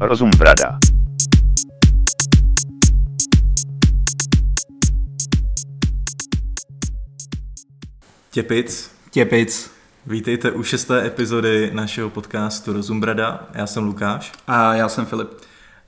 Rozum 0.00 0.30
brada. 0.38 0.78
Těpic, 8.30 8.90
Těpic. 9.10 9.70
vítejte 10.06 10.52
u 10.52 10.62
šesté 10.62 11.06
epizody 11.06 11.70
našeho 11.74 12.10
podcastu 12.10 12.72
Rozum 12.72 13.00
Brada. 13.00 13.48
Já 13.54 13.66
jsem 13.66 13.84
Lukáš 13.84 14.32
A 14.46 14.74
já 14.74 14.88
jsem 14.88 15.06
Filip. 15.06 15.28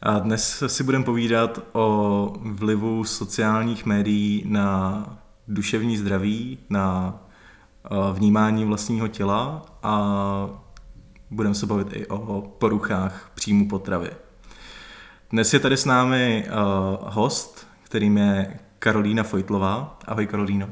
a 0.02 0.18
dnes 0.18 0.62
si 0.66 0.84
budeme 0.84 1.04
povídat 1.04 1.60
o 1.72 2.32
vlivu 2.42 3.04
sociálních 3.04 3.86
médií 3.86 4.44
na 4.48 5.04
duševní 5.48 5.96
zdraví, 5.96 6.58
na 6.70 7.14
eh, 7.84 7.88
vnímání 8.12 8.64
vlastního 8.64 9.08
těla 9.08 9.62
a 9.82 10.65
budeme 11.30 11.54
se 11.54 11.66
bavit 11.66 11.88
i 11.92 12.06
o 12.06 12.40
poruchách 12.58 13.30
příjmu 13.34 13.68
potravy. 13.68 14.10
Dnes 15.30 15.54
je 15.54 15.60
tady 15.60 15.76
s 15.76 15.84
námi 15.84 16.44
eh, 16.46 16.50
host, 17.00 17.66
kterým 17.82 18.18
je 18.18 18.58
Karolína 18.78 19.22
Fojtlová. 19.22 19.98
Ahoj 20.04 20.26
Karolíno. 20.26 20.68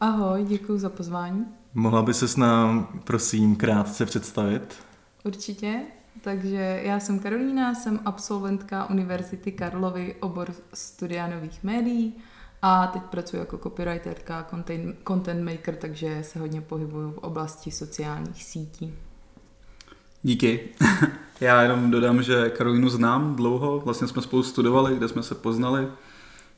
Ahoj, 0.00 0.44
děkuji 0.44 0.78
za 0.78 0.88
pozvání. 0.88 1.46
Mohla 1.74 2.02
by 2.02 2.14
se 2.14 2.28
s 2.28 2.36
nám, 2.36 3.00
prosím, 3.04 3.56
krátce 3.56 4.06
představit? 4.06 4.76
Určitě. 5.24 5.80
Takže 6.20 6.80
já 6.84 7.00
jsem 7.00 7.18
Karolína, 7.18 7.74
jsem 7.74 8.00
absolventka 8.04 8.90
Univerzity 8.90 9.52
Karlovy, 9.52 10.14
obor 10.20 10.52
studia 10.74 11.26
nových 11.26 11.64
médií 11.64 12.14
a 12.62 12.86
teď 12.86 13.02
pracuji 13.02 13.36
jako 13.36 13.58
copywriterka, 13.58 14.46
content, 14.50 14.96
content 15.08 15.44
maker, 15.44 15.76
takže 15.76 16.22
se 16.22 16.38
hodně 16.38 16.60
pohybuju 16.60 17.10
v 17.10 17.18
oblasti 17.18 17.70
sociálních 17.70 18.44
sítí. 18.44 18.94
Díky. 20.22 20.60
Já 21.40 21.62
jenom 21.62 21.90
dodám, 21.90 22.22
že 22.22 22.50
Karolínu 22.50 22.88
znám 22.88 23.36
dlouho, 23.36 23.80
vlastně 23.84 24.08
jsme 24.08 24.22
spolu 24.22 24.42
studovali, 24.42 24.96
kde 24.96 25.08
jsme 25.08 25.22
se 25.22 25.34
poznali. 25.34 25.88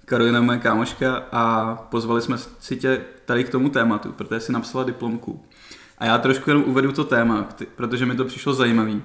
Karolina 0.04 0.38
je 0.38 0.44
moje 0.44 0.58
kámoška 0.58 1.24
a 1.32 1.74
pozvali 1.74 2.22
jsme 2.22 2.38
si 2.38 2.76
tě 2.76 3.00
tady 3.24 3.44
k 3.44 3.50
tomu 3.50 3.68
tématu, 3.68 4.12
protože 4.12 4.40
si 4.40 4.52
napsala 4.52 4.84
diplomku. 4.84 5.44
A 5.98 6.04
já 6.04 6.18
trošku 6.18 6.50
jenom 6.50 6.64
uvedu 6.66 6.92
to 6.92 7.04
téma, 7.04 7.48
protože 7.76 8.06
mi 8.06 8.16
to 8.16 8.24
přišlo 8.24 8.54
zajímavý, 8.54 9.02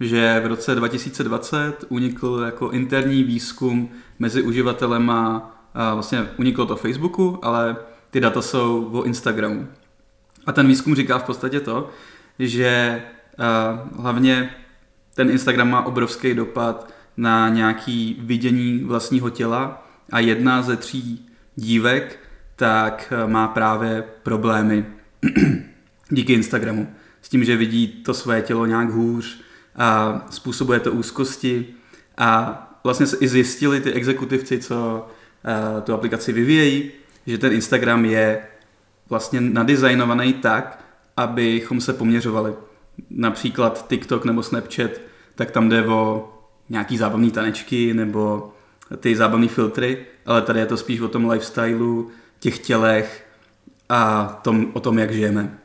že 0.00 0.40
v 0.44 0.46
roce 0.46 0.74
2020 0.74 1.84
unikl 1.88 2.42
jako 2.44 2.70
interní 2.70 3.24
výzkum 3.24 3.90
mezi 4.18 4.42
uživatelema, 4.42 5.52
a 5.74 5.94
vlastně 5.94 6.28
uniklo 6.36 6.66
to 6.66 6.76
Facebooku, 6.76 7.38
ale 7.42 7.76
ty 8.10 8.20
data 8.20 8.42
jsou 8.42 8.90
o 8.92 9.02
Instagramu. 9.02 9.68
A 10.46 10.52
ten 10.52 10.66
výzkum 10.66 10.94
říká 10.94 11.18
v 11.18 11.24
podstatě 11.24 11.60
to, 11.60 11.90
že 12.38 13.02
hlavně 13.96 14.50
ten 15.14 15.30
Instagram 15.30 15.70
má 15.70 15.86
obrovský 15.86 16.34
dopad 16.34 16.92
na 17.16 17.48
nějaký 17.48 18.16
vidění 18.20 18.78
vlastního 18.78 19.30
těla 19.30 19.86
a 20.12 20.20
jedna 20.20 20.62
ze 20.62 20.76
tří 20.76 21.26
dívek 21.56 22.18
tak 22.56 23.12
eh, 23.12 23.28
má 23.28 23.48
právě 23.48 24.04
problémy 24.22 24.84
díky 26.10 26.32
Instagramu. 26.32 26.88
S 27.22 27.28
tím, 27.28 27.44
že 27.44 27.56
vidí 27.56 27.88
to 27.88 28.14
své 28.14 28.42
tělo 28.42 28.66
nějak 28.66 28.90
hůř 28.90 29.40
a 29.76 30.20
způsobuje 30.30 30.80
to 30.80 30.92
úzkosti 30.92 31.66
a 32.18 32.62
vlastně 32.84 33.06
se 33.06 33.16
i 33.20 33.28
zjistili 33.28 33.80
ty 33.80 33.92
exekutivci, 33.92 34.58
co 34.58 35.08
uh, 35.76 35.82
tu 35.82 35.94
aplikaci 35.94 36.32
vyvíjejí, 36.32 36.90
že 37.26 37.38
ten 37.38 37.52
Instagram 37.52 38.04
je 38.04 38.42
vlastně 39.08 39.40
nadizajnovaný 39.40 40.32
tak, 40.32 40.84
abychom 41.16 41.80
se 41.80 41.92
poměřovali. 41.92 42.54
Například 43.10 43.88
TikTok 43.88 44.24
nebo 44.24 44.42
Snapchat, 44.42 44.90
tak 45.34 45.50
tam 45.50 45.68
jde 45.68 45.86
o 45.86 46.32
nějaký 46.68 46.98
zábavný 46.98 47.30
tanečky 47.30 47.94
nebo 47.94 48.52
ty 49.00 49.16
zábavné 49.16 49.48
filtry, 49.48 50.06
ale 50.26 50.42
tady 50.42 50.60
je 50.60 50.66
to 50.66 50.76
spíš 50.76 51.00
o 51.00 51.08
tom 51.08 51.30
lifestylu, 51.30 52.10
těch 52.40 52.58
tělech 52.58 53.26
a 53.88 54.24
tom, 54.42 54.66
o 54.72 54.80
tom, 54.80 54.98
jak 54.98 55.12
žijeme. 55.12 55.58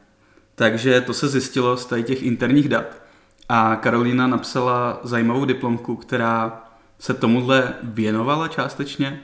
Takže 0.56 1.02
to 1.02 1.14
se 1.14 1.28
zjistilo 1.28 1.78
z 1.78 1.86
tady 1.86 2.04
těch 2.04 2.24
interních 2.24 2.70
dat. 2.70 3.02
A 3.50 3.76
Karolina 3.76 4.28
napsala 4.28 5.00
zajímavou 5.04 5.46
diplomku, 5.46 5.96
která 5.96 6.64
se 7.00 7.14
tomuhle 7.14 7.74
věnovala 7.84 8.48
částečně 8.48 9.22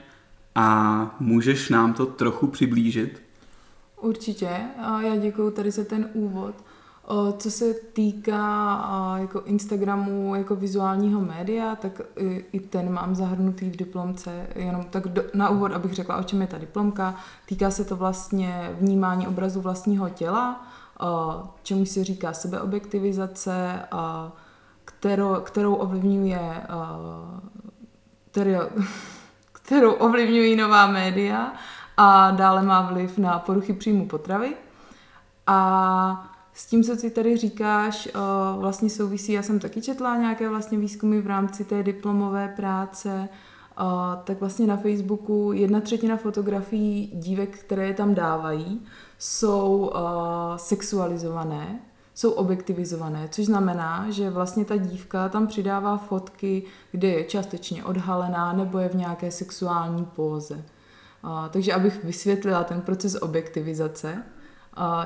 a 0.54 1.16
můžeš 1.20 1.68
nám 1.68 1.92
to 1.92 2.06
trochu 2.06 2.46
přiblížit? 2.46 3.22
Určitě. 4.00 4.50
A 4.82 5.00
já 5.00 5.16
děkuji 5.16 5.50
tady 5.50 5.70
za 5.70 5.84
ten 5.84 6.10
úvod. 6.12 6.54
Co 7.38 7.50
se 7.50 7.74
týká 7.74 9.16
jako 9.18 9.40
Instagramu 9.40 10.34
jako 10.34 10.56
vizuálního 10.56 11.20
média, 11.20 11.76
tak 11.76 12.00
i, 12.52 12.60
ten 12.60 12.92
mám 12.92 13.14
zahrnutý 13.14 13.70
v 13.70 13.76
diplomce. 13.76 14.46
Jenom 14.54 14.84
tak 14.84 15.08
do, 15.08 15.22
na 15.34 15.48
úvod, 15.48 15.72
abych 15.72 15.94
řekla, 15.94 16.16
o 16.16 16.22
čem 16.22 16.40
je 16.40 16.46
ta 16.46 16.58
diplomka. 16.58 17.14
Týká 17.46 17.70
se 17.70 17.84
to 17.84 17.96
vlastně 17.96 18.70
vnímání 18.80 19.26
obrazu 19.26 19.60
vlastního 19.60 20.08
těla, 20.08 20.66
čemu 21.62 21.86
se 21.86 22.04
říká 22.04 22.32
sebeobjektivizace, 22.32 23.80
kterou, 24.84 25.34
kterou 25.34 25.74
ovlivňuje 25.74 26.62
a, 26.68 26.98
kterou, 28.30 28.60
kterou 29.52 29.92
ovlivňují 29.92 30.56
nová 30.56 30.86
média 30.86 31.52
a 31.96 32.30
dále 32.30 32.62
má 32.62 32.82
vliv 32.82 33.18
na 33.18 33.38
poruchy 33.38 33.72
příjmu 33.72 34.06
potravy. 34.08 34.54
A 35.46 36.34
s 36.58 36.66
tím, 36.66 36.84
co 36.84 36.96
si 36.96 37.10
tady 37.10 37.36
říkáš, 37.36 38.06
eh, 38.06 38.12
vlastně 38.58 38.90
souvisí, 38.90 39.32
já 39.32 39.42
jsem 39.42 39.58
taky 39.58 39.82
četla 39.82 40.16
nějaké 40.16 40.48
vlastně 40.48 40.78
výzkumy 40.78 41.20
v 41.20 41.26
rámci 41.26 41.64
té 41.64 41.82
diplomové 41.82 42.48
práce, 42.48 43.28
eh, 43.28 43.84
tak 44.24 44.40
vlastně 44.40 44.66
na 44.66 44.76
Facebooku 44.76 45.52
jedna 45.52 45.80
třetina 45.80 46.16
fotografií 46.16 47.10
dívek, 47.14 47.58
které 47.58 47.86
je 47.86 47.94
tam 47.94 48.14
dávají, 48.14 48.86
jsou 49.18 49.92
eh, 49.94 49.98
sexualizované, 50.56 51.80
jsou 52.14 52.30
objektivizované, 52.30 53.28
což 53.30 53.46
znamená, 53.46 54.06
že 54.10 54.30
vlastně 54.30 54.64
ta 54.64 54.76
dívka 54.76 55.28
tam 55.28 55.46
přidává 55.46 55.96
fotky, 55.96 56.62
kde 56.92 57.08
je 57.08 57.24
částečně 57.24 57.84
odhalená 57.84 58.52
nebo 58.52 58.78
je 58.78 58.88
v 58.88 58.94
nějaké 58.94 59.30
sexuální 59.30 60.04
póze. 60.04 60.64
Takže 61.50 61.72
abych 61.72 62.04
vysvětlila 62.04 62.64
ten 62.64 62.80
proces 62.80 63.16
objektivizace, 63.22 64.22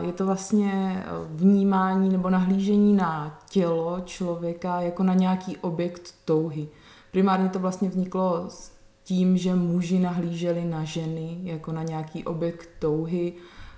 je 0.00 0.12
to 0.12 0.26
vlastně 0.26 1.04
vnímání 1.26 2.08
nebo 2.08 2.30
nahlížení 2.30 2.92
na 2.92 3.38
tělo 3.50 4.00
člověka 4.04 4.80
jako 4.80 5.02
na 5.02 5.14
nějaký 5.14 5.56
objekt 5.56 6.14
touhy. 6.24 6.68
Primárně 7.10 7.48
to 7.48 7.58
vlastně 7.58 7.88
vzniklo 7.88 8.44
s 8.48 8.72
tím, 9.04 9.38
že 9.38 9.54
muži 9.54 9.98
nahlíželi 9.98 10.64
na 10.64 10.84
ženy 10.84 11.38
jako 11.42 11.72
na 11.72 11.82
nějaký 11.82 12.24
objekt 12.24 12.68
touhy, 12.78 13.32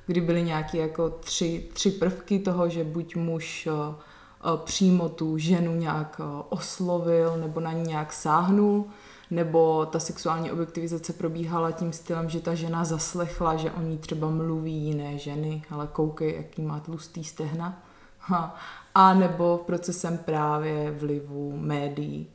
kdy 0.06 0.21
byly 0.21 0.43
nějaké 0.43 0.78
jako 0.78 1.10
tři, 1.10 1.69
tři 1.72 1.91
prvky 1.91 2.38
toho, 2.38 2.69
že 2.69 2.84
buď 2.84 3.16
muž 3.16 3.66
eh, 3.66 3.94
eh, 3.94 4.49
přímo 4.65 5.09
tu 5.09 5.38
ženu 5.38 5.75
nějak 5.75 6.21
eh, 6.21 6.44
oslovil 6.49 7.37
nebo 7.37 7.61
na 7.61 7.72
ní 7.72 7.82
nějak 7.82 8.12
sáhnul, 8.12 8.84
nebo 9.30 9.86
ta 9.86 9.98
sexuální 9.98 10.52
objektivizace 10.52 11.12
probíhala 11.12 11.70
tím 11.70 11.92
stylem, 11.92 12.28
že 12.28 12.40
ta 12.40 12.54
žena 12.54 12.84
zaslechla, 12.84 13.56
že 13.56 13.70
o 13.70 13.80
ní 13.80 13.98
třeba 13.98 14.30
mluví 14.30 14.74
jiné 14.74 15.18
ženy, 15.18 15.62
ale 15.70 15.86
koukej, 15.92 16.34
jaký 16.36 16.62
má 16.62 16.80
tlustý 16.80 17.24
stehna. 17.24 17.82
Ha. 18.18 18.56
A 18.94 19.14
nebo 19.14 19.62
procesem 19.66 20.18
právě 20.18 20.90
vlivu 20.90 21.56
médií. 21.56 22.26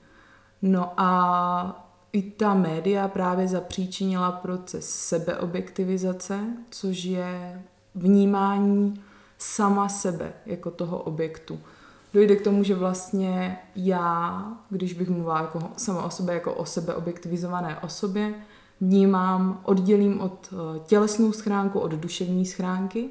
No 0.62 0.94
a 0.98 1.90
i 2.14 2.22
ta 2.22 2.54
média 2.54 3.08
právě 3.08 3.48
zapříčinila 3.48 4.32
proces 4.32 4.90
sebeobjektivizace, 4.90 6.40
což 6.70 7.04
je 7.04 7.64
vnímání 7.96 9.04
sama 9.38 9.90
sebe 9.90 10.34
jako 10.46 10.72
toho 10.72 10.98
objektu 10.98 11.60
dojde 12.14 12.36
k 12.36 12.44
tomu, 12.44 12.64
že 12.64 12.76
vlastně 12.76 13.60
já, 13.76 14.44
když 14.70 14.94
bych 14.94 15.10
mluvila 15.10 15.42
jako 15.42 15.60
sama 15.78 16.04
o 16.04 16.10
sobě, 16.10 16.34
jako 16.34 16.54
o 16.54 16.66
sebe 16.66 16.96
objektivizované 16.96 17.80
osobě, 17.80 18.34
vnímám, 18.82 19.62
oddělím 19.64 20.22
od 20.22 20.54
eh, 20.54 20.80
tělesnou 20.80 21.32
schránku 21.32 21.80
od 21.80 21.92
duševní 21.92 22.46
schránky 22.46 23.10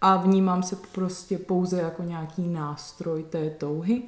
a 0.00 0.16
vnímám 0.16 0.62
se 0.62 0.76
prostě 0.92 1.38
pouze 1.38 1.80
jako 1.80 2.02
nějaký 2.02 2.48
nástroj 2.48 3.22
té 3.22 3.50
touhy 3.50 4.02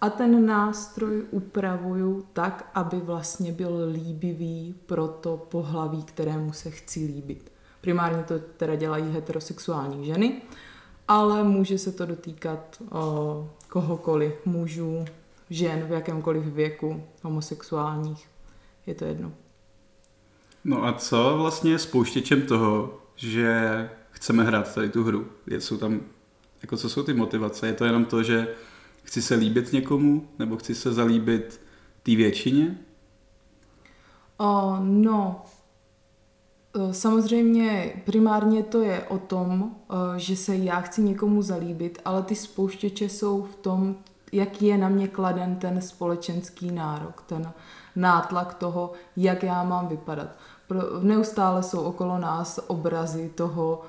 a 0.00 0.10
ten 0.10 0.46
nástroj 0.46 1.24
upravuju 1.30 2.26
tak, 2.32 2.70
aby 2.74 2.96
vlastně 3.00 3.52
byl 3.52 3.88
líbivý 3.92 4.74
pro 4.86 5.08
to 5.08 5.36
pohlaví, 5.36 6.02
kterému 6.02 6.52
se 6.52 6.70
chci 6.70 7.00
líbit. 7.00 7.52
Primárně 7.80 8.22
to 8.22 8.34
teda 8.56 8.74
dělají 8.74 9.12
heterosexuální 9.12 10.06
ženy, 10.06 10.42
ale 11.08 11.42
může 11.42 11.78
se 11.78 11.92
to 11.92 12.06
dotýkat 12.06 12.82
o, 12.90 13.48
kohokoliv, 13.74 14.46
mužů, 14.46 15.04
žen 15.50 15.86
v 15.86 15.90
jakémkoliv 15.90 16.44
věku, 16.44 17.04
homosexuálních. 17.22 18.28
Je 18.86 18.94
to 18.94 19.04
jedno. 19.04 19.32
No 20.64 20.84
a 20.84 20.92
co 20.92 21.34
vlastně 21.36 21.70
je 21.70 21.78
spouštěčem 21.78 22.42
toho, 22.42 22.98
že 23.16 23.90
chceme 24.10 24.44
hrát 24.44 24.74
tady 24.74 24.88
tu 24.90 25.04
hru? 25.04 25.26
Je, 25.46 25.60
jsou 25.60 25.76
tam, 25.76 26.00
jako 26.62 26.76
co 26.76 26.88
jsou 26.88 27.02
ty 27.02 27.14
motivace? 27.14 27.66
Je 27.66 27.72
to 27.72 27.84
jenom 27.84 28.04
to, 28.04 28.22
že 28.22 28.54
chci 29.02 29.22
se 29.22 29.34
líbit 29.34 29.72
někomu, 29.72 30.28
nebo 30.38 30.56
chci 30.56 30.74
se 30.74 30.92
zalíbit 30.92 31.60
té 32.02 32.16
většině? 32.16 32.78
O, 34.36 34.76
no, 34.80 35.44
Samozřejmě 36.90 37.92
primárně 38.04 38.62
to 38.62 38.82
je 38.82 39.02
o 39.02 39.18
tom, 39.18 39.70
že 40.16 40.36
se 40.36 40.56
já 40.56 40.80
chci 40.80 41.02
někomu 41.02 41.42
zalíbit, 41.42 41.98
ale 42.04 42.22
ty 42.22 42.34
spouštěče 42.34 43.08
jsou 43.08 43.42
v 43.42 43.56
tom, 43.56 43.96
jak 44.32 44.62
je 44.62 44.78
na 44.78 44.88
mě 44.88 45.08
kladen 45.08 45.56
ten 45.56 45.82
společenský 45.82 46.70
nárok, 46.70 47.22
ten 47.26 47.52
nátlak 47.96 48.54
toho, 48.54 48.92
jak 49.16 49.42
já 49.42 49.64
mám 49.64 49.88
vypadat. 49.88 50.28
Neustále 51.00 51.62
jsou 51.62 51.80
okolo 51.80 52.18
nás 52.18 52.60
obrazy 52.66 53.30
toho, 53.34 53.82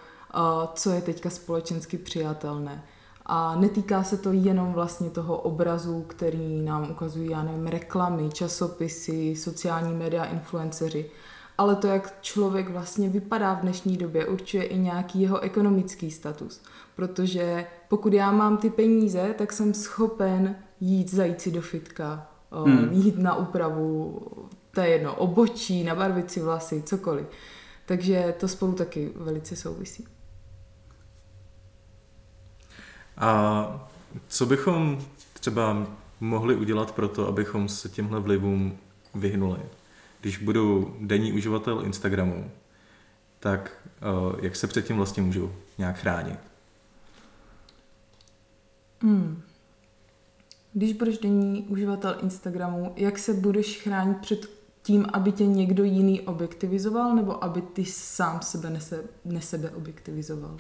co 0.74 0.90
je 0.90 1.02
teďka 1.02 1.30
společensky 1.30 1.98
přijatelné. 1.98 2.84
A 3.26 3.56
netýká 3.56 4.04
se 4.04 4.18
to 4.18 4.32
jenom 4.32 4.74
vlastně 4.74 5.10
toho 5.10 5.38
obrazu, 5.38 6.06
který 6.08 6.62
nám 6.62 6.92
ukazují, 6.92 7.30
já 7.30 7.44
nevím, 7.44 7.68
reklamy, 7.68 8.30
časopisy, 8.30 9.36
sociální 9.36 9.94
média, 9.94 10.26
influenceři, 10.26 11.12
ale 11.58 11.76
to, 11.76 11.88
jak 11.88 12.22
člověk 12.22 12.70
vlastně 12.70 13.10
vypadá 13.10 13.54
v 13.54 13.62
dnešní 13.62 13.98
době, 13.98 14.28
určuje 14.28 14.64
i 14.64 14.78
nějaký 14.78 15.22
jeho 15.22 15.40
ekonomický 15.40 16.12
status. 16.12 16.62
Protože 16.96 17.66
pokud 17.90 18.14
já 18.14 18.32
mám 18.32 18.58
ty 18.58 18.70
peníze, 18.70 19.36
tak 19.38 19.54
jsem 19.54 19.74
schopen 19.74 20.56
jít 20.80 21.14
zajít 21.14 21.42
si 21.42 21.52
do 21.52 21.62
fitka, 21.62 22.28
hmm. 22.66 22.90
jít 22.92 23.18
na 23.18 23.36
úpravu, 23.36 24.22
to 24.72 24.82
je 24.82 24.88
jedno, 24.88 25.16
obočí, 25.16 25.84
nabarvit 25.84 26.32
si 26.32 26.42
vlasy, 26.42 26.84
cokoliv. 26.86 27.26
Takže 27.86 28.36
to 28.40 28.48
spolu 28.48 28.74
taky 28.74 29.12
velice 29.16 29.56
souvisí. 29.56 30.08
A 33.18 33.90
co 34.28 34.46
bychom 34.46 35.02
třeba 35.34 35.88
mohli 36.20 36.56
udělat 36.56 36.92
pro 36.92 37.08
to, 37.08 37.28
abychom 37.28 37.70
se 37.70 37.90
těmhle 37.90 38.20
vlivům 38.20 38.78
vyhnuli? 39.14 39.60
Když 40.26 40.38
budu 40.38 40.96
denní 41.02 41.34
uživatel 41.34 41.86
Instagramu, 41.86 42.52
tak 43.40 43.72
uh, 44.32 44.40
jak 44.42 44.56
se 44.56 44.68
předtím 44.68 44.98
vlastně 44.98 45.24
můžu 45.24 45.52
nějak 45.78 45.98
chránit? 45.98 46.40
Hmm. 49.02 49.42
Když 50.74 50.94
budeš 50.94 51.18
denní 51.18 51.64
uživatel 51.70 52.18
Instagramu, 52.24 52.94
jak 52.96 53.20
se 53.20 53.34
budeš 53.34 53.82
chránit 53.82 54.18
před 54.18 54.50
tím, 54.82 55.06
aby 55.14 55.32
tě 55.32 55.46
někdo 55.46 55.84
jiný 55.84 56.22
objektivizoval, 56.22 57.16
nebo 57.16 57.44
aby 57.44 57.62
ty 57.62 57.86
sám 57.86 58.42
sebe 58.42 58.70
nese, 58.70 59.04
nesebe 59.26 59.70
objektivizoval? 59.70 60.58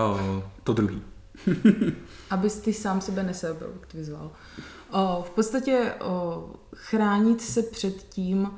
O, 0.00 0.42
to 0.64 0.72
druhý. 0.72 1.02
Abys 2.30 2.60
ty 2.60 2.72
sám 2.72 3.00
sebe 3.00 3.22
nesebe 3.22 3.66
objektivizoval. 3.66 4.32
O, 4.90 5.22
v 5.22 5.30
podstatě 5.30 5.94
o, 6.00 6.50
chránit 6.74 7.40
se 7.40 7.62
před 7.62 7.96
tím, 7.96 8.50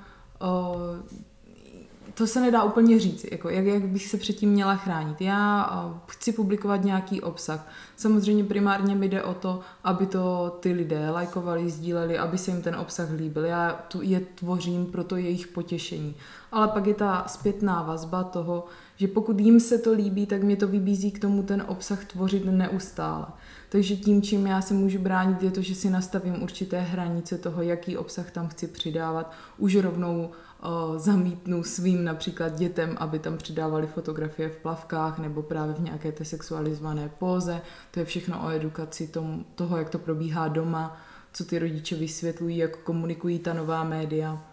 to 2.15 2.27
se 2.27 2.41
nedá 2.41 2.63
úplně 2.63 2.99
říct, 2.99 3.27
jako 3.33 3.51
jak, 3.51 3.65
jak 3.65 3.83
bych 3.83 4.07
se 4.07 4.17
předtím 4.17 4.51
měla 4.51 4.75
chránit. 4.75 5.21
Já 5.21 5.71
chci 6.07 6.33
publikovat 6.33 6.85
nějaký 6.85 7.21
obsah. 7.21 7.69
Samozřejmě 7.97 8.45
primárně 8.45 8.95
mi 8.95 9.09
jde 9.09 9.23
o 9.23 9.35
to, 9.35 9.61
aby 9.85 10.07
to 10.07 10.57
ty 10.61 10.73
lidé 10.73 11.11
lajkovali, 11.11 11.71
sdíleli, 11.71 12.19
aby 12.19 12.39
se 12.39 12.51
jim 12.51 12.63
ten 12.63 12.77
obsah 12.77 13.11
líbil. 13.11 13.45
Já 13.45 13.85
tu 13.89 14.03
je 14.03 14.21
tvořím 14.21 14.87
pro 14.87 15.05
to 15.05 15.17
jejich 15.17 15.47
potěšení. 15.47 16.15
Ale 16.53 16.69
pak 16.69 16.87
je 16.87 16.95
ta 16.95 17.25
zpětná 17.27 17.83
vazba 17.83 18.25
toho, 18.25 18.65
že 18.97 19.09
pokud 19.09 19.41
jim 19.41 19.61
se 19.61 19.79
to 19.79 19.93
líbí, 19.93 20.27
tak 20.27 20.43
mě 20.43 20.57
to 20.57 20.69
vybízí 20.69 21.11
k 21.11 21.19
tomu 21.19 21.43
ten 21.43 21.65
obsah 21.69 22.05
tvořit 22.05 22.45
neustále. 22.45 23.27
Takže 23.73 23.97
tím, 23.97 24.23
čím 24.23 24.47
já 24.47 24.63
se 24.63 24.75
můžu 24.75 24.99
bránit, 24.99 25.43
je 25.43 25.51
to, 25.51 25.63
že 25.63 25.75
si 25.75 25.91
nastavím 25.91 26.43
určité 26.43 26.81
hranice 26.81 27.39
toho, 27.39 27.63
jaký 27.63 27.97
obsah 27.97 28.31
tam 28.31 28.49
chci 28.49 28.67
přidávat. 28.67 29.33
Už 29.59 29.77
rovnou 29.77 30.31
o, 30.61 30.99
zamítnu 30.99 31.63
svým 31.63 32.05
například 32.05 32.59
dětem, 32.59 32.97
aby 33.01 33.19
tam 33.19 33.37
přidávali 33.37 33.87
fotografie 33.87 34.49
v 34.49 34.57
plavkách 34.57 35.19
nebo 35.19 35.43
právě 35.43 35.75
v 35.75 35.81
nějaké 35.81 36.13
té 36.13 36.25
sexualizované 36.25 37.11
póze. 37.19 37.61
To 37.91 38.01
je 38.01 38.07
všechno 38.07 38.45
o 38.45 38.51
edukaci 38.51 39.11
toho, 39.55 39.77
jak 39.77 39.91
to 39.91 39.99
probíhá 39.99 40.49
doma, 40.49 41.01
co 41.33 41.45
ty 41.45 41.59
rodiče 41.59 41.97
vysvětlují, 41.97 42.57
jak 42.57 42.77
komunikují 42.77 43.39
ta 43.39 43.53
nová 43.53 43.85
média. 43.85 44.52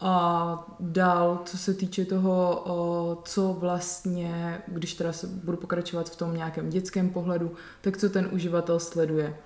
A 0.00 0.76
dál, 0.80 1.40
co 1.44 1.58
se 1.58 1.74
týče 1.74 2.04
toho, 2.04 3.22
co 3.24 3.52
vlastně, 3.52 4.62
když 4.68 4.94
teda 4.94 5.12
se 5.12 5.26
budu 5.26 5.56
pokračovat 5.56 6.10
v 6.10 6.16
tom 6.16 6.34
nějakém 6.34 6.70
dětském 6.70 7.10
pohledu, 7.10 7.52
tak 7.80 7.96
co 7.96 8.08
ten 8.08 8.28
uživatel 8.32 8.80
sleduje. 8.80 9.36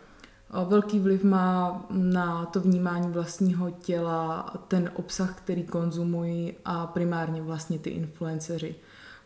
Velký 0.69 0.99
vliv 0.99 1.25
má 1.25 1.87
na 1.91 2.47
to 2.47 2.61
vnímání 2.61 3.13
vlastního 3.13 3.71
těla 3.71 4.55
ten 4.69 4.91
obsah, 4.95 5.35
který 5.35 5.63
konzumují 5.63 6.55
a 6.65 6.87
primárně 6.87 7.43
vlastně 7.43 7.79
ty 7.79 7.91
influenceři 7.91 8.75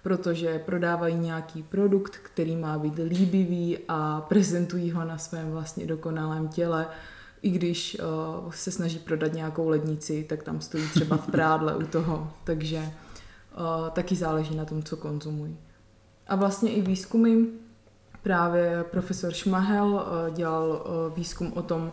protože 0.03 0.59
prodávají 0.59 1.15
nějaký 1.15 1.63
produkt, 1.63 2.17
který 2.17 2.57
má 2.57 2.79
být 2.79 2.95
líbivý 2.99 3.79
a 3.89 4.21
prezentují 4.21 4.91
ho 4.91 5.05
na 5.05 5.19
svém 5.19 5.51
vlastně 5.51 5.87
dokonalém 5.87 6.49
těle, 6.49 6.87
i 7.43 7.51
když 7.51 7.97
uh, 8.45 8.51
se 8.51 8.71
snaží 8.71 8.99
prodat 8.99 9.33
nějakou 9.33 9.69
lednici, 9.69 10.27
tak 10.29 10.43
tam 10.43 10.61
stojí 10.61 10.89
třeba 10.89 11.17
v 11.17 11.27
prádle 11.27 11.77
u 11.77 11.83
toho, 11.83 12.33
takže 12.45 12.79
uh, 12.79 13.91
taky 13.91 14.17
záleží 14.17 14.57
na 14.57 14.65
tom, 14.65 14.83
co 14.83 14.97
konzumují. 14.97 15.57
A 16.27 16.37
vlastně 16.37 16.71
i 16.71 16.83
výzkumy, 16.83 17.45
právě 18.23 18.85
profesor 18.91 19.33
Šmahel 19.33 19.89
uh, 19.89 20.35
dělal 20.35 20.69
uh, 20.71 21.17
výzkum 21.17 21.53
o 21.53 21.63
tom, 21.63 21.93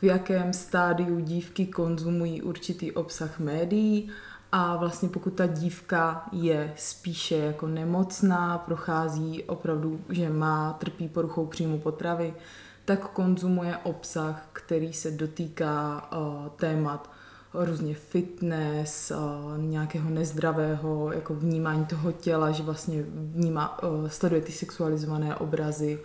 v 0.00 0.02
jakém 0.02 0.52
stádiu 0.52 1.20
dívky 1.20 1.66
konzumují 1.66 2.42
určitý 2.42 2.92
obsah 2.92 3.38
médií. 3.38 4.10
A 4.52 4.76
vlastně 4.76 5.08
pokud 5.08 5.34
ta 5.34 5.46
dívka 5.46 6.28
je 6.32 6.72
spíše 6.76 7.36
jako 7.36 7.66
nemocná, 7.66 8.58
prochází 8.58 9.44
opravdu, 9.44 10.00
že 10.10 10.30
má, 10.30 10.72
trpí 10.72 11.08
poruchou 11.08 11.46
příjmu 11.46 11.78
potravy, 11.78 12.34
tak 12.88 13.08
konzumuje 13.08 13.76
obsah, 13.76 14.48
který 14.52 14.92
se 14.92 15.10
dotýká 15.10 16.08
uh, 16.12 16.48
témat 16.48 17.10
různě 17.54 17.94
fitness, 17.94 19.10
uh, 19.10 19.62
nějakého 19.62 20.10
nezdravého 20.10 21.12
jako 21.12 21.34
vnímání 21.34 21.84
toho 21.84 22.12
těla, 22.12 22.50
že 22.50 22.62
vlastně 22.62 23.02
vnímá, 23.12 23.82
uh, 23.82 24.08
sleduje 24.08 24.40
ty 24.40 24.52
sexualizované 24.52 25.36
obrazy. 25.36 26.00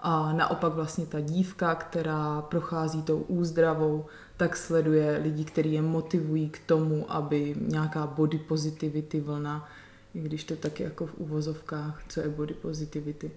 A 0.00 0.32
naopak 0.32 0.72
vlastně 0.72 1.06
ta 1.06 1.20
dívka, 1.20 1.74
která 1.74 2.42
prochází 2.42 3.02
tou 3.02 3.18
úzdravou, 3.18 4.06
tak 4.36 4.56
sleduje 4.56 5.20
lidi, 5.22 5.44
kteří 5.44 5.72
je 5.72 5.82
motivují 5.82 6.50
k 6.50 6.58
tomu, 6.66 7.12
aby 7.12 7.56
nějaká 7.58 8.06
body 8.06 8.38
positivity 8.38 9.20
vlna, 9.20 9.68
i 10.14 10.20
když 10.20 10.44
to 10.44 10.56
taky 10.56 10.82
jako 10.82 11.06
v 11.06 11.14
uvozovkách, 11.14 12.02
co 12.08 12.20
je 12.20 12.28
body 12.28 12.54
positivity, 12.54 13.30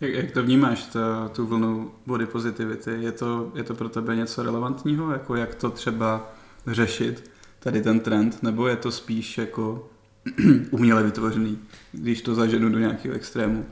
jak, 0.00 0.12
jak 0.12 0.30
to 0.30 0.42
vnímáš, 0.42 0.84
ta, 0.84 1.28
tu 1.28 1.46
vlnu 1.46 1.90
body 2.06 2.26
positivity? 2.26 2.90
Je 2.90 3.12
to, 3.12 3.52
je 3.54 3.64
to 3.64 3.74
pro 3.74 3.88
tebe 3.88 4.16
něco 4.16 4.42
relevantního? 4.42 5.12
Jako 5.12 5.36
jak 5.36 5.54
to 5.54 5.70
třeba 5.70 6.32
řešit, 6.66 7.30
tady 7.58 7.82
ten 7.82 8.00
trend? 8.00 8.42
Nebo 8.42 8.68
je 8.68 8.76
to 8.76 8.92
spíš 8.92 9.38
jako 9.38 9.88
uměle 10.70 11.02
vytvořený, 11.02 11.58
když 11.92 12.22
to 12.22 12.34
zaženu 12.34 12.68
do 12.68 12.78
nějakého 12.78 13.14
extrému? 13.14 13.66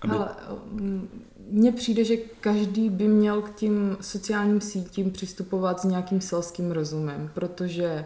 Aby... 0.00 0.14
Ale 0.14 0.28
mně 1.50 1.72
přijde, 1.72 2.04
že 2.04 2.16
každý 2.16 2.90
by 2.90 3.08
měl 3.08 3.42
k 3.42 3.54
tím 3.54 3.96
sociálním 4.00 4.60
sítím 4.60 5.10
přistupovat 5.10 5.80
s 5.80 5.84
nějakým 5.84 6.20
selským 6.20 6.70
rozumem, 6.70 7.30
protože 7.34 8.04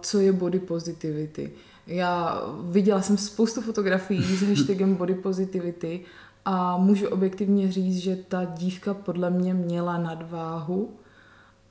co 0.00 0.18
je 0.20 0.32
body 0.32 0.58
positivity? 0.58 1.52
Já 1.86 2.42
viděla 2.62 3.02
jsem 3.02 3.18
spoustu 3.18 3.60
fotografií 3.60 4.22
s 4.22 4.42
hashtagem 4.48 4.94
body 4.94 5.14
positivity 5.14 6.00
a 6.44 6.76
můžu 6.76 7.08
objektivně 7.08 7.72
říct, 7.72 7.98
že 7.98 8.16
ta 8.16 8.44
dívka 8.44 8.94
podle 8.94 9.30
mě 9.30 9.54
měla 9.54 9.98
nadváhu 9.98 10.90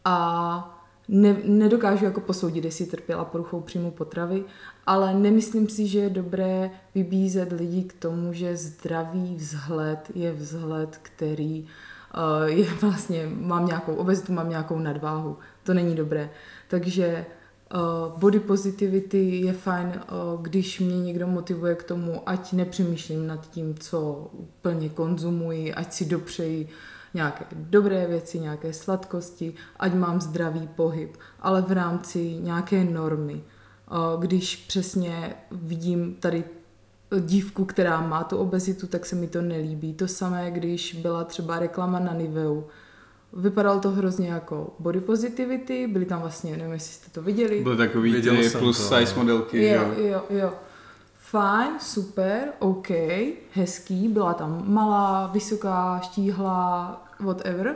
a 0.06 0.76
ne, 1.08 1.38
nedokážu 1.44 2.06
jako 2.06 2.22
posoudit, 2.22 2.66
jestli 2.66 2.86
trpěla 2.86 3.26
poruchou 3.26 3.62
příjmu 3.62 3.92
potravy, 3.92 4.44
ale 4.86 5.14
nemyslím 5.14 5.70
si, 5.70 5.88
že 5.88 6.00
je 6.00 6.10
dobré 6.10 6.72
vybízet 6.96 7.52
lidi 7.52 7.84
k 7.84 7.94
tomu, 7.94 8.34
že 8.34 8.58
zdravý 8.58 9.36
vzhled 9.36 10.12
je 10.16 10.34
vzhled, 10.34 11.00
který 11.02 11.62
uh, 11.62 12.48
je 12.48 12.74
vlastně, 12.82 13.30
mám 13.40 13.66
nějakou 13.66 13.96
obezitu, 13.96 14.34
mám 14.34 14.50
nějakou 14.50 14.80
nadváhu. 14.80 15.38
To 15.64 15.74
není 15.74 15.96
dobré. 15.96 16.30
Takže 16.68 17.26
body 18.18 18.40
positivity 18.40 19.36
je 19.36 19.54
fajn, 19.54 19.88
uh, 19.88 20.42
když 20.42 20.80
mě 20.80 21.00
někdo 21.00 21.28
motivuje 21.28 21.76
k 21.76 21.84
tomu, 21.84 22.30
ať 22.30 22.54
nepřemýšlím 22.54 23.28
nad 23.28 23.50
tím, 23.50 23.76
co 23.76 24.30
úplně 24.32 24.90
konzumuji, 24.90 25.74
ať 25.74 25.94
si 25.94 26.06
dopřeji 26.06 26.70
nějaké 27.14 27.46
dobré 27.54 28.08
věci, 28.08 28.40
nějaké 28.40 28.74
sladkosti, 28.74 29.54
ať 29.80 29.94
mám 29.94 30.22
zdravý 30.22 30.68
pohyb, 30.76 31.18
ale 31.40 31.62
v 31.62 31.72
rámci 31.72 32.36
nějaké 32.40 32.84
normy. 32.84 33.44
Uh, 33.92 34.22
když 34.22 34.56
přesně 34.56 35.36
vidím 35.52 36.16
tady 36.20 36.44
dívku, 37.20 37.66
která 37.66 38.02
má 38.02 38.24
tu 38.24 38.38
obezitu, 38.38 38.88
tak 38.88 39.06
se 39.06 39.16
mi 39.16 39.28
to 39.28 39.42
nelíbí. 39.42 39.94
To 39.94 40.08
samé, 40.08 40.52
když 40.52 40.94
byla 40.94 41.24
třeba 41.24 41.60
reklama 41.60 42.00
na 42.00 42.14
Niveu, 42.14 42.64
Vypadalo 43.34 43.80
to 43.80 43.90
hrozně 43.90 44.30
jako 44.30 44.74
body 44.80 45.00
positivity, 45.02 45.88
byly 45.88 46.06
tam 46.06 46.22
vlastně, 46.22 46.58
nevím, 46.58 46.74
jestli 46.74 46.94
jste 46.94 47.10
to 47.12 47.22
viděli. 47.22 47.64
Byly 47.64 47.78
takový 47.78 48.12
Viděl 48.14 48.36
ty 48.38 48.50
plus 48.50 48.78
to, 48.90 48.96
size 48.96 49.14
no. 49.16 49.22
modelky, 49.22 49.68
Jo, 49.68 49.82
jo. 49.98 50.06
jo, 50.06 50.24
jo. 50.30 50.54
Fajn, 51.20 51.72
super, 51.80 52.48
OK, 52.60 52.88
hezký, 53.54 54.08
byla 54.08 54.34
tam 54.34 54.64
malá, 54.68 55.28
vysoká, 55.28 56.00
štíhlá, 56.04 57.06
whatever, 57.20 57.76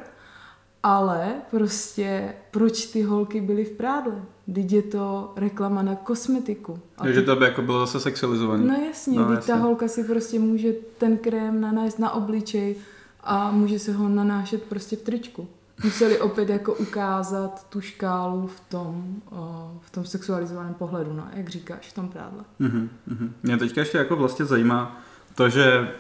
ale 0.84 1.34
prostě 1.52 2.34
proč 2.52 2.86
ty 2.86 3.02
holky 3.02 3.42
byly 3.42 3.66
v 3.66 3.72
prádle? 3.72 4.22
Teď 4.56 4.72
je 4.72 4.82
to 4.82 5.34
reklama 5.36 5.82
na 5.82 5.96
kosmetiku. 5.96 6.80
A 6.98 7.04
Takže 7.04 7.20
ty- 7.20 7.26
to 7.26 7.36
by 7.36 7.46
jako 7.46 7.62
bylo 7.62 7.80
zase 7.80 8.00
sexualizovaný. 8.00 8.68
No 8.68 8.74
jasně, 8.88 9.20
No, 9.20 9.26
no, 9.26 9.34
jasně. 9.34 9.54
ta 9.54 9.60
holka 9.60 9.88
si 9.88 10.04
prostě 10.04 10.40
může 10.40 10.74
ten 10.98 11.18
krém 11.18 11.62
nanést 11.62 12.00
na 12.00 12.12
obličej 12.12 12.76
a 13.24 13.52
může 13.52 13.80
se 13.80 13.94
ho 13.94 14.10
nanášet 14.10 14.64
prostě 14.64 14.96
v 14.96 15.02
tričku. 15.02 15.48
Museli 15.84 16.20
opět 16.20 16.50
jako 16.50 16.74
ukázat 16.74 17.70
tu 17.70 17.82
škálu 17.82 18.48
v 18.48 18.60
tom, 18.60 19.22
v 19.82 19.90
tom 19.92 20.06
sexualizovaném 20.06 20.74
pohledu, 20.74 21.14
no, 21.14 21.28
jak 21.34 21.50
říkáš, 21.50 21.90
v 21.90 21.94
tom 21.94 22.10
prádle. 22.10 22.44
Mhm, 22.60 22.90
mhm. 23.08 23.34
Mě 23.44 23.58
teďka 23.58 23.82
ještě 23.82 23.98
jako 23.98 24.16
vlastně 24.16 24.46
zajímá 24.46 25.02
to, 25.36 25.50
že 25.50 25.92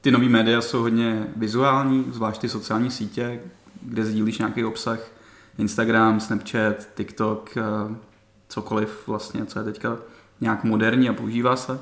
ty 0.00 0.10
nové 0.10 0.28
média 0.28 0.60
jsou 0.60 0.80
hodně 0.80 1.26
vizuální, 1.36 2.06
zvlášť 2.10 2.40
ty 2.40 2.48
sociální 2.48 2.90
sítě, 2.90 3.40
kde 3.82 4.04
sdílíš 4.04 4.38
nějaký 4.38 4.64
obsah, 4.64 5.00
Instagram, 5.58 6.20
Snapchat, 6.20 6.88
TikTok, 6.94 7.56
eh, 7.56 7.62
cokoliv 8.48 9.08
vlastně, 9.08 9.46
co 9.46 9.58
je 9.58 9.64
teďka 9.64 9.98
nějak 10.40 10.64
moderní 10.64 11.08
a 11.08 11.12
používá 11.12 11.56
se. 11.56 11.78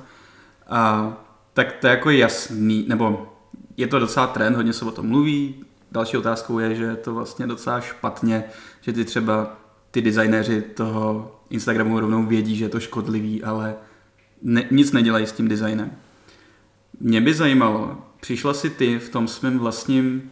A, 0.68 1.12
tak 1.52 1.72
to 1.72 1.86
je 1.86 1.90
jako 1.90 2.10
jasný, 2.10 2.84
nebo 2.88 3.32
je 3.80 3.86
to 3.86 3.98
docela 3.98 4.26
trend, 4.26 4.56
hodně 4.56 4.72
se 4.72 4.84
o 4.84 4.90
tom 4.90 5.06
mluví. 5.06 5.54
Další 5.92 6.16
otázkou 6.16 6.58
je, 6.58 6.74
že 6.74 6.84
je 6.84 6.96
to 6.96 7.14
vlastně 7.14 7.46
docela 7.46 7.80
špatně, 7.80 8.44
že 8.80 8.92
ty 8.92 9.04
třeba 9.04 9.56
ty 9.90 10.02
designéři 10.02 10.62
toho 10.62 11.36
Instagramu 11.50 12.00
rovnou 12.00 12.26
vědí, 12.26 12.56
že 12.56 12.64
je 12.64 12.68
to 12.68 12.80
škodlivý, 12.80 13.42
ale 13.42 13.74
ne, 14.42 14.64
nic 14.70 14.92
nedělají 14.92 15.26
s 15.26 15.32
tím 15.32 15.48
designem. 15.48 15.92
Mě 17.00 17.20
by 17.20 17.34
zajímalo, 17.34 17.98
přišla 18.20 18.54
si 18.54 18.70
ty 18.70 18.98
v 18.98 19.08
tom 19.08 19.28
svém 19.28 19.58
vlastním 19.58 20.30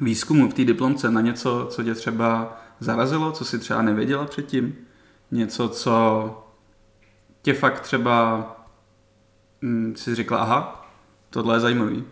výzkumu, 0.00 0.50
v 0.50 0.54
té 0.54 0.64
diplomce 0.64 1.10
na 1.10 1.20
něco, 1.20 1.66
co 1.70 1.82
tě 1.82 1.94
třeba 1.94 2.60
zarazilo, 2.80 3.32
co 3.32 3.44
si 3.44 3.58
třeba 3.58 3.82
nevěděla 3.82 4.24
předtím? 4.24 4.74
Něco, 5.30 5.68
co 5.68 6.48
tě 7.42 7.54
fakt 7.54 7.80
třeba 7.80 8.46
hm, 9.62 9.94
si 9.96 10.14
řekla, 10.14 10.38
aha, 10.38 10.90
tohle 11.30 11.56
je 11.56 11.60
zajímavý. 11.60 12.04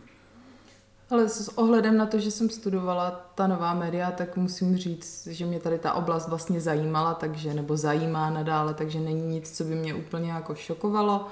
Ale 1.15 1.29
s 1.29 1.59
ohledem 1.59 1.97
na 1.97 2.07
to, 2.07 2.19
že 2.19 2.31
jsem 2.31 2.51
studovala 2.51 3.31
ta 3.35 3.47
nová 3.47 3.75
média, 3.75 4.11
tak 4.11 4.37
musím 4.37 4.77
říct, 4.77 5.27
že 5.27 5.47
mě 5.47 5.61
tady 5.61 5.79
ta 5.79 5.93
oblast 5.93 6.29
vlastně 6.29 6.61
zajímala, 6.61 7.15
takže, 7.15 7.55
nebo 7.55 7.77
zajímá 7.77 8.31
nadále, 8.31 8.75
takže 8.75 9.01
není 9.01 9.23
nic, 9.23 9.57
co 9.57 9.65
by 9.65 9.75
mě 9.75 9.95
úplně 9.95 10.31
jako 10.31 10.55
šokovalo, 10.55 11.27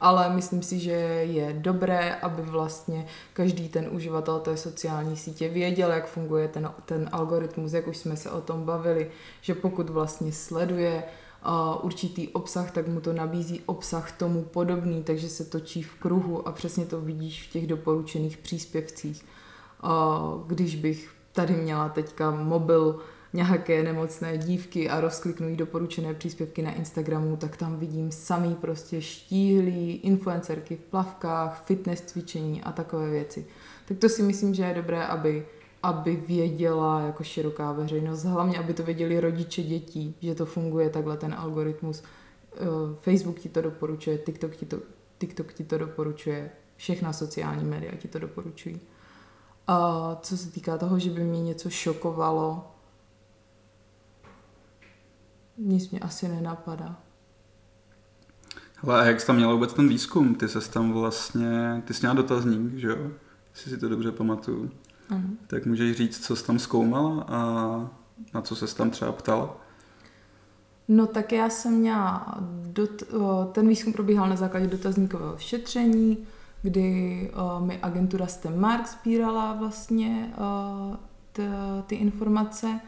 ale 0.00 0.30
myslím 0.34 0.62
si, 0.62 0.78
že 0.78 0.92
je 0.92 1.52
dobré, 1.52 2.14
aby 2.14 2.42
vlastně 2.42 3.06
každý 3.32 3.68
ten 3.68 3.88
uživatel 3.90 4.40
té 4.40 4.56
sociální 4.56 5.16
sítě 5.16 5.48
věděl, 5.48 5.90
jak 5.90 6.06
funguje 6.06 6.48
ten, 6.48 6.70
ten 6.84 7.08
algoritmus, 7.12 7.72
jak 7.72 7.88
už 7.88 7.96
jsme 7.96 8.16
se 8.16 8.30
o 8.30 8.40
tom 8.40 8.64
bavili, 8.64 9.10
že 9.40 9.54
pokud 9.54 9.90
vlastně 9.90 10.32
sleduje 10.32 11.04
určitý 11.82 12.28
obsah, 12.28 12.70
tak 12.70 12.88
mu 12.88 13.00
to 13.00 13.12
nabízí 13.12 13.60
obsah 13.66 14.12
tomu 14.12 14.42
podobný, 14.42 15.02
takže 15.02 15.28
se 15.28 15.44
točí 15.44 15.82
v 15.82 15.94
kruhu 15.94 16.48
a 16.48 16.52
přesně 16.52 16.86
to 16.86 17.00
vidíš 17.00 17.48
v 17.48 17.52
těch 17.52 17.66
doporučených 17.66 18.36
příspěvcích. 18.36 19.24
Když 20.46 20.76
bych 20.76 21.10
tady 21.32 21.54
měla 21.54 21.88
teďka 21.88 22.30
mobil 22.30 23.00
nějaké 23.32 23.82
nemocné 23.82 24.38
dívky 24.38 24.90
a 24.90 25.00
rozkliknu 25.00 25.48
jí 25.48 25.56
doporučené 25.56 26.14
příspěvky 26.14 26.62
na 26.62 26.72
Instagramu, 26.72 27.36
tak 27.36 27.56
tam 27.56 27.78
vidím 27.78 28.12
samý 28.12 28.54
prostě 28.54 29.02
štíhlý 29.02 29.92
influencerky 29.92 30.76
v 30.76 30.90
plavkách, 30.90 31.64
fitness 31.64 32.00
cvičení 32.00 32.62
a 32.62 32.72
takové 32.72 33.10
věci. 33.10 33.46
Tak 33.88 33.98
to 33.98 34.08
si 34.08 34.22
myslím, 34.22 34.54
že 34.54 34.62
je 34.62 34.74
dobré, 34.74 35.06
aby 35.06 35.46
aby 35.82 36.16
věděla 36.16 37.00
jako 37.00 37.24
široká 37.24 37.72
veřejnost, 37.72 38.24
hlavně 38.24 38.58
aby 38.58 38.74
to 38.74 38.82
věděli 38.82 39.20
rodiče 39.20 39.62
dětí, 39.62 40.14
že 40.20 40.34
to 40.34 40.46
funguje 40.46 40.90
takhle 40.90 41.16
ten 41.16 41.34
algoritmus. 41.34 42.02
Eh, 42.54 42.58
Facebook 42.94 43.38
ti 43.38 43.48
to 43.48 43.62
doporučuje, 43.62 44.18
TikTok 44.18 44.56
ti 44.56 44.66
to, 44.66 44.78
TikTok 45.18 45.52
ti 45.52 45.64
to 45.64 45.78
doporučuje, 45.78 46.50
všechna 46.76 47.12
sociální 47.12 47.64
média 47.64 47.96
ti 47.96 48.08
to 48.08 48.18
doporučují. 48.18 48.80
A 49.66 50.18
co 50.22 50.36
se 50.36 50.50
týká 50.50 50.78
toho, 50.78 50.98
že 50.98 51.10
by 51.10 51.24
mě 51.24 51.42
něco 51.42 51.70
šokovalo, 51.70 52.70
nic 55.58 55.90
mě 55.90 56.00
asi 56.00 56.28
nenapadá. 56.28 57.00
Hele, 58.76 59.00
a 59.00 59.04
jak 59.04 59.20
jsi 59.20 59.26
tam 59.26 59.36
měla 59.36 59.52
vůbec 59.52 59.72
ten 59.72 59.88
výzkum? 59.88 60.34
Ty 60.34 60.48
jsi 60.48 60.70
tam 60.70 60.92
vlastně, 60.92 61.82
ty 61.86 61.94
jsi 61.94 62.00
měla 62.00 62.14
dotazník, 62.14 62.78
že 62.78 62.88
jo? 62.88 63.10
Jestli 63.54 63.70
si 63.70 63.78
to 63.78 63.88
dobře 63.88 64.12
pamatuju. 64.12 64.70
Ano. 65.12 65.28
Tak 65.46 65.66
můžeš 65.66 65.96
říct, 65.96 66.24
co 66.24 66.36
jsi 66.36 66.46
tam 66.46 66.58
zkoumala 66.58 67.24
a 67.28 67.40
na 68.34 68.42
co 68.42 68.56
se 68.56 68.76
tam 68.76 68.90
třeba 68.90 69.12
ptala? 69.12 69.56
No 70.88 71.06
tak 71.06 71.32
já 71.32 71.50
jsem 71.50 71.74
měla, 71.74 72.38
dot, 72.66 73.02
ten 73.52 73.68
výzkum 73.68 73.92
probíhal 73.92 74.28
na 74.28 74.36
základě 74.36 74.66
dotazníkového 74.66 75.38
šetření, 75.38 76.18
kdy 76.62 77.30
mi 77.58 77.78
agentura 77.82 78.26
STEMmark 78.26 78.88
sbírala 78.88 79.52
vlastně 79.52 80.34
t, 81.32 81.48
ty 81.86 81.94
informace 81.94 82.80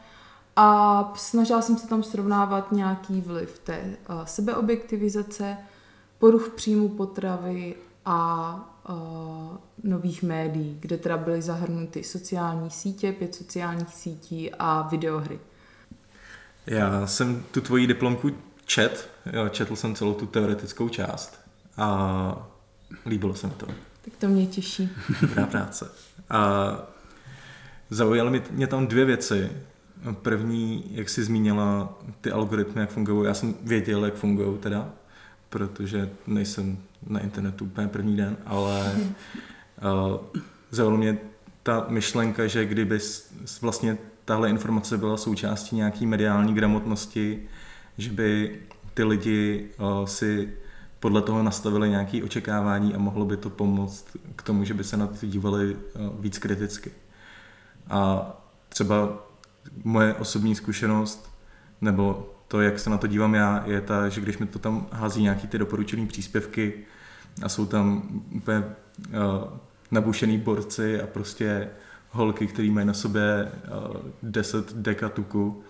a 0.57 1.13
snažila 1.17 1.63
jsem 1.63 1.79
se 1.79 1.89
tam 1.89 2.03
srovnávat 2.03 2.73
nějaký 2.73 3.21
vliv 3.21 3.59
té 3.59 3.97
sebeobjektivizace, 4.25 5.57
poruch 6.19 6.49
příjmu 6.49 6.89
potravy 6.89 7.75
a 8.05 8.81
o, 8.89 9.59
nových 9.83 10.23
médií, 10.23 10.79
kde 10.81 10.99
teda 10.99 11.17
byly 11.17 11.43
zahrnuty 11.43 12.05
sociální 12.05 12.71
sítě, 12.71 13.13
pět 13.13 13.35
sociálních 13.35 13.95
sítí 13.95 14.51
a 14.59 14.83
videohry. 14.83 15.39
Já 16.67 17.07
jsem 17.07 17.45
tu 17.51 17.61
tvoji 17.61 17.87
diplomku 17.87 18.31
čet, 18.65 19.11
jo, 19.33 19.49
četl 19.49 19.77
jsem 19.77 19.95
celou 19.95 20.15
tu 20.15 20.27
teoretickou 20.27 20.89
část 20.89 21.41
a 21.77 22.49
líbilo 23.07 23.35
se 23.35 23.47
mi 23.47 23.53
to. 23.57 23.67
Tak 24.05 24.17
to 24.19 24.29
mě 24.29 24.47
těší. 24.47 24.91
Dobrá 25.21 25.47
práce. 25.47 25.91
A 26.31 26.73
zaujaly 27.91 28.31
mě, 28.31 28.43
mě 28.51 28.67
tam 28.67 28.87
dvě 28.87 29.05
věci. 29.05 29.51
První, 30.23 30.85
jak 30.91 31.09
jsi 31.09 31.25
zmínila, 31.25 31.99
ty 32.21 32.31
algoritmy, 32.31 32.81
jak 32.81 32.91
fungují. 32.91 33.27
Já 33.27 33.35
jsem 33.35 33.55
věděl, 33.63 34.05
jak 34.05 34.15
fungují 34.15 34.59
teda, 34.59 34.89
protože 35.49 36.11
nejsem 36.27 36.79
na 37.07 37.21
internetu 37.21 37.65
úplně 37.65 37.89
první 37.89 38.17
den, 38.17 38.37
ale 38.47 38.93
uh, 38.97 40.41
zaujala 40.71 40.99
mě 40.99 41.19
ta 41.63 41.87
myšlenka, 41.89 42.47
že 42.47 42.65
kdyby 42.65 42.99
vlastně 43.61 43.99
tahle 44.25 44.51
informace 44.51 44.99
byla 44.99 45.17
součástí 45.17 45.77
nějaký 45.77 46.07
mediální 46.07 46.55
gramotnosti, 46.55 47.43
že 47.99 48.11
by 48.11 48.61
ty 48.95 49.05
lidi 49.05 49.69
uh, 49.79 50.07
si 50.07 50.53
podle 51.01 51.23
toho 51.23 51.43
nastavili 51.43 51.91
nějaké 51.91 52.25
očekávání 52.25 52.95
a 52.95 52.99
mohlo 52.99 53.25
by 53.25 53.37
to 53.37 53.51
pomoct 53.51 54.17
k 54.37 54.43
tomu, 54.43 54.65
že 54.65 54.75
by 54.75 54.85
se 54.85 54.97
na 54.97 55.07
to 55.07 55.27
dívali 55.27 55.75
uh, 55.75 56.21
víc 56.21 56.39
kriticky. 56.39 56.91
A 57.89 58.31
třeba 58.69 59.27
moje 59.85 60.15
osobní 60.15 60.55
zkušenost, 60.55 61.31
nebo 61.81 62.31
to, 62.49 62.61
jak 62.61 62.79
se 62.79 62.91
na 62.91 62.99
to 62.99 63.07
dívám 63.07 63.35
já, 63.35 63.65
je 63.67 63.81
ta, 63.81 64.09
že 64.09 64.21
když 64.21 64.39
mi 64.39 64.47
to 64.47 64.59
tam 64.59 64.87
hází 64.93 65.23
nějaký 65.23 65.47
ty 65.47 65.59
doporučené 65.59 66.07
příspěvky 66.07 66.85
a 67.43 67.49
jsou 67.49 67.67
tam 67.67 68.03
úplně 68.33 68.59
uh, 68.59 68.65
nabušený 69.91 70.39
borci 70.39 71.01
a 71.01 71.07
prostě 71.07 71.69
holky, 72.11 72.47
které 72.47 72.71
mají 72.71 72.87
na 72.87 72.95
sobě 72.95 73.53
uh, 73.89 73.97
10 74.23 74.73
deka 74.73 75.09
tuku, 75.09 75.63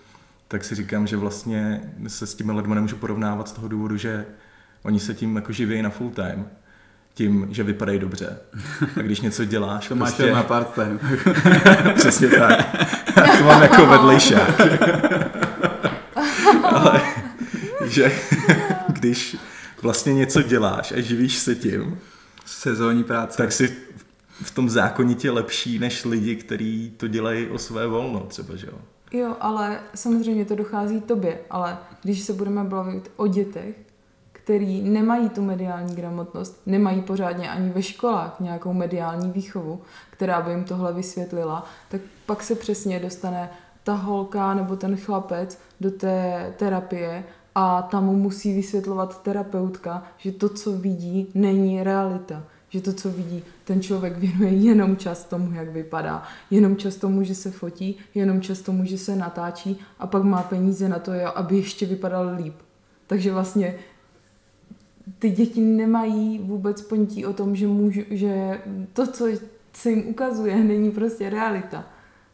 tak 0.49 0.64
si 0.64 0.75
říkám, 0.75 1.06
že 1.06 1.16
vlastně 1.16 1.92
se 2.06 2.26
s 2.26 2.35
těmi 2.35 2.52
lidmi 2.52 2.75
nemůžu 2.75 2.97
porovnávat 2.97 3.49
z 3.49 3.52
toho 3.52 3.68
důvodu, 3.68 3.97
že 3.97 4.26
oni 4.83 5.00
se 5.00 5.14
tím 5.14 5.37
jako 5.37 5.52
živějí 5.52 5.83
na 5.83 5.90
full 5.90 6.11
time 6.11 6.47
tím, 7.14 7.49
že 7.50 7.62
vypadají 7.62 7.99
dobře. 7.99 8.38
A 8.97 9.02
když 9.02 9.21
něco 9.21 9.44
děláš, 9.44 9.88
To 9.88 9.94
máš 9.94 10.09
prostě, 10.09 10.23
jenom 10.23 10.37
na 10.37 10.42
part 10.42 10.75
time. 10.75 11.00
přesně 11.94 12.28
tak. 12.28 12.76
Já 13.16 13.37
to 13.38 13.44
mám 13.44 13.62
jako 13.62 13.87
vedlejšák. 13.87 14.61
Ale 16.62 17.00
že 17.85 18.12
když 18.88 19.37
vlastně 19.85 20.14
něco 20.14 20.43
děláš 20.43 20.93
a 20.93 21.00
živíš 21.00 21.38
se 21.38 21.55
tím, 21.55 21.99
Sezónní 22.47 23.05
práce. 23.05 23.37
tak 23.37 23.53
si 23.53 23.76
v 24.43 24.50
tom 24.50 24.71
zákonitě 24.71 25.31
lepší 25.31 25.79
než 25.79 26.05
lidi, 26.05 26.37
kteří 26.37 26.95
to 26.97 27.09
dělají 27.09 27.49
o 27.49 27.59
své 27.59 27.87
volno 27.87 28.21
třeba, 28.21 28.57
že 28.57 28.67
jo? 28.67 28.79
Jo, 29.12 29.37
ale 29.41 29.81
samozřejmě 29.95 30.45
to 30.45 30.55
dochází 30.55 31.00
tobě, 31.00 31.38
ale 31.50 31.79
když 32.03 32.21
se 32.21 32.33
budeme 32.33 32.64
bavit 32.64 33.11
o 33.17 33.26
dětech, 33.26 33.75
který 34.33 34.83
nemají 34.83 35.29
tu 35.29 35.43
mediální 35.43 35.95
gramotnost, 35.95 36.62
nemají 36.67 37.03
pořádně 37.03 37.50
ani 37.50 37.71
ve 37.71 37.83
školách 37.83 38.41
nějakou 38.41 38.73
mediální 38.73 39.31
výchovu, 39.31 39.83
která 40.11 40.41
by 40.41 40.50
jim 40.50 40.64
tohle 40.64 40.93
vysvětlila, 40.93 41.67
tak 41.88 42.00
pak 42.26 42.43
se 42.43 42.55
přesně 42.55 43.00
dostane 43.00 43.50
ta 43.83 43.95
holka 43.95 44.55
nebo 44.55 44.76
ten 44.76 44.97
chlapec 44.97 45.59
do 45.81 45.91
té 45.91 46.55
terapie 46.57 47.25
a 47.54 47.82
tam 47.82 48.04
mu 48.04 48.16
musí 48.16 48.54
vysvětlovat 48.54 49.23
terapeutka, 49.23 50.02
že 50.16 50.32
to, 50.32 50.49
co 50.49 50.73
vidí, 50.73 51.26
není 51.34 51.82
realita. 51.82 52.42
Že 52.68 52.80
to, 52.80 52.92
co 52.92 53.11
vidí, 53.11 53.42
ten 53.64 53.82
člověk 53.82 54.18
věnuje 54.18 54.52
jenom 54.52 54.96
čas 54.96 55.25
tomu, 55.25 55.52
jak 55.52 55.68
vypadá, 55.68 56.23
jenom 56.50 56.76
čas 56.76 56.96
tomu, 56.96 57.23
že 57.23 57.34
se 57.34 57.50
fotí, 57.50 57.96
jenom 58.14 58.40
čas 58.40 58.61
tomu, 58.61 58.84
že 58.84 58.99
se 58.99 59.16
natáčí 59.16 59.80
a 59.99 60.06
pak 60.06 60.23
má 60.23 60.42
peníze 60.42 60.88
na 60.88 60.99
to, 60.99 61.12
aby 61.34 61.56
ještě 61.56 61.87
vypadal 61.87 62.34
líp. 62.37 62.54
Takže 63.06 63.32
vlastně 63.32 63.75
ty 65.18 65.30
děti 65.30 65.61
nemají 65.61 66.38
vůbec 66.38 66.82
ponětí 66.82 67.26
o 67.26 67.32
tom, 67.32 67.56
že, 67.56 67.66
můžu, 67.66 68.00
že 68.11 68.61
to, 68.92 69.06
co 69.06 69.28
se 69.73 69.90
jim 69.90 70.08
ukazuje, 70.08 70.64
není 70.64 70.90
prostě 70.90 71.30
realita. 71.30 71.84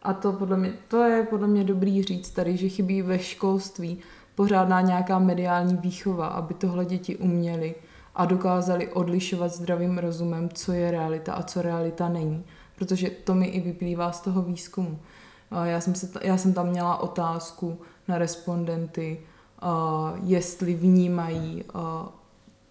A 0.02 0.12
to, 0.12 0.32
podle 0.32 0.56
mě, 0.56 0.72
to 0.88 1.04
je 1.04 1.22
podle 1.22 1.48
mě 1.48 1.64
dobrý 1.64 2.02
říct 2.02 2.30
tady, 2.30 2.56
že 2.56 2.68
chybí 2.68 3.02
ve 3.02 3.18
školství 3.18 3.98
pořádná 4.40 4.80
nějaká 4.80 5.18
mediální 5.18 5.76
výchova, 5.76 6.26
aby 6.26 6.54
tohle 6.54 6.84
děti 6.84 7.16
uměly 7.16 7.74
a 8.14 8.24
dokázali 8.24 8.88
odlišovat 8.88 9.52
zdravým 9.52 9.98
rozumem, 9.98 10.48
co 10.54 10.72
je 10.72 10.90
realita 10.90 11.32
a 11.32 11.42
co 11.42 11.62
realita 11.62 12.08
není. 12.08 12.44
Protože 12.76 13.10
to 13.10 13.34
mi 13.34 13.46
i 13.46 13.60
vyplývá 13.60 14.12
z 14.12 14.20
toho 14.20 14.42
výzkumu. 14.42 14.98
Já 15.64 15.80
jsem, 15.80 15.94
se, 15.94 16.08
já 16.22 16.36
jsem 16.36 16.52
tam 16.52 16.68
měla 16.68 16.96
otázku 16.96 17.78
na 18.08 18.18
respondenty, 18.18 19.20
jestli 20.24 20.74
vnímají 20.74 21.64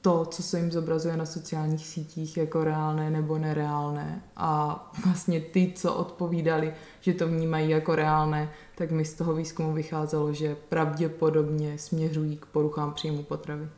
to, 0.01 0.25
co 0.25 0.44
se 0.44 0.60
jim 0.60 0.72
zobrazuje 0.72 1.18
na 1.18 1.25
sociálních 1.25 1.88
sítích 1.88 2.38
jako 2.38 2.63
reálné 2.63 3.10
nebo 3.10 3.38
nereálné. 3.38 4.22
A 4.38 4.91
vlastně 5.06 5.41
ty, 5.41 5.74
co 5.75 5.94
odpovídali, 5.94 6.74
že 7.01 7.13
to 7.13 7.27
vnímají 7.27 7.70
jako 7.70 7.96
reálné, 7.96 8.51
tak 8.75 8.91
mi 8.91 9.06
z 9.06 9.13
toho 9.13 9.34
výzkumu 9.34 9.74
vycházelo, 9.74 10.34
že 10.34 10.58
pravděpodobně 10.70 11.77
směřují 11.77 12.38
k 12.38 12.46
poruchám 12.46 12.94
příjmu 12.94 13.24
potravy. 13.24 13.70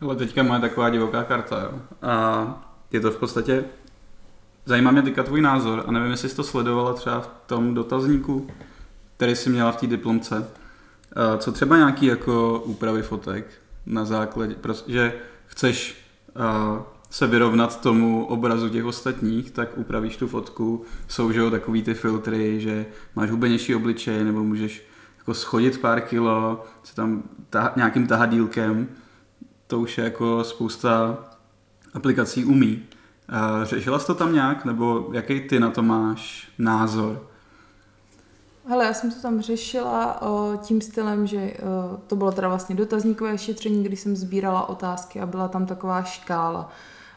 Ale 0.00 0.16
teďka 0.16 0.42
má 0.42 0.60
taková 0.60 0.90
divoká 0.90 1.24
karta, 1.24 1.62
jo. 1.62 1.78
A 2.02 2.74
je 2.92 3.00
to 3.00 3.10
v 3.10 3.16
podstatě... 3.16 3.64
Zajímá 4.64 4.90
mě 4.90 5.02
teďka 5.02 5.22
tvůj 5.22 5.40
názor 5.40 5.84
a 5.86 5.92
nevím, 5.92 6.10
jestli 6.10 6.28
jsi 6.28 6.36
to 6.36 6.44
sledovala 6.44 6.92
třeba 6.92 7.20
v 7.20 7.30
tom 7.46 7.74
dotazníku, 7.74 8.46
který 9.16 9.36
jsi 9.36 9.50
měla 9.50 9.72
v 9.72 9.76
té 9.76 9.86
diplomce. 9.86 10.48
Co 11.38 11.52
třeba 11.52 11.76
nějaký 11.76 12.06
jako 12.06 12.62
úpravy 12.64 13.02
fotek 13.02 13.46
na 13.88 14.04
základě, 14.04 14.56
že 14.86 15.12
chceš 15.46 16.04
se 17.10 17.26
vyrovnat 17.26 17.80
tomu 17.80 18.26
obrazu 18.26 18.68
těch 18.68 18.84
ostatních, 18.84 19.50
tak 19.50 19.68
upravíš 19.78 20.16
tu 20.16 20.28
fotku. 20.28 20.84
Jsou 21.08 21.32
že 21.32 21.40
jo, 21.40 21.50
takový 21.50 21.82
ty 21.82 21.94
filtry, 21.94 22.60
že 22.60 22.86
máš 23.16 23.30
hubenější 23.30 23.74
obličej, 23.74 24.24
nebo 24.24 24.44
můžeš 24.44 24.86
jako 25.18 25.34
schodit 25.34 25.80
pár 25.80 26.00
kilo, 26.00 26.64
se 26.84 26.94
tam 26.94 27.22
ta, 27.50 27.72
nějakým 27.76 28.06
tahadílkem. 28.06 28.88
To 29.66 29.80
už 29.80 29.98
je 29.98 30.04
jako 30.04 30.44
spousta 30.44 31.18
aplikací 31.94 32.44
umí. 32.44 32.82
Řešila 33.62 33.98
jsi 33.98 34.06
to 34.06 34.14
tam 34.14 34.34
nějak, 34.34 34.64
nebo 34.64 35.10
jaký 35.12 35.40
ty 35.40 35.60
na 35.60 35.70
to 35.70 35.82
máš 35.82 36.48
názor? 36.58 37.28
Hele, 38.70 38.84
já 38.84 38.94
jsem 38.94 39.10
to 39.10 39.22
tam 39.22 39.40
řešila 39.40 40.22
o, 40.22 40.56
tím 40.56 40.80
stylem, 40.80 41.26
že 41.26 41.38
o, 41.38 41.96
to 42.06 42.16
bylo 42.16 42.32
teda 42.32 42.48
vlastně 42.48 42.76
dotazníkové 42.76 43.38
šetření, 43.38 43.84
kdy 43.84 43.96
jsem 43.96 44.16
sbírala 44.16 44.68
otázky 44.68 45.20
a 45.20 45.26
byla 45.26 45.48
tam 45.48 45.66
taková 45.66 46.02
škála, 46.02 46.68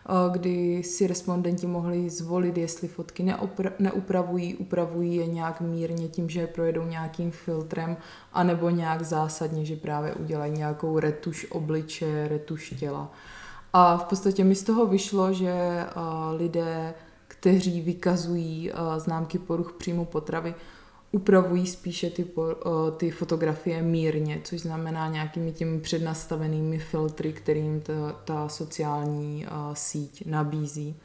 o, 0.05 0.29
kdy 0.29 0.83
si 0.83 1.07
respondenti 1.07 1.67
mohli 1.67 2.09
zvolit, 2.09 2.57
jestli 2.57 2.87
fotky 2.87 3.33
neupravují, 3.79 4.55
upravují 4.55 5.15
je 5.15 5.27
nějak 5.27 5.61
mírně 5.61 6.07
tím, 6.07 6.29
že 6.29 6.39
je 6.39 6.47
projedou 6.47 6.83
nějakým 6.83 7.31
filtrem, 7.31 7.97
anebo 8.33 8.69
nějak 8.69 9.01
zásadně, 9.01 9.65
že 9.65 9.75
právě 9.75 10.13
udělají 10.13 10.51
nějakou 10.51 10.99
retuš 10.99 11.47
obliče, 11.49 12.27
retuš 12.27 12.73
těla. 12.79 13.11
A 13.73 13.97
v 13.97 14.03
podstatě 14.03 14.43
mi 14.43 14.55
z 14.55 14.63
toho 14.63 14.85
vyšlo, 14.85 15.33
že 15.33 15.85
o, 15.95 16.35
lidé, 16.35 16.93
kteří 17.27 17.81
vykazují 17.81 18.71
o, 18.71 18.99
známky 18.99 19.39
poruch 19.39 19.73
příjmu 19.73 20.05
potravy, 20.05 20.55
upravují 21.11 21.67
spíše 21.67 22.09
ty, 22.09 22.25
ty 22.97 23.11
fotografie 23.11 23.81
mírně, 23.81 24.41
což 24.43 24.61
znamená 24.61 25.07
nějakými 25.07 25.51
těmi 25.51 25.79
přednastavenými 25.79 26.79
filtry, 26.79 27.33
kterým 27.33 27.81
ta, 27.81 27.93
ta 28.25 28.49
sociální 28.49 29.45
síť 29.73 30.25
nabízí. 30.25 30.95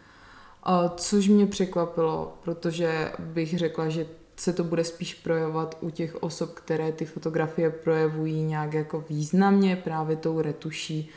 Což 0.97 1.29
mě 1.29 1.47
překvapilo, 1.47 2.39
protože 2.45 3.13
bych 3.19 3.59
řekla, 3.59 3.89
že 3.89 4.07
se 4.37 4.53
to 4.53 4.65
bude 4.65 4.85
spíš 4.85 5.15
projevovat 5.15 5.79
u 5.81 5.91
těch 5.91 6.23
osob, 6.23 6.55
které 6.55 6.93
ty 6.93 7.05
fotografie 7.05 7.71
projevují 7.71 8.43
nějak 8.43 8.75
jako 8.75 9.05
významně 9.09 9.77
právě 9.77 10.17
tou 10.17 10.41
retuší, 10.41 11.11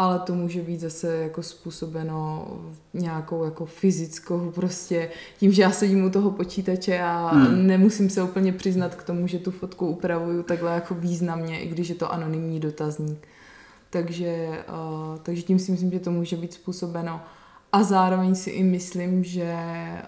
ale 0.00 0.18
to 0.18 0.34
může 0.34 0.62
být 0.62 0.80
zase 0.80 1.16
jako 1.16 1.42
způsobeno 1.42 2.46
nějakou 2.94 3.44
jako 3.44 3.66
fyzickou 3.66 4.50
prostě, 4.50 5.10
tím, 5.38 5.52
že 5.52 5.62
já 5.62 5.70
sedím 5.70 6.04
u 6.04 6.10
toho 6.10 6.30
počítače 6.30 7.00
a 7.00 7.30
hmm. 7.34 7.66
nemusím 7.66 8.10
se 8.10 8.22
úplně 8.22 8.52
přiznat 8.52 8.94
k 8.94 9.02
tomu, 9.02 9.26
že 9.26 9.38
tu 9.38 9.50
fotku 9.50 9.86
upravuju 9.86 10.42
takhle 10.42 10.74
jako 10.74 10.94
významně, 10.94 11.60
i 11.60 11.68
když 11.68 11.88
je 11.88 11.94
to 11.94 12.12
anonymní 12.12 12.60
dotazník. 12.60 13.28
Takže, 13.90 14.48
uh, 14.68 15.18
takže 15.22 15.42
tím 15.42 15.58
si 15.58 15.72
myslím, 15.72 15.90
že 15.90 16.00
to 16.00 16.10
může 16.10 16.36
být 16.36 16.52
způsobeno. 16.52 17.20
A 17.72 17.82
zároveň 17.82 18.34
si 18.34 18.50
i 18.50 18.62
myslím, 18.62 19.24
že 19.24 19.56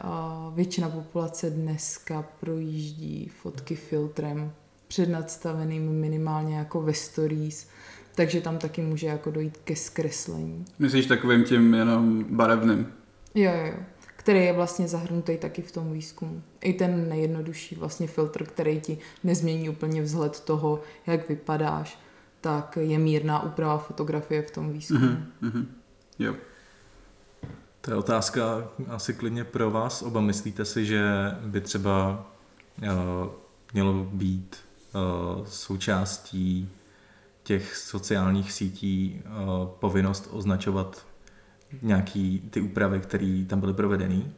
uh, 0.05 0.55
většina 0.55 0.89
populace 0.89 1.51
dneska 1.51 2.25
projíždí 2.41 3.31
fotky 3.43 3.77
filtrem 3.77 4.53
přednadstaveným 4.89 5.93
minimálně 5.93 6.57
jako 6.57 6.83
ve 6.83 6.95
stories, 6.95 7.69
takže 8.15 8.41
tam 8.41 8.59
taky 8.59 8.83
může 8.83 9.07
jako 9.07 9.31
dojít 9.31 9.57
ke 9.65 9.77
zkreslení. 9.77 10.65
Myslíš 10.79 11.07
takovým 11.07 11.45
tím 11.45 11.75
jenom 11.75 12.25
barevným? 12.25 12.87
Jo, 13.35 13.53
jo, 13.55 13.67
jo. 13.67 13.75
Který 14.17 14.45
je 14.45 14.53
vlastně 14.53 14.89
zahrnutý 14.89 15.37
taky 15.37 15.63
v 15.63 15.73
tom 15.73 15.93
výzkumu. 15.93 16.43
I 16.61 16.73
ten 16.73 17.09
nejjednodušší 17.09 17.75
vlastně 17.75 18.07
filtr, 18.07 18.45
který 18.45 18.81
ti 18.81 18.99
nezmění 19.25 19.69
úplně 19.69 20.03
vzhled 20.03 20.41
toho, 20.41 20.81
jak 21.07 21.29
vypadáš, 21.29 21.99
tak 22.41 22.79
je 22.81 22.99
mírná 22.99 23.43
úprava 23.43 23.79
fotografie 23.79 24.43
v 24.43 24.51
tom 24.51 24.73
výzkumu. 24.73 25.01
Mm-hmm, 25.01 25.27
mm-hmm. 25.43 25.67
Jo. 26.19 26.35
To 27.81 27.91
je 27.91 27.97
otázka 27.97 28.69
asi 28.89 29.15
klidně 29.15 29.45
pro 29.45 29.71
vás 29.71 30.03
oba. 30.03 30.21
Myslíte 30.21 30.65
si, 30.65 30.87
že 30.87 31.03
by 31.47 31.61
třeba 31.61 32.27
uh, 32.83 32.89
mělo 33.73 33.93
být 34.13 34.57
uh, 34.95 35.45
součástí 35.47 36.69
těch 37.53 37.77
sociálních 37.77 38.53
sítí 38.53 39.23
uh, 39.25 39.69
povinnost 39.69 40.29
označovat 40.31 41.07
nějaký 41.83 42.49
ty 42.51 42.61
úpravy, 42.61 43.01
které 43.01 43.45
tam 43.49 43.61
byly 43.61 43.75
provedeny? 43.75 44.33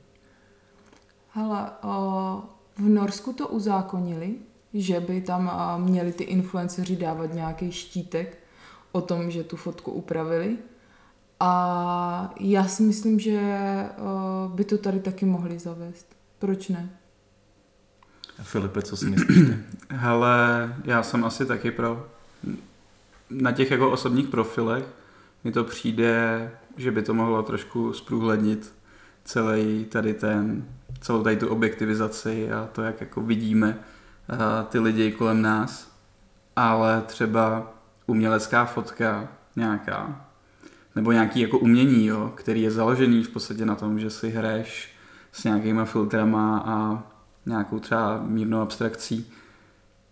Hele, 1.31 1.71
uh, 1.85 1.91
v 2.77 2.89
Norsku 2.89 3.33
to 3.33 3.49
uzákonili, 3.49 4.35
že 4.75 5.01
by 5.01 5.21
tam 5.21 5.47
uh, 5.47 5.85
měli 5.85 6.13
ty 6.13 6.25
influenceři 6.25 6.97
dávat 6.97 7.35
nějaký 7.35 7.73
štítek 7.73 8.39
o 8.93 9.01
tom, 9.01 9.31
že 9.31 9.45
tu 9.45 9.57
fotku 9.57 9.91
upravili. 9.91 10.59
A 11.41 12.35
já 12.41 12.65
si 12.69 12.83
myslím, 12.83 13.21
že 13.21 13.41
by 14.55 14.65
to 14.65 14.79
tady 14.79 15.01
taky 15.01 15.27
mohli 15.27 15.59
zavést. 15.59 16.07
Proč 16.39 16.69
ne? 16.69 16.91
A 18.39 18.43
Filipe, 18.43 18.83
co 18.83 18.97
si 18.97 19.07
myslíš? 19.07 19.49
Hele, 19.91 20.75
já 20.85 21.03
jsem 21.03 21.25
asi 21.25 21.47
taky 21.47 21.71
pro 21.71 22.07
na 23.31 23.53
těch 23.53 23.71
jako 23.71 23.91
osobních 23.91 24.29
profilech 24.29 24.85
mi 25.45 25.53
to 25.53 25.65
přijde, 25.65 26.51
že 26.77 26.91
by 26.91 27.03
to 27.03 27.15
mohlo 27.15 27.43
trošku 27.43 27.93
zprůhlednit 27.93 28.75
celý 29.25 29.85
tady 29.85 30.15
ten, 30.15 30.69
celou 31.01 31.23
tady 31.23 31.37
tu 31.37 31.49
objektivizaci 31.49 32.53
a 32.53 32.69
to, 32.73 32.83
jak 32.83 33.01
jako 33.01 33.21
vidíme 33.21 33.79
uh, 34.33 34.37
ty 34.69 34.79
lidi 34.79 35.13
kolem 35.13 35.43
nás. 35.43 35.95
Ale 36.57 37.03
třeba 37.07 37.75
umělecká 38.07 38.65
fotka 38.65 39.29
nějaká, 39.57 40.27
nebo 40.97 41.13
nějaký 41.13 41.41
jako 41.41 41.59
umění, 41.59 42.07
jo, 42.07 42.33
který 42.35 42.63
je 42.63 42.71
založený 42.71 43.23
v 43.23 43.29
podstatě 43.29 43.67
na 43.67 43.75
tom, 43.75 43.99
že 43.99 44.11
si 44.11 44.31
hraješ 44.31 44.95
s 45.33 45.45
nějakýma 45.45 45.85
filtrama 45.85 46.59
a 46.67 47.03
nějakou 47.47 47.79
třeba 47.79 48.23
mírnou 48.23 48.61
abstrakcí, 48.61 49.33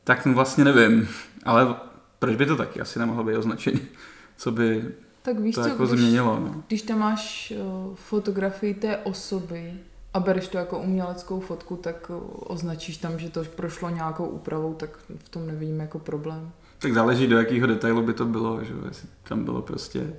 tak 0.05 0.27
vlastně 0.27 0.65
nevím, 0.65 1.09
ale 1.45 1.75
proč 2.23 2.37
by 2.37 2.47
to 2.47 2.57
taky 2.57 2.81
asi 2.81 2.99
nemohlo 2.99 3.25
být 3.25 3.37
označení? 3.37 3.81
Co 4.37 4.51
by 4.51 4.85
tak 5.23 5.39
víš 5.39 5.55
to 5.55 5.63
co, 5.63 5.69
jako 5.69 5.87
když, 5.87 6.01
změnilo? 6.01 6.41
No? 6.41 6.63
Když 6.69 6.83
tam 6.83 6.99
máš 6.99 7.53
uh, 7.57 7.95
fotografii 7.95 8.75
té 8.75 8.97
osoby 8.97 9.75
a 10.15 10.21
bereš 10.21 10.49
to 10.49 10.59
jako 10.59 10.79
uměleckou 10.79 11.41
fotku, 11.41 11.77
tak 11.77 12.11
uh, 12.11 12.17
označíš 12.39 12.97
tam, 12.97 13.19
že 13.19 13.31
to 13.31 13.45
prošlo 13.45 13.91
nějakou 13.91 14.27
úpravou, 14.27 14.75
tak 14.75 14.91
v 15.25 15.29
tom 15.29 15.47
nevidím 15.47 15.81
jako 15.81 15.99
problém. 15.99 16.51
Tak 16.79 16.95
záleží, 16.95 17.27
do 17.27 17.39
jakého 17.39 17.67
detailu 17.67 18.03
by 18.03 18.13
to 18.13 18.25
bylo, 18.25 18.65
že 18.65 18.73
jestli 18.89 19.09
tam 19.29 19.45
bylo 19.45 19.63
prostě 19.63 20.13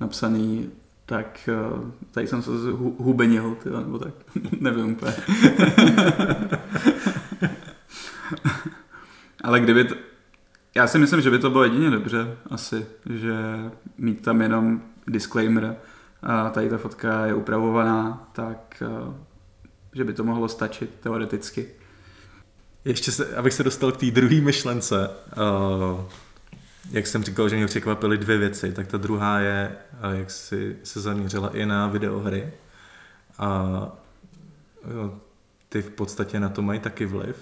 napsaný 0.00 0.70
tak 1.06 1.48
uh, 1.72 1.90
tady 2.10 2.26
jsem 2.26 2.42
se 2.42 2.50
hubenil, 2.98 3.54
tyjo, 3.62 3.80
nebo 3.80 3.98
tak, 3.98 4.14
nevím 4.60 4.92
úplně. 4.92 5.14
Ale 9.44 9.60
kdyby, 9.60 9.84
to, 9.84 9.94
já 10.74 10.86
si 10.86 10.98
myslím, 10.98 11.20
že 11.20 11.30
by 11.30 11.38
to 11.38 11.50
bylo 11.50 11.64
jedině 11.64 11.90
dobře 11.90 12.36
asi, 12.50 12.86
že 13.10 13.34
mít 13.98 14.22
tam 14.22 14.42
jenom 14.42 14.82
disclaimer 15.06 15.76
a 16.22 16.50
tady 16.50 16.68
ta 16.68 16.78
fotka 16.78 17.26
je 17.26 17.34
upravovaná, 17.34 18.28
tak 18.32 18.82
eh, 18.82 19.14
že 19.94 20.04
by 20.04 20.12
to 20.12 20.24
mohlo 20.24 20.48
stačit 20.48 20.90
teoreticky. 21.00 21.68
Ještě 22.84 23.12
se, 23.12 23.36
abych 23.36 23.54
se 23.54 23.62
dostal 23.62 23.92
k 23.92 23.96
té 23.96 24.10
druhé 24.10 24.40
myšlence, 24.40 25.10
uh, 25.36 26.04
jak 26.90 27.06
jsem 27.06 27.24
říkal, 27.24 27.48
že 27.48 27.56
mě 27.56 27.66
překvapily 27.66 28.18
dvě 28.18 28.38
věci, 28.38 28.72
tak 28.72 28.86
ta 28.86 28.98
druhá 28.98 29.38
je, 29.38 29.76
uh, 30.04 30.18
jak 30.18 30.30
si 30.30 30.76
se 30.84 31.00
zaměřila 31.00 31.56
i 31.56 31.66
na 31.66 31.86
videohry. 31.86 32.52
A 33.38 33.88
ty 35.68 35.82
v 35.82 35.90
podstatě 35.90 36.40
na 36.40 36.48
to 36.48 36.62
mají 36.62 36.80
taky 36.80 37.06
vliv. 37.06 37.36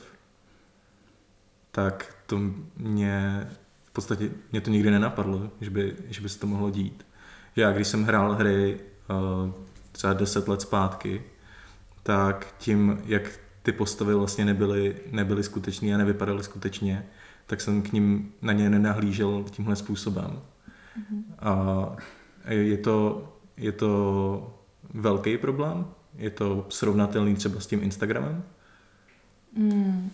Tak 1.71 2.15
to 2.29 2.41
mě 2.77 3.47
v 3.85 3.91
podstatě 3.91 4.31
mě 4.53 4.61
to 4.61 4.71
nikdy 4.71 4.91
nenapadlo, 4.91 5.51
že 5.61 5.71
by, 5.71 5.97
že 6.09 6.21
by 6.21 6.29
se 6.29 6.39
to 6.39 6.47
mohlo 6.47 6.71
dít. 6.71 7.07
Že 7.57 7.63
já 7.63 7.73
když 7.73 7.89
jsem 7.89 8.05
hrál 8.05 8.35
hry 8.35 8.81
uh, 9.11 9.51
třeba 9.93 10.13
10 10.13 10.49
let 10.49 10.61
zpátky, 10.61 11.23
tak 12.03 12.55
tím, 12.59 12.99
jak 13.05 13.41
ty 13.63 13.73
postavy 13.73 14.15
vlastně 14.15 14.45
nebyly, 14.45 14.97
nebyly 15.11 15.43
skutečné 15.43 15.95
a 15.95 15.99
nevypadaly 15.99 16.45
skutečně, 16.45 17.07
tak 17.47 17.61
jsem 17.61 17.83
k 17.83 17.93
ním 17.93 18.33
na 18.43 18.53
ně 18.53 18.71
nenahlížel 18.71 19.45
tímhle 19.51 19.77
způsobem. 19.77 20.31
Mm-hmm. 20.31 21.23
A 21.39 21.97
je 22.49 22.77
to, 22.77 23.29
je 23.57 23.73
to 23.73 24.61
velký 24.95 25.39
problém? 25.39 25.87
Je 26.17 26.31
to 26.31 26.67
srovnatelný 26.69 27.35
třeba 27.35 27.61
s 27.61 27.67
tím 27.67 27.83
Instagramem? 27.83 28.45
Mm, 29.57 30.11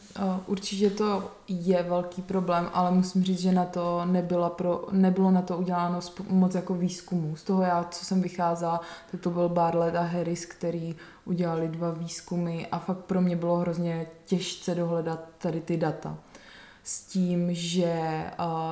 určitě 0.47 0.91
to 0.91 1.31
je 1.49 1.83
velký 1.83 2.23
problém, 2.23 2.71
ale 2.73 2.91
musím 2.91 3.23
říct, 3.23 3.41
že 3.41 3.53
na 3.53 3.65
to 3.65 4.05
nebyla 4.05 4.51
pro, 4.51 4.89
nebylo 4.93 5.31
na 5.31 5.43
to 5.43 5.59
uděláno 5.59 6.01
moc 6.29 6.55
jako 6.55 6.75
výzkumů. 6.75 7.37
Z 7.37 7.43
toho 7.43 7.63
já, 7.63 7.85
co 7.91 8.05
jsem 8.05 8.23
vycházela, 8.23 8.81
tak 9.11 9.21
to 9.21 9.31
byl 9.31 9.49
Bartlett 9.49 9.97
a 9.97 10.03
Harris, 10.03 10.47
který 10.47 10.97
udělali 11.25 11.69
dva 11.69 11.91
výzkumy 11.91 12.67
a 12.73 12.79
fakt 12.79 12.99
pro 12.99 13.21
mě 13.21 13.37
bylo 13.37 13.57
hrozně 13.57 14.07
těžce 14.25 14.75
dohledat 14.75 15.25
tady 15.39 15.61
ty 15.61 15.77
data. 15.77 16.19
S 16.83 17.07
tím, 17.07 17.55
že, 17.55 18.25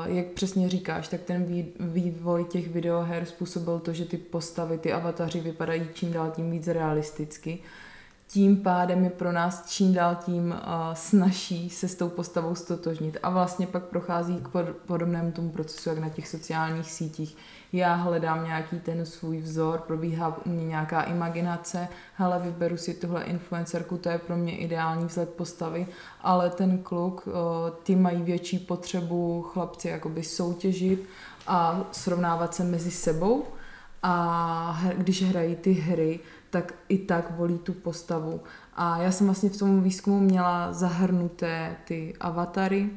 jak 0.07 0.27
přesně 0.27 0.69
říkáš, 0.69 1.09
tak 1.09 1.21
ten 1.21 1.67
vývoj 1.81 2.45
těch 2.45 2.69
videoher 2.69 3.25
způsobil 3.25 3.79
to, 3.79 3.93
že 3.93 4.05
ty 4.05 4.17
postavy, 4.17 4.79
ty 4.79 4.93
avataři 4.93 5.41
vypadají 5.41 5.89
čím 5.95 6.13
dál 6.13 6.33
tím 6.37 6.51
víc 6.51 6.69
realisticky 6.69 7.59
tím 8.33 8.57
pádem 8.57 9.05
je 9.05 9.11
pro 9.11 9.33
nás 9.33 9.71
čím 9.71 9.95
dál 9.95 10.17
tím 10.25 10.51
uh, 10.51 10.95
snaží 10.95 11.71
se 11.71 11.89
s 11.89 11.95
tou 11.95 12.09
postavou 12.09 12.55
stotožnit 12.55 13.19
a 13.23 13.31
vlastně 13.31 13.67
pak 13.67 13.83
prochází 13.85 14.37
k 14.37 14.49
pod, 14.49 14.69
podobnému 14.87 15.33
tomu 15.33 15.51
procesu, 15.51 15.89
jak 15.89 15.99
na 15.99 16.09
těch 16.09 16.29
sociálních 16.29 16.91
sítích. 16.91 17.37
Já 17.73 17.95
hledám 17.95 18.45
nějaký 18.45 18.81
ten 18.81 19.07
svůj 19.07 19.39
vzor, 19.39 19.79
probíhá 19.87 20.39
u 20.47 20.49
mě 20.49 20.65
nějaká 20.65 21.03
imaginace, 21.03 21.89
hele, 22.15 22.39
vyberu 22.39 22.77
si 22.77 22.95
tuhle 22.95 23.25
influencerku, 23.25 23.99
to 23.99 24.09
je 24.09 24.19
pro 24.19 24.37
mě 24.37 24.57
ideální 24.57 25.07
vzhled 25.07 25.29
postavy, 25.29 25.87
ale 26.21 26.51
ten 26.51 26.79
kluk, 26.79 27.27
uh, 27.27 27.33
ty 27.83 27.97
mají 27.97 28.23
větší 28.23 28.59
potřebu 28.59 29.43
chlapci 29.43 29.89
jakoby 29.89 30.23
soutěžit 30.23 31.09
a 31.47 31.81
srovnávat 31.93 32.55
se 32.55 32.65
mezi 32.65 32.91
sebou. 32.91 33.45
A 34.05 34.83
když 34.97 35.23
hrají 35.23 35.57
ty 35.57 35.73
hry, 35.73 36.21
tak 36.53 36.75
i 36.89 36.99
tak 36.99 37.37
volí 37.37 37.59
tu 37.59 37.73
postavu. 37.73 38.41
A 38.75 38.99
já 38.99 39.13
jsem 39.13 39.27
vlastně 39.27 39.51
v 39.51 39.57
tom 39.57 39.83
výzkumu 39.83 40.21
měla 40.21 40.73
zahrnuté 40.73 41.77
ty 41.85 42.15
avatary, 42.21 42.91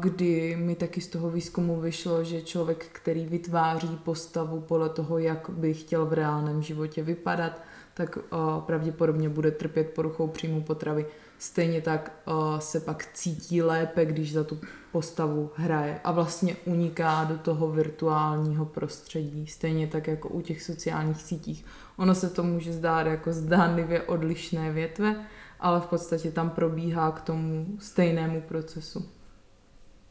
kdy 0.00 0.56
mi 0.56 0.74
taky 0.74 1.00
z 1.00 1.06
toho 1.08 1.30
výzkumu 1.30 1.80
vyšlo, 1.80 2.24
že 2.24 2.42
člověk, 2.42 2.86
který 2.92 3.26
vytváří 3.26 3.96
postavu 4.04 4.60
podle 4.60 4.88
toho, 4.88 5.18
jak 5.18 5.50
by 5.50 5.74
chtěl 5.74 6.06
v 6.06 6.12
reálném 6.12 6.62
životě 6.62 7.02
vypadat, 7.02 7.60
tak 7.94 8.18
pravděpodobně 8.66 9.28
bude 9.28 9.50
trpět 9.50 9.90
poruchou 9.94 10.26
příjmu 10.26 10.62
potravy. 10.62 11.06
Stejně 11.40 11.80
tak 11.80 12.12
se 12.58 12.80
pak 12.80 13.12
cítí 13.12 13.62
lépe, 13.62 14.04
když 14.04 14.32
za 14.32 14.44
tu 14.44 14.58
postavu 14.92 15.50
hraje 15.54 16.00
a 16.04 16.12
vlastně 16.12 16.56
uniká 16.64 17.24
do 17.24 17.38
toho 17.38 17.70
virtuálního 17.70 18.66
prostředí. 18.66 19.46
Stejně 19.46 19.86
tak 19.86 20.06
jako 20.06 20.28
u 20.28 20.40
těch 20.40 20.62
sociálních 20.62 21.22
sítích. 21.22 21.64
Ono 21.96 22.14
se 22.14 22.30
to 22.30 22.42
může 22.42 22.72
zdát 22.72 23.06
jako 23.06 23.32
zdánlivě 23.32 24.02
odlišné 24.02 24.72
větve, 24.72 25.26
ale 25.60 25.80
v 25.80 25.86
podstatě 25.86 26.30
tam 26.30 26.50
probíhá 26.50 27.10
k 27.10 27.20
tomu 27.20 27.66
stejnému 27.78 28.40
procesu. 28.40 29.08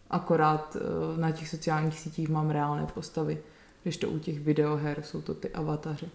Akorát 0.10 0.78
eh, 0.80 1.18
na 1.22 1.32
těch 1.32 1.50
sociálních 1.50 2.00
sítích 2.00 2.30
mám 2.30 2.50
reálné 2.50 2.88
postavy, 2.94 3.38
když 3.84 3.98
to 3.98 4.10
u 4.10 4.20
těch 4.20 4.40
videoher 4.40 5.02
jsou 5.02 5.22
to 5.22 5.34
ty 5.34 5.50
avataři. 5.50 6.10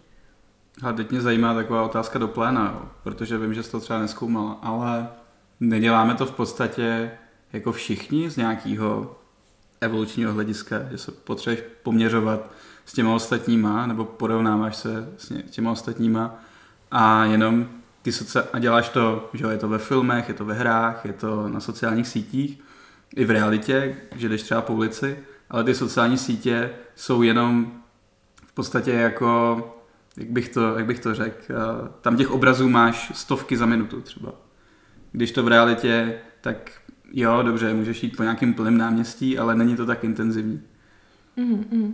A 0.83 0.93
teď 0.93 1.11
mě 1.11 1.21
zajímá 1.21 1.53
taková 1.53 1.83
otázka 1.83 2.19
do 2.19 2.27
pléna, 2.27 2.71
jo, 2.75 2.89
protože 3.03 3.37
vím, 3.37 3.53
že 3.53 3.63
jsi 3.63 3.71
to 3.71 3.79
třeba 3.79 3.99
neskoumal, 3.99 4.57
ale 4.61 5.07
neděláme 5.59 6.15
to 6.15 6.25
v 6.25 6.31
podstatě 6.31 7.11
jako 7.53 7.71
všichni 7.71 8.29
z 8.29 8.37
nějakého 8.37 9.15
evolučního 9.81 10.33
hlediska, 10.33 10.75
že 10.91 10.97
se 10.97 11.11
potřebuješ 11.11 11.63
poměřovat 11.83 12.51
s 12.85 12.93
těma 12.93 13.15
ostatníma, 13.15 13.87
nebo 13.87 14.05
porovnáváš 14.05 14.75
se 14.75 15.09
s 15.17 15.33
těma 15.49 15.71
ostatníma 15.71 16.35
a 16.91 17.25
jenom 17.25 17.67
ty 18.01 18.11
socia- 18.11 18.47
a 18.53 18.59
děláš 18.59 18.89
to, 18.89 19.29
že 19.33 19.45
je 19.45 19.57
to 19.57 19.67
ve 19.67 19.77
filmech, 19.77 20.27
je 20.27 20.33
to 20.33 20.45
ve 20.45 20.53
hrách, 20.53 21.05
je 21.05 21.13
to 21.13 21.49
na 21.49 21.59
sociálních 21.59 22.07
sítích, 22.07 22.59
i 23.15 23.25
v 23.25 23.31
realitě, 23.31 23.95
že 24.15 24.29
jdeš 24.29 24.43
třeba 24.43 24.61
po 24.61 24.73
ulici, 24.73 25.19
ale 25.49 25.63
ty 25.63 25.75
sociální 25.75 26.17
sítě 26.17 26.69
jsou 26.95 27.21
jenom 27.21 27.71
v 28.45 28.51
podstatě 28.53 28.91
jako, 28.91 29.61
jak 30.17 30.29
bych 30.29 30.49
to, 30.49 30.77
jak 30.77 30.85
bych 30.85 30.99
to 30.99 31.15
řekl, 31.15 31.37
eh, 31.49 31.89
tam 32.01 32.17
těch 32.17 32.31
obrazů 32.31 32.69
máš 32.69 33.11
stovky 33.15 33.57
za 33.57 33.65
minutu 33.65 34.01
třeba. 34.01 34.33
Když 35.11 35.31
to 35.31 35.43
v 35.43 35.47
realitě, 35.47 36.19
tak 36.41 36.71
jo, 37.11 37.43
dobře, 37.43 37.73
můžeš 37.73 38.03
jít 38.03 38.17
po 38.17 38.23
nějakém 38.23 38.53
plném 38.53 38.77
náměstí, 38.77 39.37
ale 39.37 39.55
není 39.55 39.75
to 39.75 39.85
tak 39.85 40.03
intenzivní. 40.03 40.61
Mm-hmm. 41.37 41.93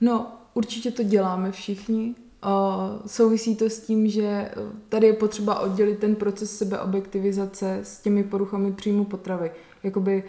No, 0.00 0.32
určitě 0.54 0.90
to 0.90 1.02
děláme 1.02 1.52
všichni. 1.52 2.14
Uh, 2.44 3.06
souvisí 3.06 3.56
to 3.56 3.64
s 3.64 3.80
tím, 3.80 4.08
že 4.08 4.50
tady 4.88 5.06
je 5.06 5.12
potřeba 5.12 5.58
oddělit 5.58 5.98
ten 5.98 6.14
proces 6.14 6.58
sebeobjektivizace 6.58 7.78
s 7.82 8.00
těmi 8.00 8.24
poruchami 8.24 8.72
příjmu 8.72 9.04
potravy. 9.04 9.50
Jakoby 9.82 10.24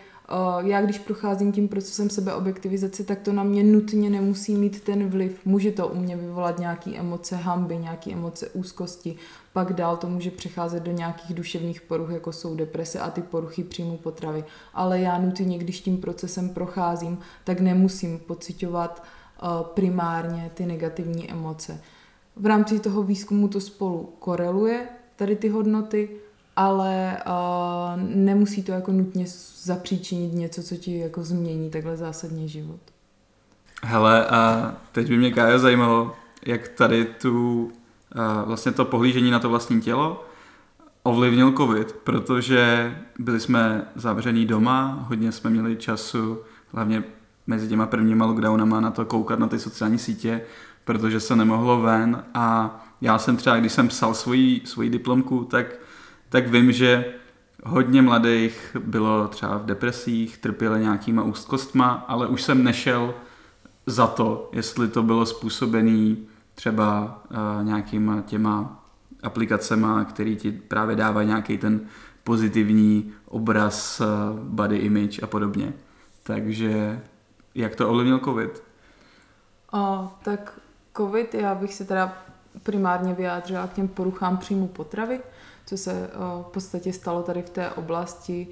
já, 0.59 0.81
když 0.81 0.99
procházím 0.99 1.51
tím 1.51 1.67
procesem 1.67 2.09
sebeobjektivizace, 2.09 3.03
tak 3.03 3.19
to 3.19 3.33
na 3.33 3.43
mě 3.43 3.63
nutně 3.63 4.09
nemusí 4.09 4.55
mít 4.55 4.83
ten 4.83 5.09
vliv. 5.09 5.39
Může 5.45 5.71
to 5.71 5.87
u 5.87 5.95
mě 5.95 6.17
vyvolat 6.17 6.59
nějaké 6.59 6.95
emoce 6.95 7.35
hamby, 7.35 7.77
nějaké 7.77 8.11
emoce 8.11 8.49
úzkosti, 8.49 9.15
pak 9.53 9.73
dál 9.73 9.97
to 9.97 10.07
může 10.09 10.31
přecházet 10.31 10.83
do 10.83 10.91
nějakých 10.91 11.33
duševních 11.33 11.81
poruch, 11.81 12.09
jako 12.09 12.31
jsou 12.31 12.55
deprese 12.55 12.99
a 12.99 13.09
ty 13.09 13.21
poruchy 13.21 13.63
příjmu 13.63 13.97
potravy. 13.97 14.43
Ale 14.73 14.99
já 14.99 15.17
nutně, 15.17 15.57
když 15.57 15.81
tím 15.81 15.97
procesem 15.97 16.49
procházím, 16.49 17.17
tak 17.43 17.59
nemusím 17.59 18.19
pocitovat 18.19 19.03
uh, 19.43 19.67
primárně 19.67 20.51
ty 20.53 20.65
negativní 20.65 21.31
emoce. 21.31 21.81
V 22.35 22.45
rámci 22.45 22.79
toho 22.79 23.03
výzkumu 23.03 23.47
to 23.47 23.61
spolu 23.61 24.13
koreluje, 24.19 24.87
tady 25.15 25.35
ty 25.35 25.49
hodnoty, 25.49 26.09
ale 26.59 27.17
uh, 27.27 28.01
nemusí 28.15 28.63
to 28.63 28.71
jako 28.71 28.91
nutně 28.91 29.25
zapříčinit 29.63 30.33
něco, 30.33 30.63
co 30.63 30.75
ti 30.75 30.99
jako 30.99 31.23
změní 31.23 31.69
takhle 31.69 31.97
zásadně 31.97 32.47
život. 32.47 32.79
Hele, 33.83 34.27
a 34.27 34.73
teď 34.91 35.07
by 35.07 35.17
mě 35.17 35.31
Kája 35.31 35.59
zajímalo, 35.59 36.15
jak 36.45 36.67
tady 36.67 37.05
tu 37.05 37.71
vlastně 38.45 38.71
to 38.71 38.85
pohlížení 38.85 39.31
na 39.31 39.39
to 39.39 39.49
vlastní 39.49 39.81
tělo 39.81 40.25
ovlivnil 41.03 41.51
covid, 41.51 41.91
protože 41.91 42.95
byli 43.19 43.39
jsme 43.39 43.87
zavření 43.95 44.45
doma, 44.45 45.05
hodně 45.07 45.31
jsme 45.31 45.49
měli 45.49 45.75
času, 45.75 46.37
hlavně 46.71 47.03
mezi 47.47 47.67
těma 47.67 47.85
prvníma 47.85 48.25
lockdownama 48.25 48.81
na 48.81 48.91
to 48.91 49.05
koukat 49.05 49.39
na 49.39 49.47
ty 49.47 49.59
sociální 49.59 49.97
sítě, 49.97 50.41
protože 50.85 51.19
se 51.19 51.35
nemohlo 51.35 51.81
ven 51.81 52.23
a 52.33 52.79
já 53.01 53.17
jsem 53.17 53.37
třeba, 53.37 53.57
když 53.57 53.71
jsem 53.71 53.87
psal 53.87 54.13
svoji, 54.13 54.61
svoji 54.65 54.89
diplomku, 54.89 55.43
tak, 55.43 55.65
tak 56.29 56.47
vím, 56.47 56.71
že 56.71 57.05
hodně 57.63 58.01
mladých 58.01 58.77
bylo 58.79 59.27
třeba 59.27 59.57
v 59.57 59.65
depresích, 59.65 60.37
trpěli 60.37 60.79
nějakýma 60.79 61.23
úzkostma, 61.23 62.05
ale 62.07 62.27
už 62.27 62.41
jsem 62.41 62.63
nešel 62.63 63.13
za 63.85 64.07
to, 64.07 64.49
jestli 64.53 64.87
to 64.87 65.03
bylo 65.03 65.25
způsobený 65.25 66.27
třeba 66.55 67.21
uh, 67.31 67.65
nějakýma 67.65 68.21
těma 68.21 68.83
aplikacema, 69.23 70.05
který 70.05 70.35
ti 70.35 70.51
právě 70.51 70.95
dávají 70.95 71.27
nějaký 71.27 71.57
ten 71.57 71.81
pozitivní 72.23 73.13
obraz, 73.25 74.01
uh, 74.01 74.39
body 74.39 74.77
image 74.77 75.23
a 75.23 75.27
podobně. 75.27 75.73
Takže 76.23 77.01
jak 77.55 77.75
to 77.75 77.89
ovlivnil 77.89 78.19
COVID? 78.19 78.63
O, 79.73 80.11
tak 80.23 80.59
COVID, 80.97 81.33
já 81.33 81.55
bych 81.55 81.73
se 81.73 81.85
teda 81.85 82.17
primárně 82.63 83.13
vyjádřila 83.13 83.67
k 83.67 83.73
těm 83.73 83.87
poruchám 83.87 84.37
příjmu 84.37 84.67
potravy, 84.67 85.19
co 85.69 85.77
se 85.77 86.09
o, 86.15 86.43
v 86.43 86.51
podstatě 86.51 86.93
stalo 86.93 87.23
tady 87.23 87.41
v 87.41 87.49
té 87.49 87.71
oblasti. 87.71 88.47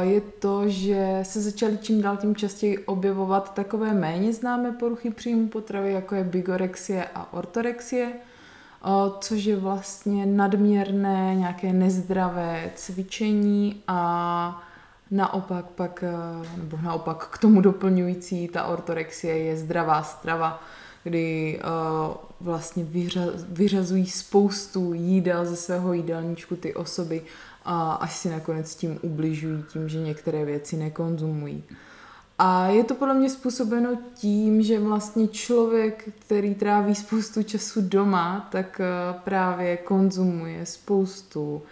Je 0.00 0.20
to, 0.20 0.68
že 0.68 1.20
se 1.22 1.40
začaly 1.40 1.78
čím 1.78 2.02
dál 2.02 2.16
tím 2.16 2.36
častěji 2.36 2.78
objevovat 2.78 3.54
takové 3.54 3.94
méně 3.94 4.32
známé 4.32 4.72
poruchy 4.72 5.10
příjmu 5.10 5.48
potravy, 5.48 5.92
jako 5.92 6.14
je 6.14 6.24
bigorexie 6.24 7.08
a 7.14 7.32
ortorexie, 7.32 8.12
což 9.20 9.44
je 9.44 9.56
vlastně 9.56 10.26
nadměrné, 10.26 11.34
nějaké 11.34 11.72
nezdravé 11.72 12.70
cvičení 12.74 13.82
a 13.88 14.62
naopak 15.10 15.64
pak, 15.64 16.04
nebo 16.56 16.78
naopak 16.82 17.28
k 17.28 17.38
tomu 17.38 17.60
doplňující 17.60 18.48
ta 18.48 18.64
ortorexie 18.64 19.38
je 19.38 19.56
zdravá 19.56 20.02
strava, 20.02 20.62
kdy 21.04 21.60
vlastně 22.40 22.86
vyřazují 23.48 24.06
spoustu 24.06 24.92
jídel 24.94 25.46
ze 25.46 25.56
svého 25.56 25.92
jídelníčku 25.92 26.56
ty 26.56 26.74
osoby 26.74 27.22
a 27.64 27.92
až 27.92 28.16
si 28.16 28.30
nakonec 28.30 28.74
tím 28.74 28.98
ubližují 29.02 29.64
tím, 29.68 29.88
že 29.88 29.98
některé 29.98 30.44
věci 30.44 30.76
nekonzumují. 30.76 31.64
A 32.38 32.66
je 32.66 32.84
to 32.84 32.94
podle 32.94 33.14
mě 33.14 33.30
způsobeno 33.30 33.98
tím, 34.14 34.62
že 34.62 34.80
vlastně 34.80 35.28
člověk, 35.28 36.08
který 36.18 36.54
tráví 36.54 36.94
spoustu 36.94 37.42
času 37.42 37.80
doma, 37.80 38.48
tak 38.52 38.80
právě 39.24 39.76
konzumuje 39.76 40.66
spoustu 40.66 41.62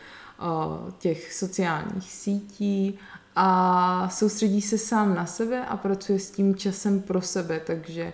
těch 0.99 1.33
sociálních 1.33 2.13
sítí 2.13 2.99
a 3.37 4.09
soustředí 4.09 4.63
se 4.63 4.79
sám 4.79 5.15
na 5.15 5.27
sebe 5.27 5.67
a 5.67 5.77
pracuje 5.77 6.19
s 6.19 6.31
tím 6.31 6.55
časem 6.55 7.01
pro 7.01 7.23
sebe, 7.23 7.61
takže 7.67 8.13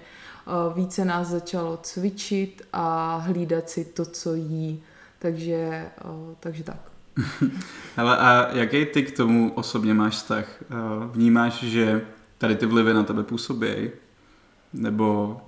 více 0.74 1.04
nás 1.04 1.28
začalo 1.28 1.78
cvičit 1.82 2.62
a 2.72 3.16
hlídat 3.16 3.70
si 3.70 3.84
to, 3.84 4.04
co 4.04 4.34
jí. 4.34 4.82
Takže, 5.18 5.90
takže 6.40 6.64
tak. 6.64 6.80
Ale 7.96 8.18
a 8.18 8.56
jaký 8.56 8.86
ty 8.86 9.02
k 9.02 9.16
tomu 9.16 9.52
osobně 9.54 9.94
máš 9.94 10.14
vztah? 10.14 10.44
Vnímáš, 11.12 11.62
že 11.62 12.06
tady 12.38 12.56
ty 12.56 12.66
vlivy 12.66 12.94
na 12.94 13.02
tebe 13.02 13.22
působí? 13.22 13.90
Nebo 14.72 15.40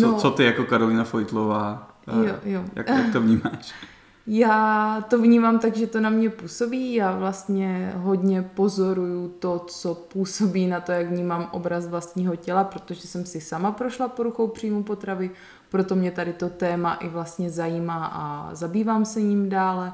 co, 0.00 0.06
no, 0.06 0.18
co 0.18 0.30
ty 0.30 0.44
jako 0.44 0.64
Karolina 0.64 1.04
Fojtlová? 1.04 1.96
Jo, 2.06 2.36
jo. 2.44 2.64
Jak, 2.76 2.88
jak 2.88 3.12
to 3.12 3.20
vnímáš? 3.20 3.74
Já 4.26 5.00
to 5.10 5.18
vnímám 5.18 5.58
tak, 5.58 5.76
že 5.76 5.86
to 5.86 6.00
na 6.00 6.10
mě 6.10 6.30
působí. 6.30 6.94
Já 6.94 7.16
vlastně 7.16 7.92
hodně 7.96 8.42
pozoruju 8.42 9.28
to, 9.28 9.58
co 9.58 9.94
působí 9.94 10.66
na 10.66 10.80
to, 10.80 10.92
jak 10.92 11.08
vnímám 11.08 11.48
obraz 11.52 11.86
vlastního 11.86 12.36
těla, 12.36 12.64
protože 12.64 13.08
jsem 13.08 13.26
si 13.26 13.40
sama 13.40 13.72
prošla 13.72 14.08
poruchou 14.08 14.48
příjmu 14.48 14.82
potravy, 14.82 15.30
proto 15.68 15.94
mě 15.94 16.10
tady 16.10 16.32
to 16.32 16.48
téma 16.48 16.94
i 16.94 17.08
vlastně 17.08 17.50
zajímá 17.50 18.06
a 18.06 18.54
zabývám 18.54 19.04
se 19.04 19.22
ním 19.22 19.48
dále. 19.48 19.92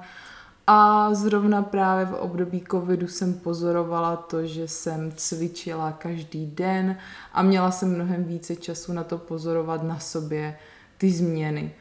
A 0.67 1.15
zrovna 1.15 1.63
právě 1.63 2.05
v 2.05 2.15
období 2.15 2.65
covidu 2.71 3.09
jsem 3.09 3.35
pozorovala 3.35 4.17
to, 4.17 4.47
že 4.47 4.69
jsem 4.69 5.13
cvičila 5.17 5.93
každý 5.93 6.47
den 6.47 6.97
a 7.33 7.43
měla 7.43 7.71
jsem 7.71 7.95
mnohem 7.95 8.25
více 8.25 8.57
času 8.57 8.93
na 8.93 9.05
to 9.05 9.19
pozorovat 9.19 9.83
na 9.83 9.99
sobě 9.99 10.59
ty 10.99 11.11
změny. 11.11 11.75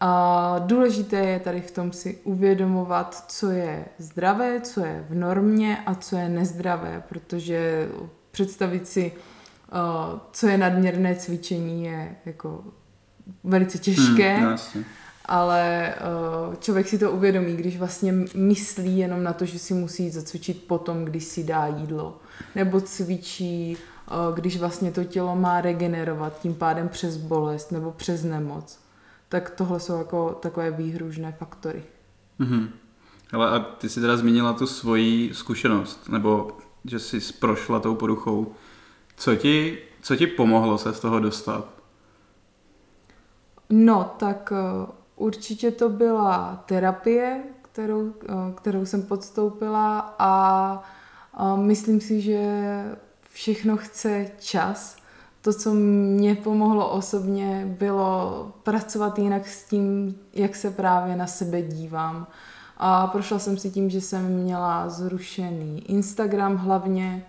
A 0.00 0.58
důležité 0.58 1.16
je 1.16 1.40
tady 1.40 1.60
v 1.60 1.70
tom 1.70 1.92
si 1.92 2.18
uvědomovat, 2.24 3.24
co 3.28 3.50
je 3.50 3.84
zdravé, 3.98 4.60
co 4.60 4.80
je 4.80 5.06
v 5.08 5.14
normě 5.14 5.78
a 5.86 5.94
co 5.94 6.16
je 6.16 6.28
nezdravé, 6.28 7.02
protože 7.08 7.88
představit 8.30 8.88
si, 8.88 9.12
co 10.32 10.46
je 10.46 10.58
nadměrné 10.58 11.14
cvičení, 11.14 11.84
je 11.84 12.16
jako 12.24 12.64
velice 13.44 13.78
těžké. 13.78 14.36
Hmm, 14.36 14.50
jasně 14.50 14.84
ale 15.30 15.94
uh, 16.48 16.54
člověk 16.54 16.88
si 16.88 16.98
to 16.98 17.10
uvědomí, 17.10 17.56
když 17.56 17.78
vlastně 17.78 18.14
myslí 18.34 18.98
jenom 18.98 19.22
na 19.22 19.32
to, 19.32 19.44
že 19.44 19.58
si 19.58 19.74
musí 19.74 20.10
zacvičit 20.10 20.64
potom, 20.64 21.04
když 21.04 21.24
si 21.24 21.44
dá 21.44 21.66
jídlo. 21.66 22.18
Nebo 22.54 22.80
cvičí, 22.80 23.76
uh, 23.76 24.34
když 24.34 24.56
vlastně 24.58 24.92
to 24.92 25.04
tělo 25.04 25.36
má 25.36 25.60
regenerovat, 25.60 26.40
tím 26.40 26.54
pádem 26.54 26.88
přes 26.88 27.16
bolest 27.16 27.72
nebo 27.72 27.92
přes 27.92 28.24
nemoc. 28.24 28.78
Tak 29.30 29.50
tohle 29.50 29.80
jsou 29.80 29.98
jako 29.98 30.38
takové 30.42 30.70
výhružné 30.70 31.32
faktory. 31.32 31.82
Mm-hmm. 32.40 32.68
Ale 33.32 33.50
a 33.50 33.58
ty 33.58 33.88
jsi 33.88 34.00
teda 34.00 34.16
zmínila 34.16 34.52
tu 34.52 34.66
svoji 34.66 35.34
zkušenost, 35.34 36.08
nebo 36.08 36.58
že 36.84 36.98
jsi 36.98 37.20
prošla 37.32 37.80
tou 37.80 37.94
poruchou. 37.94 38.54
Co 39.16 39.36
ti, 39.36 39.78
co 40.02 40.16
ti 40.16 40.26
pomohlo 40.26 40.78
se 40.78 40.94
z 40.94 41.00
toho 41.00 41.20
dostat? 41.20 41.68
No, 43.70 44.14
tak 44.18 44.52
uh, 44.52 44.90
Určitě 45.20 45.70
to 45.70 45.88
byla 45.88 46.64
terapie, 46.66 47.42
kterou, 47.62 48.14
eh, 48.28 48.52
kterou 48.54 48.86
jsem 48.86 49.02
podstoupila 49.02 50.14
a, 50.18 50.82
a 51.34 51.56
myslím 51.56 52.00
si, 52.00 52.20
že 52.20 52.42
všechno 53.30 53.76
chce 53.76 54.30
čas. 54.38 54.96
To, 55.42 55.52
co 55.52 55.74
mě 55.74 56.34
pomohlo 56.34 56.90
osobně, 56.90 57.76
bylo 57.78 58.52
pracovat 58.62 59.18
jinak 59.18 59.48
s 59.48 59.64
tím, 59.64 60.14
jak 60.34 60.56
se 60.56 60.70
právě 60.70 61.16
na 61.16 61.26
sebe 61.26 61.62
dívám. 61.62 62.26
A 62.76 63.06
prošla 63.06 63.38
jsem 63.38 63.56
si 63.56 63.70
tím, 63.70 63.90
že 63.90 64.00
jsem 64.00 64.28
měla 64.28 64.88
zrušený 64.88 65.90
Instagram 65.90 66.56
hlavně 66.56 67.26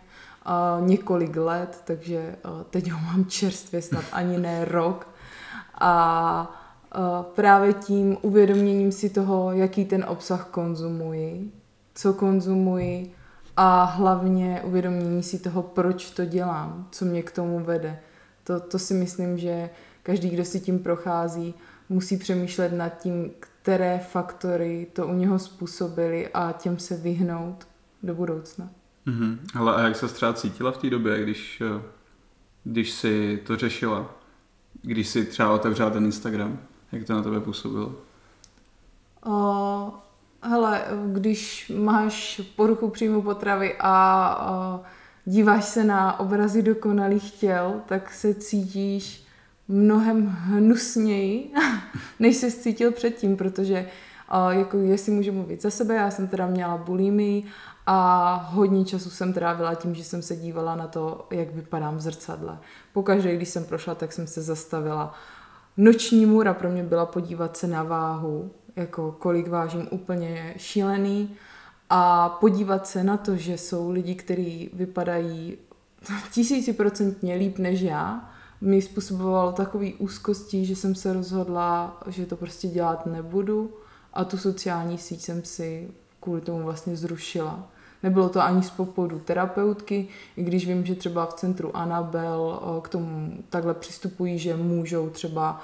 několik 0.80 1.36
let, 1.36 1.82
takže 1.86 2.36
teď 2.70 2.92
ho 2.92 3.00
mám 3.00 3.26
čerstvě, 3.26 3.82
snad 3.82 4.04
ani 4.12 4.38
ne 4.38 4.66
rok. 4.66 5.08
A 5.80 6.52
právě 7.36 7.74
tím 7.74 8.18
uvědoměním 8.22 8.92
si 8.92 9.10
toho, 9.10 9.52
jaký 9.52 9.86
ten 9.86 10.06
obsah 10.08 10.48
konzumuji, 10.52 11.52
co 11.96 12.14
konzumuji 12.14 13.14
a 13.58 13.84
hlavně 13.84 14.62
uvědomění 14.64 15.24
si 15.24 15.40
toho, 15.40 15.64
proč 15.64 16.10
to 16.10 16.26
dělám, 16.26 16.88
co 16.92 17.06
mě 17.06 17.24
k 17.24 17.32
tomu 17.32 17.60
vede. 17.60 18.00
To, 18.44 18.60
to 18.60 18.80
si 18.80 18.94
myslím, 18.94 19.38
že 19.38 19.70
každý, 20.04 20.30
kdo 20.30 20.46
si 20.46 20.60
tím 20.60 20.80
prochází, 20.80 21.54
musí 21.90 22.18
přemýšlet 22.18 22.74
nad 22.74 22.90
tím, 22.90 23.32
které 23.40 24.00
faktory 24.00 24.88
to 24.94 25.08
u 25.08 25.14
něho 25.14 25.40
způsobily 25.40 26.30
a 26.34 26.52
těm 26.52 26.80
se 26.80 26.98
vyhnout 26.98 27.68
do 28.04 28.16
budoucna. 28.16 28.70
Mm-hmm. 29.08 29.38
Ale 29.56 29.76
a 29.76 29.82
jak 29.82 29.96
se 29.96 30.08
třeba 30.08 30.34
cítila 30.34 30.72
v 30.72 30.78
té 30.78 30.90
době, 30.90 31.24
když, 31.24 31.62
eh, 31.62 31.82
když 32.64 32.92
si 32.92 33.42
to 33.46 33.58
řešila? 33.58 34.16
Když 34.82 35.08
si 35.08 35.26
třeba 35.26 35.52
otevřela 35.52 35.90
ten 35.90 36.06
Instagram? 36.06 36.60
Jak 36.92 37.04
to 37.04 37.14
na 37.14 37.22
tebe 37.22 37.40
působilo? 37.40 37.96
Uh, 39.26 39.90
hele, 40.42 40.82
když 41.12 41.72
máš 41.76 42.42
poruchu 42.56 42.90
příjmu 42.90 43.22
potravy 43.22 43.76
a 43.80 44.84
díváš 45.26 45.66
se 45.66 45.84
na 45.84 46.20
obrazy 46.20 46.62
dokonalých 46.62 47.32
těl, 47.32 47.82
tak 47.86 48.14
se 48.14 48.34
cítíš 48.34 49.26
mnohem 49.68 50.26
hnusněji, 50.26 51.54
než 52.20 52.36
se 52.38 52.52
cítil 52.52 52.92
předtím, 52.92 53.38
protože 53.38 53.90
jako 54.50 54.78
jestli 54.78 55.12
můžu 55.12 55.32
mluvit 55.32 55.62
za 55.62 55.70
sebe, 55.70 55.96
já 55.96 56.12
jsem 56.12 56.28
teda 56.28 56.48
měla 56.48 56.78
bulimii 56.78 57.44
a 57.86 58.34
hodně 58.52 58.86
času 58.86 59.10
jsem 59.10 59.34
trávila 59.34 59.76
tím, 59.76 59.96
že 59.96 60.04
jsem 60.04 60.22
se 60.22 60.36
dívala 60.36 60.76
na 60.76 60.88
to, 60.88 61.28
jak 61.32 61.56
vypadám 61.56 61.98
v 61.98 62.02
zrcadle. 62.02 62.58
Pokaždé, 62.94 63.36
když 63.36 63.50
jsem 63.50 63.66
prošla, 63.66 63.96
tak 63.96 64.14
jsem 64.14 64.28
se 64.28 64.42
zastavila 64.42 65.14
noční 65.78 66.26
můra 66.26 66.54
pro 66.54 66.70
mě 66.70 66.84
byla 66.84 67.06
podívat 67.06 67.58
se 67.58 67.68
na 67.68 67.84
váhu, 67.84 68.52
jako 68.76 69.16
kolik 69.20 69.48
vážím 69.48 69.88
úplně 69.92 70.54
šílený 70.58 71.36
a 71.90 72.30
podívat 72.30 72.88
se 72.88 73.04
na 73.04 73.18
to, 73.18 73.36
že 73.36 73.58
jsou 73.58 73.92
lidi, 73.92 74.16
kteří 74.16 74.70
vypadají 74.74 75.58
tisíciprocentně 76.32 77.36
líp 77.36 77.58
než 77.58 77.82
já, 77.82 78.32
mi 78.62 78.82
způsobovalo 78.82 79.52
takový 79.52 79.94
úzkostí, 79.94 80.66
že 80.66 80.76
jsem 80.76 80.96
se 80.96 81.14
rozhodla, 81.14 82.02
že 82.08 82.26
to 82.26 82.36
prostě 82.36 82.68
dělat 82.68 83.06
nebudu 83.06 83.74
a 84.14 84.26
tu 84.26 84.38
sociální 84.38 84.98
síť 84.98 85.22
jsem 85.22 85.44
si 85.44 85.92
kvůli 86.20 86.42
tomu 86.42 86.64
vlastně 86.64 86.96
zrušila. 86.96 87.70
Nebylo 88.04 88.30
to 88.30 88.42
ani 88.42 88.64
z 88.64 88.70
popodu 88.70 89.20
terapeutky, 89.20 90.08
i 90.38 90.44
když 90.44 90.68
vím, 90.68 90.86
že 90.86 90.96
třeba 90.96 91.26
v 91.26 91.34
centru 91.34 91.78
Anabel 91.78 92.62
k 92.84 92.90
tomu 92.90 93.38
takhle 93.50 93.74
přistupují, 93.74 94.40
že 94.40 94.56
můžou 94.56 95.10
třeba 95.10 95.62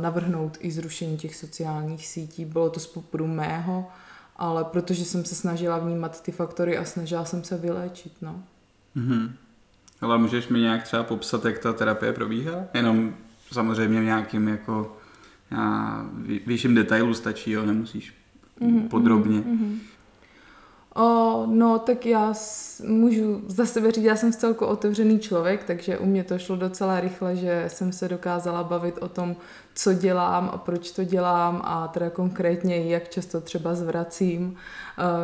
navrhnout 0.00 0.58
i 0.60 0.70
zrušení 0.70 1.16
těch 1.16 1.36
sociálních 1.36 2.06
sítí. 2.06 2.44
Bylo 2.44 2.70
to 2.70 2.80
z 2.80 2.86
popudu 2.86 3.26
mého, 3.26 3.88
ale 4.36 4.64
protože 4.64 5.04
jsem 5.04 5.24
se 5.24 5.34
snažila 5.34 5.78
vnímat 5.78 6.22
ty 6.22 6.32
faktory 6.32 6.78
a 6.78 6.84
snažila 6.84 7.24
jsem 7.24 7.44
se 7.44 7.58
vyléčit, 7.58 8.12
no. 8.22 8.42
Mm-hmm. 8.96 9.30
Ale 10.00 10.18
můžeš 10.18 10.48
mi 10.48 10.60
nějak 10.60 10.82
třeba 10.82 11.02
popsat, 11.02 11.44
jak 11.44 11.58
ta 11.58 11.72
terapie 11.72 12.12
probíhá? 12.12 12.54
Jenom 12.74 13.14
samozřejmě 13.52 14.00
v 14.00 14.04
nějakým 14.04 14.48
jako 14.48 14.96
vyšším 16.46 16.74
detailu 16.74 17.14
stačí, 17.14 17.50
jo, 17.50 17.66
nemusíš 17.66 18.14
mm-hmm, 18.60 18.88
podrobně. 18.88 19.40
Mm-hmm. 19.40 19.78
O, 20.94 21.42
no, 21.46 21.78
tak 21.78 22.06
já 22.06 22.34
můžu 22.86 23.42
za 23.46 23.66
sebe 23.66 23.90
říct, 23.90 24.04
já 24.04 24.16
jsem 24.16 24.32
celku 24.32 24.66
otevřený 24.66 25.18
člověk, 25.18 25.64
takže 25.64 25.98
u 25.98 26.06
mě 26.06 26.24
to 26.24 26.38
šlo 26.38 26.56
docela 26.56 27.00
rychle, 27.00 27.36
že 27.36 27.64
jsem 27.68 27.92
se 27.92 28.08
dokázala 28.08 28.64
bavit 28.64 28.98
o 28.98 29.08
tom, 29.08 29.36
co 29.74 29.92
dělám 29.92 30.50
a 30.52 30.58
proč 30.58 30.90
to 30.90 31.04
dělám 31.04 31.60
a 31.64 31.88
teda 31.88 32.10
konkrétně 32.10 32.76
jak 32.76 33.08
často 33.08 33.40
třeba 33.40 33.74
zvracím, 33.74 34.56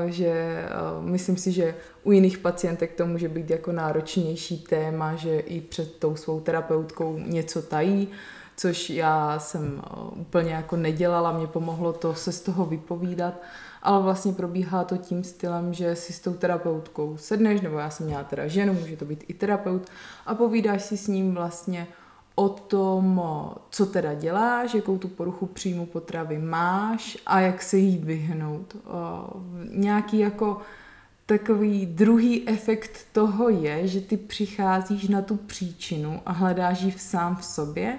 že 0.07 0.65
myslím 1.01 1.37
si, 1.37 1.53
že 1.53 1.75
u 2.05 2.13
jiných 2.13 2.39
pacientek 2.39 2.95
to 2.95 3.07
může 3.07 3.29
být 3.29 3.51
jako 3.51 3.73
náročnější 3.73 4.59
téma, 4.59 5.15
že 5.15 5.39
i 5.39 5.61
před 5.61 5.97
tou 5.97 6.17
svou 6.17 6.41
terapeutkou 6.41 7.19
něco 7.19 7.63
tají, 7.63 8.09
což 8.57 8.91
já 8.91 9.39
jsem 9.39 9.83
úplně 10.17 10.53
jako 10.53 10.77
nedělala, 10.77 11.33
mě 11.33 11.47
pomohlo 11.47 11.93
to 11.93 12.15
se 12.15 12.33
z 12.33 12.41
toho 12.41 12.67
vypovídat 12.67 13.35
ale 13.83 14.03
vlastně 14.03 14.33
probíhá 14.33 14.85
to 14.85 14.97
tím 14.97 15.25
stylem, 15.25 15.75
že 15.75 15.97
si 15.97 16.12
s 16.12 16.21
tou 16.21 16.35
terapeutkou 16.35 17.17
sedneš, 17.17 17.61
nebo 17.61 17.79
já 17.79 17.91
jsem 17.91 18.07
měla 18.07 18.25
teda 18.25 18.47
ženu, 18.47 18.73
může 18.73 18.97
to 18.97 19.05
být 19.05 19.25
i 19.29 19.35
terapeut, 19.35 19.88
a 20.27 20.35
povídáš 20.35 20.83
si 20.83 20.97
s 20.97 21.07
ním 21.07 21.35
vlastně 21.35 21.87
o 22.35 22.49
tom, 22.49 23.23
co 23.71 23.87
teda 23.87 24.14
děláš, 24.14 24.75
jakou 24.75 24.99
tu 24.99 25.09
poruchu 25.09 25.47
příjmu 25.47 25.87
potravy 25.87 26.38
máš 26.38 27.19
a 27.27 27.41
jak 27.41 27.62
se 27.62 27.77
jí 27.77 27.99
vyhnout. 27.99 28.77
Nějaký 29.71 30.19
jako 30.19 30.61
takový 31.27 31.87
druhý 31.87 32.49
efekt 32.49 33.07
toho 33.12 33.49
je, 33.49 33.88
že 33.88 34.01
ty 34.01 34.17
přicházíš 34.17 35.09
na 35.09 35.23
tu 35.23 35.37
příčinu 35.37 36.21
a 36.27 36.33
hledáš 36.33 36.83
ji 36.83 36.93
sám 36.93 37.37
v 37.37 37.45
sobě 37.45 37.99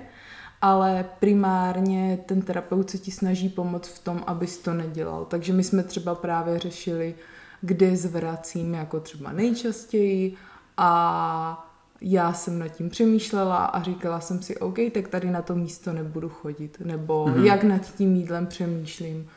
ale 0.61 1.05
primárně 1.19 2.19
ten 2.25 2.41
terapeut 2.41 2.89
se 2.89 2.97
ti 2.97 3.11
snaží 3.11 3.49
pomoct 3.49 3.87
v 3.87 4.03
tom, 4.03 4.23
abys 4.27 4.57
to 4.57 4.73
nedělal. 4.73 5.25
Takže 5.25 5.53
my 5.53 5.63
jsme 5.63 5.83
třeba 5.83 6.15
právě 6.15 6.59
řešili, 6.59 7.15
kde 7.61 7.97
zvracím 7.97 8.73
jako 8.73 8.99
třeba 8.99 9.31
nejčastěji 9.31 10.35
a 10.77 11.65
já 12.01 12.33
jsem 12.33 12.59
nad 12.59 12.67
tím 12.67 12.89
přemýšlela 12.89 13.65
a 13.65 13.83
říkala 13.83 14.19
jsem 14.19 14.41
si, 14.41 14.57
OK, 14.57 14.77
tak 14.93 15.07
tady 15.07 15.31
na 15.31 15.41
to 15.41 15.55
místo 15.55 15.93
nebudu 15.93 16.29
chodit, 16.29 16.77
nebo 16.79 17.25
mm-hmm. 17.25 17.43
jak 17.43 17.63
nad 17.63 17.95
tím 17.95 18.15
jídlem 18.15 18.47
přemýšlím. 18.47 19.27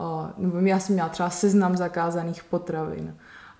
Uh, 0.00 0.30
nebo 0.36 0.58
já 0.58 0.78
jsem 0.78 0.94
měla 0.94 1.08
třeba 1.08 1.30
seznam 1.30 1.76
zakázaných 1.76 2.44
potravin. 2.44 3.16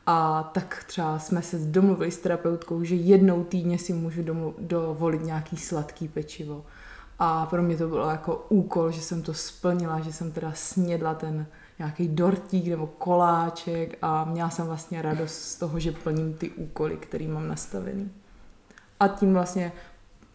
A 0.06 0.50
tak 0.54 0.84
třeba 0.86 1.18
jsme 1.18 1.42
se 1.42 1.58
domluvili 1.58 2.10
s 2.10 2.18
terapeutkou, 2.18 2.84
že 2.84 2.94
jednou 2.94 3.44
týdně 3.44 3.78
si 3.78 3.92
můžu 3.92 4.22
domlu- 4.22 4.54
dovolit 4.58 5.24
nějaký 5.24 5.56
sladký 5.56 6.08
pečivo. 6.08 6.64
A 7.18 7.46
pro 7.46 7.62
mě 7.62 7.76
to 7.76 7.88
bylo 7.88 8.10
jako 8.10 8.46
úkol, 8.48 8.90
že 8.90 9.00
jsem 9.00 9.22
to 9.22 9.34
splnila, 9.34 10.00
že 10.00 10.12
jsem 10.12 10.32
teda 10.32 10.52
snědla 10.54 11.14
ten 11.14 11.46
nějaký 11.78 12.08
dortík 12.08 12.66
nebo 12.66 12.86
koláček 12.86 13.98
a 14.02 14.24
měla 14.24 14.50
jsem 14.50 14.66
vlastně 14.66 15.02
radost 15.02 15.34
z 15.34 15.58
toho, 15.58 15.80
že 15.80 15.92
plním 15.92 16.34
ty 16.34 16.50
úkoly, 16.50 16.96
které 16.96 17.28
mám 17.28 17.48
nastavený. 17.48 18.10
A 19.00 19.08
tím 19.08 19.32
vlastně 19.32 19.72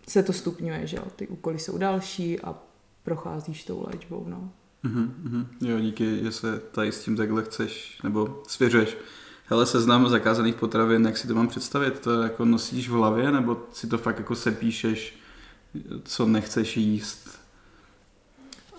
se 0.08 0.24
to 0.24 0.34
stupňuje, 0.34 0.88
že 0.88 0.98
jo, 0.98 1.04
ty 1.16 1.28
úkoly 1.28 1.60
jsou 1.60 1.78
další 1.78 2.42
a 2.42 2.56
procházíš 3.04 3.64
tou 3.64 3.86
léčbou, 3.88 4.26
no. 4.28 4.50
Mm-hmm, 4.86 5.46
jo, 5.62 5.80
díky, 5.80 6.24
že 6.24 6.32
se 6.32 6.60
tady 6.60 6.92
s 6.92 7.04
tím 7.04 7.18
takhle 7.18 7.44
chceš, 7.44 8.02
nebo 8.04 8.44
svěřuješ. 8.48 8.98
Hele, 9.46 9.66
seznam 9.66 10.10
zakázaných 10.10 10.56
potravin, 10.56 11.06
jak 11.06 11.18
si 11.18 11.28
to 11.28 11.36
mám 11.36 11.48
představit? 11.48 12.00
To 12.00 12.22
jako 12.24 12.46
nosíš 12.46 12.90
v 12.90 12.94
hlavě, 12.94 13.32
nebo 13.32 13.58
si 13.72 13.88
to 13.88 13.98
fakt 13.98 14.18
jako 14.18 14.36
sepíšeš 14.36 15.20
co 16.04 16.26
nechceš 16.26 16.78
jíst? 16.78 17.40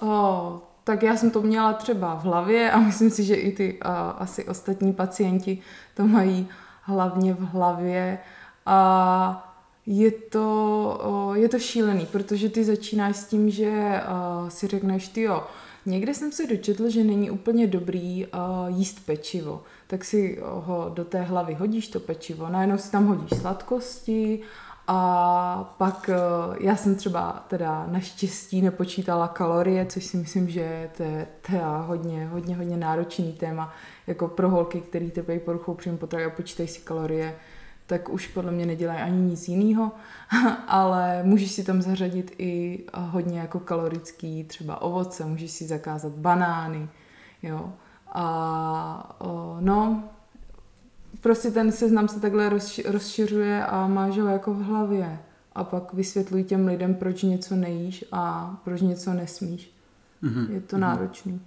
O, 0.01 0.62
tak 0.85 1.03
já 1.03 1.16
jsem 1.16 1.31
to 1.31 1.42
měla 1.42 1.72
třeba 1.72 2.14
v 2.14 2.22
hlavě 2.22 2.70
a 2.70 2.79
myslím 2.79 3.11
si, 3.11 3.24
že 3.24 3.35
i 3.35 3.53
ty 3.53 3.79
a, 3.83 4.11
asi 4.11 4.44
ostatní 4.44 4.92
pacienti 4.92 5.59
to 5.96 6.07
mají 6.07 6.48
hlavně 6.83 7.35
v 7.35 7.40
hlavě. 7.40 8.18
A 8.66 9.44
je 9.87 10.11
to, 10.11 11.33
je 11.35 11.48
to 11.48 11.59
šílený, 11.59 12.07
protože 12.07 12.48
ty 12.48 12.64
začínáš 12.64 13.16
s 13.16 13.24
tím, 13.24 13.51
že 13.51 14.01
si 14.48 14.66
řekneš, 14.66 15.09
ty 15.09 15.22
jo, 15.22 15.46
někde 15.87 16.14
jsem 16.14 16.33
se 16.33 16.46
dočetl, 16.46 16.90
že 16.90 17.05
není 17.05 17.31
úplně 17.31 17.66
dobrý 17.66 18.27
jíst 18.66 19.07
pečivo. 19.07 19.62
Tak 19.87 20.05
si 20.05 20.38
ho 20.42 20.92
do 20.94 21.05
té 21.05 21.22
hlavy 21.22 21.55
hodíš 21.55 21.88
to 21.88 22.01
pečivo, 22.01 22.48
najednou 22.48 22.79
si 22.79 22.90
tam 22.90 23.07
hodíš 23.07 23.40
sladkosti 23.40 24.40
a 24.90 25.74
pak 25.79 26.11
eh, 26.12 26.16
já 26.61 26.77
jsem 26.77 26.94
třeba 26.94 27.44
teda 27.48 27.87
naštěstí 27.90 28.62
nepočítala 28.62 29.29
kalorie, 29.29 29.87
což 29.87 30.05
si 30.05 30.16
myslím, 30.16 30.51
že 30.51 30.90
to 30.96 31.03
je 31.03 31.27
teda 31.42 31.77
hodně, 31.77 32.27
hodně, 32.27 32.57
hodně 32.57 32.77
náročný 32.77 33.33
téma. 33.33 33.72
Jako 34.07 34.29
pro 34.29 34.48
holky, 34.48 34.81
který 34.81 35.11
trpí 35.11 35.38
poruchou 35.38 35.74
příjmu 35.74 35.98
potravy 35.98 36.24
a 36.24 36.31
počítají 36.31 36.68
si 36.68 36.81
kalorie, 36.81 37.35
tak 37.87 38.09
už 38.09 38.27
podle 38.27 38.53
mě 38.53 38.66
nedělají 38.66 39.01
ani 39.01 39.20
nic 39.20 39.48
jiného, 39.48 39.92
ale 40.66 41.22
můžeš 41.22 41.51
si 41.51 41.64
tam 41.64 41.83
zařadit 41.83 42.35
i 42.38 42.85
hodně 42.94 43.40
jako 43.40 43.61
kalorický 43.61 44.44
třeba 44.44 44.83
ovoce, 44.83 45.24
můžeš 45.24 45.51
si 45.51 45.66
zakázat 45.66 46.12
banány, 46.12 46.88
jo. 47.42 47.72
A 48.12 49.16
no, 49.61 50.05
prostě 51.20 51.50
ten 51.50 51.72
seznam 51.72 52.09
se 52.09 52.20
takhle 52.20 52.59
rozšiřuje 52.85 53.66
a 53.66 53.87
máš 53.87 54.18
ho 54.18 54.28
jako 54.28 54.54
v 54.54 54.62
hlavě. 54.62 55.18
A 55.52 55.64
pak 55.64 55.92
vysvětluj 55.92 56.44
těm 56.44 56.66
lidem, 56.66 56.94
proč 56.94 57.22
něco 57.22 57.57
nejíš 57.57 58.04
a 58.12 58.57
proč 58.64 58.81
něco 58.81 59.14
nesmíš. 59.14 59.70
Mm-hmm. 60.22 60.50
Je 60.50 60.61
to 60.61 60.76
mm-hmm. 60.76 60.81
náročný. 60.81 61.40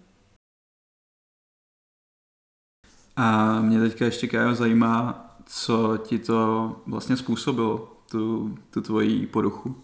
A 3.15 3.59
mě 3.61 3.79
teďka 3.79 4.05
ještě 4.05 4.27
Kájo 4.27 4.55
zajímá, 4.55 5.27
co 5.45 5.97
ti 5.97 6.19
to 6.19 6.75
vlastně 6.85 7.17
způsobilo, 7.17 7.97
tu, 8.11 8.55
tu 8.69 8.81
tvoji 8.81 9.27
poruchu. 9.27 9.75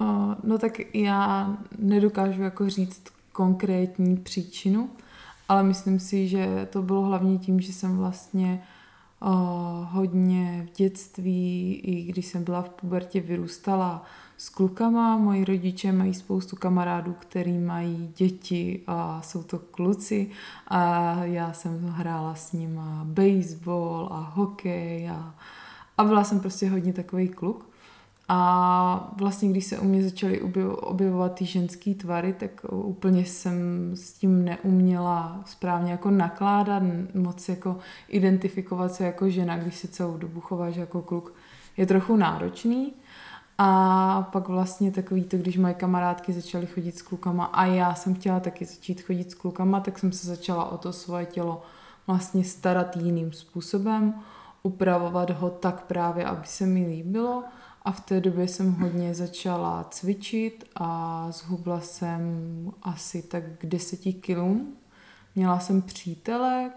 O, 0.00 0.36
no 0.44 0.58
tak 0.58 0.94
já 0.94 1.56
nedokážu 1.78 2.42
jako 2.42 2.68
říct 2.68 3.02
konkrétní 3.32 4.16
příčinu, 4.16 4.90
ale 5.52 5.62
myslím 5.62 6.00
si, 6.00 6.28
že 6.28 6.68
to 6.70 6.82
bylo 6.82 7.02
hlavně 7.02 7.38
tím, 7.38 7.60
že 7.60 7.72
jsem 7.72 7.96
vlastně 7.96 8.62
uh, 9.22 9.28
hodně 9.90 10.68
v 10.68 10.76
dětství, 10.76 11.74
i 11.84 12.02
když 12.02 12.26
jsem 12.26 12.44
byla 12.44 12.62
v 12.62 12.68
pubertě, 12.68 13.20
vyrůstala 13.20 14.04
s 14.36 14.48
klukama. 14.48 15.16
Moji 15.16 15.44
rodiče 15.44 15.92
mají 15.92 16.14
spoustu 16.14 16.56
kamarádů, 16.56 17.14
který 17.18 17.58
mají 17.58 18.12
děti 18.16 18.82
a 18.86 19.22
jsou 19.22 19.42
to 19.42 19.58
kluci 19.58 20.30
a 20.68 21.14
já 21.24 21.52
jsem 21.52 21.88
hrála 21.88 22.34
s 22.34 22.52
nimi 22.52 22.80
baseball 23.04 24.08
a 24.12 24.32
hokej 24.34 25.10
a, 25.10 25.34
a 25.98 26.04
byla 26.04 26.24
jsem 26.24 26.40
prostě 26.40 26.68
hodně 26.68 26.92
takový 26.92 27.28
kluk. 27.28 27.71
A 28.28 29.12
vlastně, 29.16 29.48
když 29.48 29.64
se 29.64 29.78
u 29.78 29.84
mě 29.84 30.04
začaly 30.04 30.40
objevovat 30.80 31.34
ty 31.34 31.44
ženský 31.44 31.94
tvary, 31.94 32.32
tak 32.32 32.50
úplně 32.70 33.24
jsem 33.24 33.90
s 33.94 34.12
tím 34.12 34.44
neuměla 34.44 35.40
správně 35.44 35.92
jako 35.92 36.10
nakládat, 36.10 36.82
moc 37.14 37.48
jako 37.48 37.78
identifikovat 38.08 38.94
se 38.94 39.04
jako 39.04 39.30
žena, 39.30 39.58
když 39.58 39.76
se 39.76 39.88
celou 39.88 40.16
dobu 40.16 40.40
chováš 40.40 40.76
jako 40.76 41.02
kluk, 41.02 41.34
je 41.76 41.86
trochu 41.86 42.16
náročný. 42.16 42.92
A 43.58 44.28
pak 44.32 44.48
vlastně 44.48 44.92
takový 44.92 45.24
to, 45.24 45.36
když 45.36 45.58
moje 45.58 45.74
kamarádky 45.74 46.32
začaly 46.32 46.66
chodit 46.66 46.98
s 46.98 47.02
klukama 47.02 47.44
a 47.44 47.64
já 47.64 47.94
jsem 47.94 48.14
chtěla 48.14 48.40
taky 48.40 48.64
začít 48.64 49.02
chodit 49.02 49.30
s 49.30 49.34
klukama, 49.34 49.80
tak 49.80 49.98
jsem 49.98 50.12
se 50.12 50.26
začala 50.26 50.64
o 50.72 50.78
to 50.78 50.92
svoje 50.92 51.26
tělo 51.26 51.62
vlastně 52.06 52.44
starat 52.44 52.96
jiným 52.96 53.32
způsobem, 53.32 54.14
upravovat 54.62 55.30
ho 55.30 55.50
tak 55.50 55.82
právě, 55.82 56.24
aby 56.24 56.46
se 56.46 56.66
mi 56.66 56.86
líbilo 56.86 57.44
a 57.84 57.92
v 57.92 58.00
té 58.00 58.20
době 58.20 58.48
jsem 58.48 58.72
hodně 58.72 59.14
začala 59.14 59.84
cvičit 59.90 60.64
a 60.76 61.26
zhubla 61.30 61.80
jsem 61.80 62.22
asi 62.82 63.22
tak 63.22 63.44
k 63.58 63.66
deseti 63.66 64.12
kilům. 64.12 64.76
Měla 65.34 65.60
jsem 65.60 65.82
přítele 65.82 66.70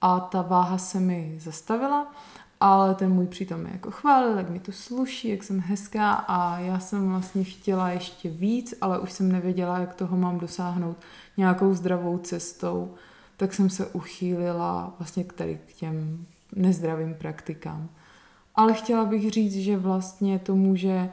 a 0.00 0.20
ta 0.20 0.42
váha 0.42 0.78
se 0.78 1.00
mi 1.00 1.38
zastavila, 1.40 2.12
ale 2.60 2.94
ten 2.94 3.12
můj 3.12 3.26
přítel 3.26 3.58
mi 3.58 3.70
jako 3.72 3.90
chválil, 3.90 4.38
jak 4.38 4.50
mi 4.50 4.60
to 4.60 4.72
sluší, 4.72 5.28
jak 5.28 5.44
jsem 5.44 5.60
hezká 5.60 6.12
a 6.12 6.58
já 6.58 6.78
jsem 6.78 7.08
vlastně 7.08 7.44
chtěla 7.44 7.90
ještě 7.90 8.28
víc, 8.28 8.74
ale 8.80 8.98
už 8.98 9.12
jsem 9.12 9.32
nevěděla, 9.32 9.78
jak 9.78 9.94
toho 9.94 10.16
mám 10.16 10.38
dosáhnout 10.38 10.96
nějakou 11.36 11.74
zdravou 11.74 12.18
cestou, 12.18 12.94
tak 13.36 13.54
jsem 13.54 13.70
se 13.70 13.86
uchýlila 13.86 14.94
vlastně 14.98 15.24
k 15.24 15.32
tady 15.32 15.60
k 15.66 15.72
těm 15.72 16.26
nezdravým 16.54 17.14
praktikám. 17.14 17.88
Ale 18.56 18.72
chtěla 18.72 19.04
bych 19.04 19.30
říct, 19.30 19.54
že 19.54 19.76
vlastně 19.76 20.38
to 20.38 20.56
může 20.56 21.10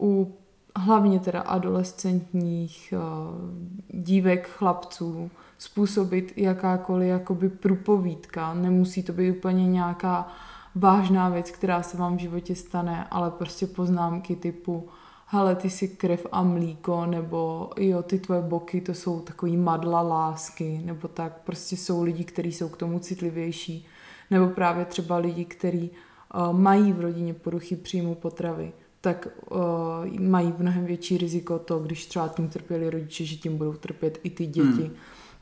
u 0.00 0.34
hlavně 0.76 1.20
teda 1.20 1.40
adolescentních 1.40 2.94
uh, 2.96 4.00
dívek, 4.02 4.48
chlapců 4.48 5.30
způsobit 5.58 6.32
jakákoliv 6.36 7.08
jakoby 7.08 7.48
průpovídka. 7.48 8.54
Nemusí 8.54 9.02
to 9.02 9.12
být 9.12 9.30
úplně 9.30 9.66
nějaká 9.68 10.28
vážná 10.74 11.28
věc, 11.28 11.50
která 11.50 11.82
se 11.82 11.96
vám 11.96 12.16
v 12.16 12.20
životě 12.20 12.54
stane, 12.54 13.06
ale 13.10 13.30
prostě 13.30 13.66
poznámky 13.66 14.36
typu 14.36 14.88
hele, 15.26 15.56
ty 15.56 15.70
si 15.70 15.88
krev 15.88 16.26
a 16.32 16.42
mlíko, 16.42 17.06
nebo 17.06 17.70
jo, 17.76 18.02
ty 18.02 18.18
tvoje 18.18 18.42
boky, 18.42 18.80
to 18.80 18.94
jsou 18.94 19.20
takový 19.20 19.56
madla 19.56 20.00
lásky, 20.00 20.82
nebo 20.84 21.08
tak, 21.08 21.40
prostě 21.44 21.76
jsou 21.76 22.02
lidi, 22.02 22.24
kteří 22.24 22.52
jsou 22.52 22.68
k 22.68 22.76
tomu 22.76 22.98
citlivější, 22.98 23.86
nebo 24.30 24.46
právě 24.48 24.84
třeba 24.84 25.16
lidi, 25.16 25.44
kteří 25.44 25.90
mají 26.52 26.92
v 26.92 27.00
rodině 27.00 27.34
poruchy 27.34 27.76
příjmu 27.76 28.14
potravy, 28.14 28.72
tak 29.00 29.28
uh, 29.50 29.60
mají 30.20 30.54
mnohem 30.58 30.84
větší 30.84 31.18
riziko 31.18 31.58
to, 31.58 31.78
když 31.78 32.06
třeba 32.06 32.28
tím 32.28 32.48
trpěli 32.48 32.90
rodiče, 32.90 33.24
že 33.24 33.36
tím 33.36 33.58
budou 33.58 33.72
trpět 33.72 34.20
i 34.22 34.30
ty 34.30 34.46
děti. 34.46 34.82
Hmm. 34.82 34.94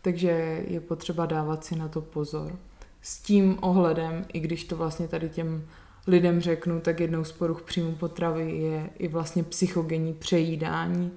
Takže 0.03 0.64
je 0.68 0.80
potřeba 0.80 1.26
dávat 1.26 1.64
si 1.64 1.76
na 1.76 1.88
to 1.88 2.01
pozor. 2.01 2.57
S 3.03 3.22
tím 3.22 3.59
ohledem, 3.61 4.24
i 4.32 4.41
když 4.41 4.64
to 4.64 4.76
vlastně 4.76 5.09
tady 5.09 5.28
těm 5.28 5.64
lidem 6.07 6.41
řeknu, 6.41 6.80
tak 6.80 7.01
jednou 7.01 7.24
z 7.24 7.32
poruch 7.32 7.62
příjmu 7.62 7.93
potravy 7.93 8.53
je 8.57 8.91
i 8.99 9.09
vlastně 9.09 9.43
psychogenní 9.43 10.12
přejídání 10.14 11.12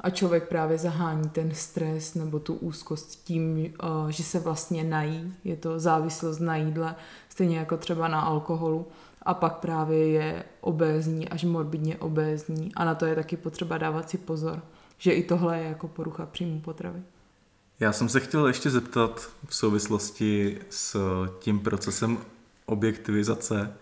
a 0.00 0.10
člověk 0.10 0.48
právě 0.48 0.78
zahání 0.78 1.28
ten 1.28 1.54
stres 1.54 2.14
nebo 2.14 2.38
tu 2.38 2.54
úzkost 2.54 3.24
tím, 3.24 3.74
uh, 3.82 4.08
že 4.08 4.22
se 4.22 4.40
vlastně 4.40 4.84
nají. 4.84 5.34
Je 5.44 5.56
to 5.56 5.80
závislost 5.80 6.38
na 6.38 6.56
jídle, 6.56 6.94
stejně 7.28 7.58
jako 7.58 7.76
třeba 7.76 8.08
na 8.08 8.20
alkoholu 8.20 8.86
a 9.28 9.34
pak 9.34 9.54
právě 9.54 10.08
je 10.08 10.44
obézní, 10.60 11.28
až 11.28 11.44
morbidně 11.44 11.96
obézní 11.96 12.74
a 12.74 12.84
na 12.84 12.94
to 12.94 13.06
je 13.06 13.14
taky 13.14 13.36
potřeba 13.36 13.78
dávat 13.78 14.10
si 14.10 14.18
pozor, 14.18 14.62
že 14.98 15.12
i 15.12 15.22
tohle 15.22 15.58
je 15.58 15.68
jako 15.68 15.88
porucha 15.88 16.26
příjmu 16.26 16.60
potravy. 16.60 17.02
Já 17.80 17.92
jsem 17.92 18.08
se 18.08 18.20
chtěl 18.20 18.46
ještě 18.46 18.70
zeptat 18.70 19.30
v 19.46 19.54
souvislosti 19.54 20.58
s 20.70 20.96
tím 21.38 21.60
procesem 21.60 22.18
objektivizace 22.66 23.72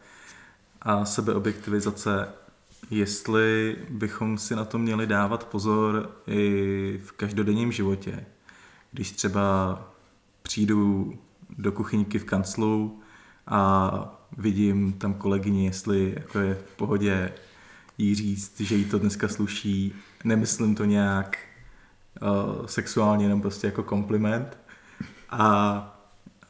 a 0.82 1.04
sebeobjektivizace, 1.04 2.28
jestli 2.90 3.76
bychom 3.90 4.38
si 4.38 4.56
na 4.56 4.64
to 4.64 4.78
měli 4.78 5.06
dávat 5.06 5.44
pozor 5.44 6.10
i 6.26 7.00
v 7.04 7.12
každodenním 7.12 7.72
životě. 7.72 8.26
Když 8.92 9.10
třeba 9.10 9.80
přijdu 10.42 11.12
do 11.58 11.72
kuchyňky 11.72 12.18
v 12.18 12.24
kanclu 12.24 13.00
a 13.46 14.25
vidím 14.36 14.92
tam 14.92 15.14
kolegyni, 15.14 15.64
jestli 15.64 16.14
jako 16.16 16.38
je 16.38 16.54
v 16.54 16.76
pohodě 16.76 17.32
jí 17.98 18.14
říct, 18.14 18.60
že 18.60 18.76
jí 18.76 18.84
to 18.84 18.98
dneska 18.98 19.28
sluší. 19.28 19.94
Nemyslím 20.24 20.74
to 20.74 20.84
nějak 20.84 21.38
uh, 22.22 22.66
sexuálně, 22.66 23.24
jenom 23.24 23.40
prostě 23.40 23.66
jako 23.66 23.82
kompliment. 23.82 24.58
A 25.30 26.00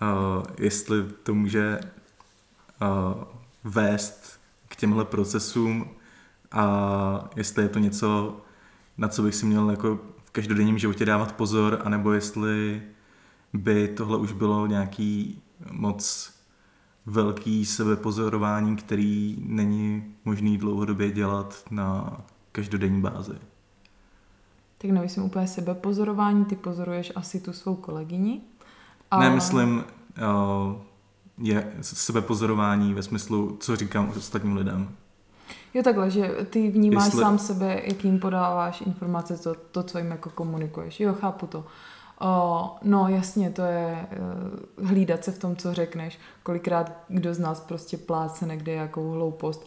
uh, 0.02 0.44
jestli 0.58 1.02
to 1.22 1.34
může 1.34 1.80
uh, 2.82 3.24
vést 3.64 4.40
k 4.68 4.76
těmhle 4.76 5.04
procesům 5.04 5.88
a 6.52 7.30
jestli 7.36 7.62
je 7.62 7.68
to 7.68 7.78
něco, 7.78 8.40
na 8.98 9.08
co 9.08 9.22
bych 9.22 9.34
si 9.34 9.46
měl 9.46 9.70
jako 9.70 10.00
v 10.24 10.30
každodenním 10.30 10.78
životě 10.78 11.04
dávat 11.04 11.32
pozor, 11.32 11.82
anebo 11.84 12.12
jestli 12.12 12.82
by 13.52 13.88
tohle 13.88 14.18
už 14.18 14.32
bylo 14.32 14.66
nějaký 14.66 15.42
moc 15.70 16.35
velký 17.06 17.64
sebepozorování, 17.66 18.76
který 18.76 19.36
není 19.46 20.14
možný 20.24 20.58
dlouhodobě 20.58 21.10
dělat 21.10 21.64
na 21.70 22.20
každodenní 22.52 23.00
bázi. 23.00 23.34
Tak 24.78 24.90
nemyslím 24.90 25.24
úplně 25.24 25.46
sebepozorování, 25.46 26.44
ty 26.44 26.56
pozoruješ 26.56 27.12
asi 27.14 27.40
tu 27.40 27.52
svou 27.52 27.74
kolegyni. 27.74 28.40
Ale... 29.10 29.28
Ne, 29.28 29.34
myslím 29.34 29.84
uh, 30.18 30.76
je 31.38 31.72
sebepozorování 31.80 32.94
ve 32.94 33.02
smyslu, 33.02 33.56
co 33.60 33.76
říkám 33.76 34.12
ostatním 34.16 34.56
lidem. 34.56 34.88
Jo 35.74 35.82
takhle, 35.82 36.10
že 36.10 36.28
ty 36.50 36.70
vnímáš 36.70 37.04
Jestli... 37.04 37.20
sám 37.20 37.38
sebe, 37.38 37.82
jakým 37.84 38.18
podáváš 38.18 38.80
informace, 38.80 39.36
to, 39.36 39.54
to, 39.54 39.82
co 39.82 39.98
jim 39.98 40.10
jako 40.10 40.30
komunikuješ. 40.30 41.00
Jo, 41.00 41.14
chápu 41.20 41.46
to. 41.46 41.64
O, 42.20 42.76
no 42.82 43.08
jasně, 43.08 43.50
to 43.50 43.62
je 43.62 44.06
uh, 44.78 44.88
hlídat 44.88 45.24
se 45.24 45.32
v 45.32 45.38
tom, 45.38 45.56
co 45.56 45.74
řekneš. 45.74 46.18
Kolikrát 46.42 46.92
kdo 47.08 47.34
z 47.34 47.38
nás 47.38 47.60
prostě 47.60 47.96
pláce 47.96 48.46
někde 48.46 48.72
jakou 48.72 49.10
hloupost. 49.10 49.66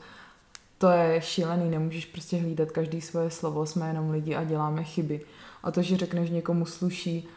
To 0.78 0.90
je 0.90 1.22
šílený, 1.22 1.70
nemůžeš 1.70 2.06
prostě 2.06 2.38
hlídat 2.38 2.72
každý 2.72 3.02
svoje 3.02 3.30
slovo, 3.30 3.66
jsme 3.66 3.88
jenom 3.88 4.10
lidi 4.10 4.36
a 4.36 4.44
děláme 4.44 4.84
chyby. 4.84 5.22
A 5.64 5.72
to, 5.72 5.82
že 5.82 5.98
řekneš 5.98 6.30
někomu 6.30 6.66
sluší, 6.66 7.28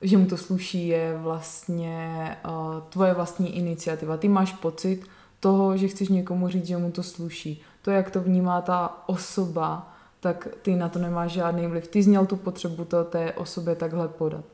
že 0.00 0.16
mu 0.16 0.26
to 0.26 0.36
sluší, 0.36 0.88
je 0.88 1.16
vlastně 1.16 2.36
uh, 2.44 2.80
tvoje 2.88 3.14
vlastní 3.14 3.56
iniciativa. 3.56 4.16
Ty 4.16 4.28
máš 4.28 4.52
pocit 4.52 5.06
toho, 5.40 5.76
že 5.76 5.88
chceš 5.88 6.08
někomu 6.08 6.48
říct, 6.48 6.66
že 6.66 6.76
mu 6.76 6.90
to 6.90 7.02
sluší. 7.02 7.62
To, 7.82 7.90
jak 7.90 8.10
to 8.10 8.20
vnímá 8.20 8.60
ta 8.60 9.02
osoba, 9.06 9.92
tak 10.20 10.48
ty 10.62 10.76
na 10.76 10.88
to 10.88 10.98
nemáš 10.98 11.32
žádný 11.32 11.66
vliv. 11.66 11.88
Ty 11.88 12.02
zněl 12.02 12.26
tu 12.26 12.36
potřebu 12.36 12.84
to 12.84 13.04
té 13.04 13.32
osobě 13.32 13.74
takhle 13.74 14.08
podat 14.08 14.44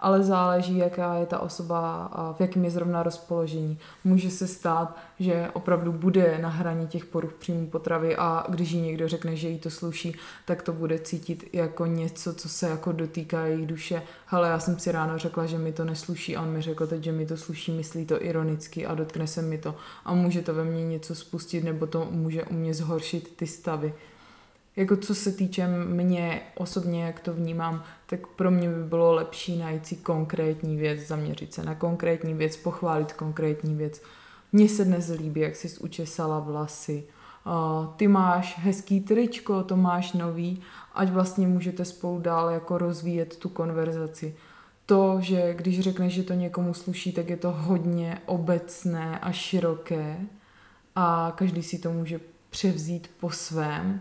ale 0.00 0.22
záleží, 0.22 0.78
jaká 0.78 1.14
je 1.14 1.26
ta 1.26 1.38
osoba 1.38 2.04
a 2.12 2.32
v 2.32 2.40
jakém 2.40 2.64
je 2.64 2.70
zrovna 2.70 3.02
rozpoložení. 3.02 3.78
Může 4.04 4.30
se 4.30 4.46
stát, 4.46 4.96
že 5.18 5.50
opravdu 5.52 5.92
bude 5.92 6.38
na 6.38 6.48
hraně 6.48 6.86
těch 6.86 7.04
poruch 7.04 7.32
příjmu 7.32 7.66
potravy 7.66 8.16
a 8.16 8.46
když 8.48 8.70
jí 8.70 8.80
někdo 8.80 9.08
řekne, 9.08 9.36
že 9.36 9.48
jí 9.48 9.58
to 9.58 9.70
sluší, 9.70 10.16
tak 10.44 10.62
to 10.62 10.72
bude 10.72 10.98
cítit 10.98 11.48
jako 11.52 11.86
něco, 11.86 12.34
co 12.34 12.48
se 12.48 12.68
jako 12.68 12.92
dotýká 12.92 13.46
její 13.46 13.66
duše. 13.66 14.02
Hele, 14.26 14.48
já 14.48 14.58
jsem 14.58 14.78
si 14.78 14.92
ráno 14.92 15.18
řekla, 15.18 15.46
že 15.46 15.58
mi 15.58 15.72
to 15.72 15.84
nesluší 15.84 16.36
a 16.36 16.42
on 16.42 16.48
mi 16.48 16.62
řekl 16.62 16.86
teď, 16.86 17.02
že 17.02 17.12
mi 17.12 17.26
to 17.26 17.36
sluší, 17.36 17.72
myslí 17.72 18.06
to 18.06 18.24
ironicky 18.24 18.86
a 18.86 18.94
dotkne 18.94 19.26
se 19.26 19.42
mi 19.42 19.58
to 19.58 19.74
a 20.04 20.14
může 20.14 20.42
to 20.42 20.54
ve 20.54 20.64
mně 20.64 20.84
něco 20.84 21.14
spustit 21.14 21.64
nebo 21.64 21.86
to 21.86 22.08
může 22.10 22.44
u 22.44 22.54
mě 22.54 22.74
zhoršit 22.74 23.36
ty 23.36 23.46
stavy 23.46 23.94
jako 24.80 24.96
co 24.96 25.14
se 25.14 25.32
týče 25.32 25.66
mě 25.68 26.42
osobně, 26.54 27.04
jak 27.04 27.20
to 27.20 27.34
vnímám, 27.34 27.82
tak 28.06 28.26
pro 28.26 28.50
mě 28.50 28.68
by 28.68 28.84
bylo 28.84 29.12
lepší 29.12 29.58
najít 29.58 29.86
si 29.86 29.96
konkrétní 29.96 30.76
věc, 30.76 31.00
zaměřit 31.00 31.54
se 31.54 31.62
na 31.62 31.74
konkrétní 31.74 32.34
věc, 32.34 32.56
pochválit 32.56 33.12
konkrétní 33.12 33.74
věc. 33.74 34.02
Mně 34.52 34.68
se 34.68 34.84
dnes 34.84 35.08
líbí, 35.08 35.40
jak 35.40 35.56
jsi 35.56 35.78
učesala 35.80 36.38
vlasy. 36.38 37.04
Uh, 37.46 37.94
ty 37.96 38.08
máš 38.08 38.58
hezký 38.58 39.00
tričko, 39.00 39.62
to 39.62 39.76
máš 39.76 40.12
nový, 40.12 40.62
ať 40.94 41.08
vlastně 41.08 41.46
můžete 41.46 41.84
spolu 41.84 42.20
dál 42.20 42.50
jako 42.50 42.78
rozvíjet 42.78 43.36
tu 43.36 43.48
konverzaci. 43.48 44.36
To, 44.86 45.16
že 45.20 45.54
když 45.54 45.80
řekneš, 45.80 46.12
že 46.12 46.22
to 46.22 46.34
někomu 46.34 46.74
sluší, 46.74 47.12
tak 47.12 47.30
je 47.30 47.36
to 47.36 47.50
hodně 47.50 48.20
obecné 48.26 49.18
a 49.18 49.32
široké 49.32 50.20
a 50.94 51.32
každý 51.36 51.62
si 51.62 51.78
to 51.78 51.92
může 51.92 52.20
převzít 52.50 53.10
po 53.20 53.30
svém 53.30 54.00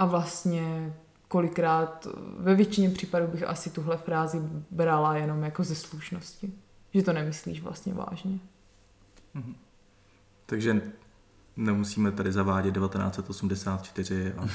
a 0.00 0.04
vlastně 0.04 0.94
kolikrát, 1.28 2.06
ve 2.38 2.54
většině 2.54 2.90
případů 2.90 3.26
bych 3.26 3.42
asi 3.42 3.70
tuhle 3.70 3.96
frázi 3.96 4.40
brala 4.70 5.16
jenom 5.16 5.42
jako 5.42 5.64
ze 5.64 5.74
slušnosti. 5.74 6.52
Že 6.94 7.02
to 7.02 7.12
nemyslíš 7.12 7.60
vlastně 7.60 7.94
vážně. 7.94 8.38
Mhm. 9.34 9.54
Takže 10.46 10.82
nemusíme 11.56 12.12
tady 12.12 12.32
zavádět 12.32 12.74
1984 12.74 14.32
a 14.32 14.48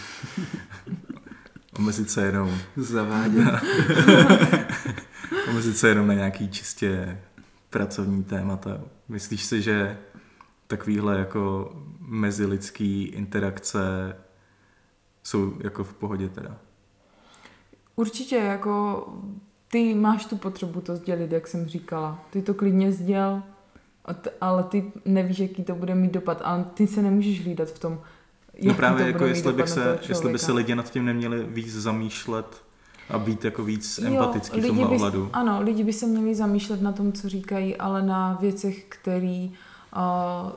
omezit 1.77 2.09
se 2.09 2.25
jenom... 2.25 2.57
Zavádět. 2.75 3.47
omezit 5.49 5.77
se 5.77 5.89
jenom 5.89 6.07
na 6.07 6.13
nějaký 6.13 6.49
čistě 6.49 7.21
pracovní 7.69 8.23
témata. 8.23 8.81
Myslíš 9.07 9.43
si, 9.43 9.61
že 9.61 9.97
takovýhle 10.67 11.19
jako 11.19 11.75
mezilidský 11.99 13.03
interakce 13.03 14.15
jsou 15.25 15.53
jako 15.63 15.83
v 15.83 15.93
pohodě 15.93 16.29
teda. 16.29 16.57
Určitě, 17.95 18.35
jako 18.35 19.07
ty 19.71 19.95
máš 19.95 20.25
tu 20.25 20.37
potřebu 20.37 20.81
to 20.81 20.95
sdělit, 20.95 21.31
jak 21.31 21.47
jsem 21.47 21.65
říkala. 21.65 22.19
Ty 22.29 22.41
to 22.41 22.53
klidně 22.53 22.91
sděl, 22.91 23.43
ale 24.41 24.63
ty 24.63 24.91
nevíš, 25.05 25.39
jaký 25.39 25.63
to 25.63 25.75
bude 25.75 25.95
mít 25.95 26.11
dopad, 26.11 26.41
ale 26.43 26.65
ty 26.73 26.87
se 26.87 27.01
nemůžeš 27.01 27.43
hlídat 27.43 27.69
v 27.69 27.79
tom, 27.79 27.99
No 28.63 28.73
právě 28.73 29.07
jako 29.07 29.25
jestli, 29.25 29.53
bych 29.53 29.69
se, 29.69 29.99
jestli 30.09 30.31
by 30.31 30.39
se 30.39 30.51
lidi 30.51 30.75
nad 30.75 30.91
tím 30.91 31.05
neměli 31.05 31.43
víc 31.43 31.73
zamýšlet 31.73 32.63
a 33.09 33.19
být 33.19 33.45
jako 33.45 33.63
víc 33.63 33.99
jo, 34.03 34.07
empatický 34.07 34.61
v 34.61 34.67
tomhle 34.67 34.87
ohledu. 34.87 35.29
Ano, 35.33 35.61
lidi 35.61 35.83
by 35.83 35.93
se 35.93 36.07
měli 36.07 36.35
zamýšlet 36.35 36.81
na 36.81 36.91
tom, 36.91 37.11
co 37.11 37.29
říkají, 37.29 37.75
ale 37.75 38.01
na 38.01 38.37
věcech, 38.41 38.83
které 38.89 39.47
uh, 39.95 40.51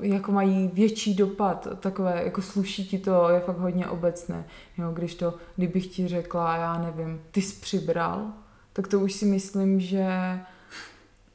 jako 0.00 0.32
mají 0.32 0.70
větší 0.72 1.14
dopad, 1.14 1.68
takové, 1.80 2.22
jako 2.24 2.42
sluší 2.42 2.86
ti 2.86 2.98
to, 2.98 3.28
je 3.28 3.40
fakt 3.40 3.58
hodně 3.58 3.86
obecné. 3.86 4.44
Jo, 4.78 4.90
když 4.92 5.14
to, 5.14 5.34
kdybych 5.56 5.86
ti 5.86 6.08
řekla, 6.08 6.56
já 6.56 6.78
nevím, 6.78 7.20
ty 7.30 7.42
jsi 7.42 7.60
přibral, 7.60 8.32
tak 8.72 8.88
to 8.88 9.00
už 9.00 9.12
si 9.12 9.26
myslím, 9.26 9.80
že 9.80 10.08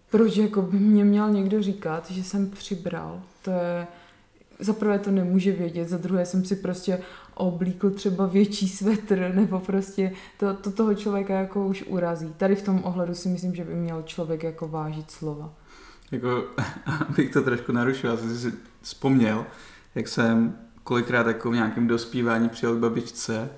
proč 0.10 0.38
jako 0.38 0.62
by 0.62 0.78
mě 0.80 1.06
měl 1.06 1.32
někdo 1.32 1.62
říkat, 1.62 2.12
že 2.12 2.24
jsem 2.24 2.50
přibral. 2.50 3.22
To 3.42 3.52
je, 3.52 3.88
za 4.60 4.74
prvé 4.74 5.00
to 5.00 5.12
nemůže 5.12 5.52
vědět, 5.52 5.90
za 5.90 5.98
druhé 5.98 6.26
jsem 6.26 6.46
si 6.46 6.56
prostě 6.56 7.00
oblíkl 7.36 7.90
třeba 7.90 8.26
větší 8.26 8.70
svetr, 8.70 9.32
nebo 9.36 9.60
prostě 9.60 10.12
to, 10.40 10.54
to 10.54 10.72
toho 10.72 10.96
člověka 10.96 11.34
jako 11.34 11.68
už 11.68 11.84
urazí. 11.88 12.34
Tady 12.38 12.56
v 12.56 12.62
tom 12.62 12.84
ohledu 12.84 13.16
si 13.16 13.30
myslím, 13.30 13.56
že 13.56 13.64
by 13.64 13.76
měl 13.76 14.02
člověk 14.02 14.44
jako 14.44 14.68
vážit 14.68 15.12
slova 15.12 15.54
jako, 16.14 16.44
abych 17.10 17.34
to 17.34 17.42
trošku 17.42 17.72
narušil, 17.72 18.10
já 18.12 18.18
jsem 18.18 18.38
si 18.38 18.54
vzpomněl, 18.82 19.46
jak 19.96 20.08
jsem 20.08 20.58
kolikrát 20.84 21.28
jako 21.28 21.52
v 21.52 21.54
nějakém 21.54 21.88
dospívání 21.88 22.50
přijel 22.50 22.76
k 22.76 22.80
babičce 22.80 23.50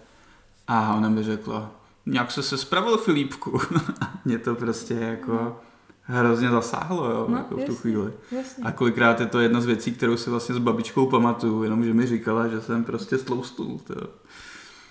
A 0.68 0.96
ona 0.96 1.10
mi 1.10 1.24
řekla, 1.24 1.72
nějak 2.06 2.32
se 2.32 2.44
se 2.44 2.58
spravil 2.58 2.98
Filipku. 2.98 3.60
Mě 4.26 4.40
to 4.40 4.56
prostě 4.56 4.94
jako 4.94 5.62
hrozně 6.02 6.50
zasáhlo, 6.50 7.12
jo, 7.12 7.26
No, 7.30 7.38
jako 7.38 7.56
v 7.56 7.58
tu 7.58 7.62
jasně. 7.62 7.76
chvíli. 7.76 8.14
Jasně. 8.32 8.64
A 8.64 8.72
kolikrát 8.72 9.20
je 9.20 9.26
to 9.26 9.40
jedna 9.40 9.62
z 9.62 9.66
věcí, 9.66 9.92
kterou 9.92 10.18
si 10.18 10.30
vlastně 10.30 10.56
s 10.56 10.58
babičkou 10.58 11.06
pamatuju, 11.10 11.64
jenomže 11.64 11.94
mi 11.94 12.08
říkala, 12.08 12.48
že 12.48 12.62
jsem 12.62 12.84
prostě 12.84 13.18
stloustul. 13.18 13.80
To. 13.88 13.96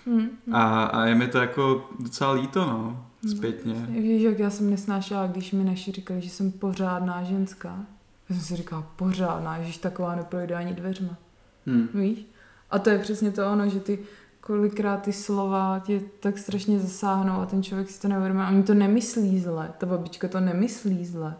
Hmm. 0.05 0.29
A, 0.51 0.83
a 0.83 1.05
je 1.05 1.15
mi 1.15 1.27
to 1.27 1.37
jako 1.37 1.89
docela 1.99 2.31
líto, 2.31 2.59
no, 2.65 3.07
zpětně. 3.29 3.73
Víš, 3.73 4.21
jak 4.21 4.39
já 4.39 4.49
jsem 4.49 4.69
nesnášela, 4.69 5.27
když 5.27 5.51
mi 5.51 5.63
naši 5.63 5.91
říkali, 5.91 6.21
že 6.21 6.29
jsem 6.29 6.51
pořádná 6.51 7.23
ženská. 7.23 7.85
Já 8.29 8.35
jsem 8.35 8.45
si 8.45 8.55
říkala, 8.55 8.87
pořádná, 8.95 9.63
že 9.63 9.79
taková 9.79 10.15
neprojde 10.15 10.55
ani 10.55 10.73
dveřma. 10.73 11.17
Hm. 11.65 11.87
Víš? 11.93 12.27
A 12.71 12.79
to 12.79 12.89
je 12.89 12.99
přesně 12.99 13.31
to 13.31 13.51
ono, 13.51 13.69
že 13.69 13.79
ty 13.79 13.99
kolikrát 14.41 15.01
ty 15.01 15.13
slova 15.13 15.81
tě 15.85 16.01
tak 16.19 16.37
strašně 16.37 16.79
zasáhnou 16.79 17.33
a 17.41 17.45
ten 17.45 17.63
člověk 17.63 17.89
si 17.89 18.01
to 18.01 18.07
neuvědomí. 18.07 18.41
Oni 18.49 18.63
to 18.63 18.73
nemyslí 18.73 19.39
zle, 19.39 19.71
ta 19.77 19.85
babička 19.85 20.27
to 20.27 20.39
nemyslí 20.39 21.05
zle. 21.05 21.35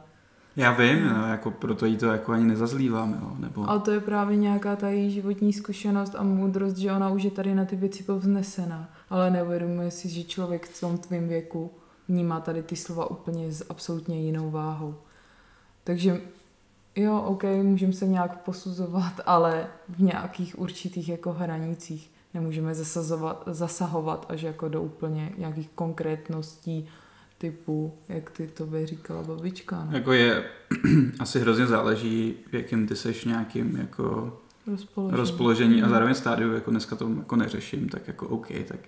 Já 0.55 0.71
vím, 0.71 1.07
no, 1.07 1.27
jako 1.27 1.51
proto 1.51 1.85
jí 1.85 1.97
to 1.97 2.05
jako 2.05 2.31
ani 2.31 2.45
nezazlívám, 2.45 3.19
jo, 3.21 3.35
nebo... 3.39 3.69
Ale 3.69 3.79
to 3.79 3.91
je 3.91 3.99
právě 3.99 4.37
nějaká 4.37 4.75
ta 4.75 4.89
její 4.89 5.11
životní 5.11 5.53
zkušenost 5.53 6.15
a 6.17 6.23
moudrost, 6.23 6.77
že 6.77 6.91
ona 6.91 7.09
už 7.09 7.23
je 7.23 7.31
tady 7.31 7.55
na 7.55 7.65
ty 7.65 7.75
věci 7.75 8.03
povznesena. 8.03 8.89
Ale 9.09 9.31
neuvědomuje 9.31 9.91
si, 9.91 10.09
že 10.09 10.23
člověk 10.23 10.67
v 10.67 10.81
tom 10.81 10.97
tvým 10.97 11.27
věku 11.27 11.71
vnímá 12.07 12.39
tady 12.39 12.63
ty 12.63 12.75
slova 12.75 13.11
úplně 13.11 13.51
s 13.51 13.65
absolutně 13.69 14.21
jinou 14.21 14.51
váhou. 14.51 14.95
Takže 15.83 16.21
jo, 16.95 17.21
OK, 17.21 17.43
můžeme 17.43 17.93
se 17.93 18.07
nějak 18.07 18.43
posuzovat, 18.43 19.13
ale 19.25 19.67
v 19.89 20.01
nějakých 20.01 20.59
určitých 20.59 21.09
jako 21.09 21.33
hranicích 21.33 22.11
nemůžeme 22.33 22.75
zasazovat, 22.75 23.43
zasahovat 23.47 24.25
až 24.29 24.41
jako 24.41 24.69
do 24.69 24.81
úplně 24.81 25.33
nějakých 25.37 25.69
konkrétností 25.75 26.89
typu, 27.37 27.93
jak 28.09 28.31
ty 28.31 28.47
to 28.47 28.65
by 28.65 28.85
říkala 28.85 29.23
babička. 29.23 29.85
No? 29.85 29.97
Jako 29.97 30.13
je, 30.13 30.43
asi 31.19 31.39
hrozně 31.39 31.65
záleží, 31.65 32.35
v 32.51 32.55
jakým 32.55 32.87
ty 32.87 32.95
seš 32.95 33.25
nějakým 33.25 33.75
jako 33.75 34.37
Rozpoložení. 34.67 35.17
rozpoložení 35.17 35.83
a 35.83 35.89
zároveň 35.89 36.15
stádiu, 36.15 36.53
jako 36.53 36.71
dneska 36.71 36.95
to 36.95 37.09
jako 37.17 37.35
neřeším, 37.35 37.89
tak 37.89 38.07
jako 38.07 38.27
OK, 38.27 38.47
tak 38.67 38.79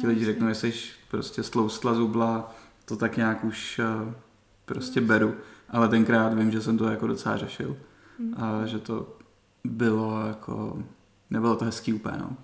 ti 0.00 0.06
lidi 0.06 0.24
řeknou, 0.24 0.48
že 0.48 0.54
jsi 0.54 0.72
prostě 1.10 1.42
stloustla 1.42 1.94
zubla, 1.94 2.54
to 2.84 2.96
tak 2.96 3.16
nějak 3.16 3.44
už 3.44 3.78
eh, 3.78 4.14
prostě 4.64 5.00
beru, 5.00 5.34
ale 5.68 5.88
tenkrát 5.88 6.34
vím, 6.34 6.50
že 6.50 6.60
jsem 6.60 6.78
to 6.78 6.84
jako 6.84 7.06
docela 7.06 7.36
řešil 7.36 7.76
Mhm. 8.18 8.34
a 8.44 8.66
že 8.66 8.78
to 8.78 9.16
bylo 9.64 10.20
jako, 10.26 10.82
nebylo 11.30 11.56
to 11.56 11.64
hezký 11.64 11.92
úplně, 11.92 12.16
no. 12.18 12.36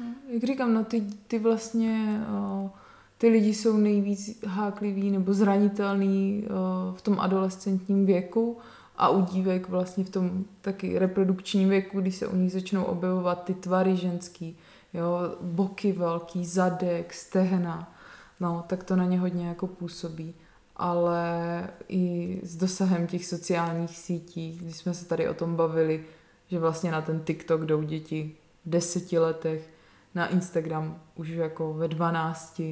No, 0.00 0.06
jak 0.28 0.44
říkám, 0.44 0.74
no 0.74 0.84
ty, 0.84 1.02
ty 1.26 1.38
vlastně, 1.38 2.20
o, 2.38 2.70
ty 3.18 3.28
lidi 3.28 3.54
jsou 3.54 3.76
nejvíc 3.76 4.42
hákliví 4.46 5.10
nebo 5.10 5.34
zranitelný 5.34 6.44
o, 6.48 6.94
v 6.94 7.02
tom 7.02 7.20
adolescentním 7.20 8.06
věku 8.06 8.58
a 8.98 9.08
u 9.08 9.22
dívek 9.22 9.68
vlastně 9.68 10.04
v 10.04 10.10
tom 10.10 10.44
taky 10.60 10.98
reprodukčním 10.98 11.68
věku, 11.68 12.00
kdy 12.00 12.12
se 12.12 12.26
u 12.26 12.36
nich 12.36 12.52
začnou 12.52 12.84
objevovat 12.84 13.44
ty 13.44 13.54
tvary 13.54 13.96
ženský, 13.96 14.58
jo, 14.94 15.18
boky 15.40 15.92
velký, 15.92 16.46
zadek, 16.46 17.14
stehna, 17.14 17.94
no, 18.40 18.64
tak 18.66 18.84
to 18.84 18.96
na 18.96 19.04
ně 19.04 19.20
hodně 19.20 19.48
jako 19.48 19.66
působí. 19.66 20.34
Ale 20.76 21.68
i 21.88 22.40
s 22.42 22.56
dosahem 22.56 23.06
těch 23.06 23.26
sociálních 23.26 23.96
sítí, 23.96 24.58
když 24.62 24.76
jsme 24.76 24.94
se 24.94 25.04
tady 25.04 25.28
o 25.28 25.34
tom 25.34 25.56
bavili, 25.56 26.04
že 26.48 26.58
vlastně 26.58 26.90
na 26.90 27.02
ten 27.02 27.20
TikTok 27.20 27.64
jdou 27.64 27.82
děti 27.82 28.36
v 28.66 28.70
deseti 28.70 29.18
letech, 29.18 29.70
na 30.14 30.26
Instagram 30.26 31.00
už 31.14 31.28
jako 31.28 31.74
ve 31.74 31.88
12, 31.88 32.62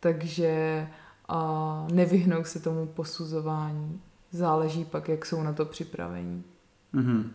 takže 0.00 0.86
a 1.28 1.86
nevyhnou 1.92 2.44
se 2.44 2.60
tomu 2.60 2.86
posuzování. 2.86 4.00
Záleží 4.36 4.84
pak, 4.84 5.08
jak 5.08 5.26
jsou 5.26 5.42
na 5.42 5.52
to 5.52 5.64
připravení. 5.64 6.44
Mhm. 6.92 7.32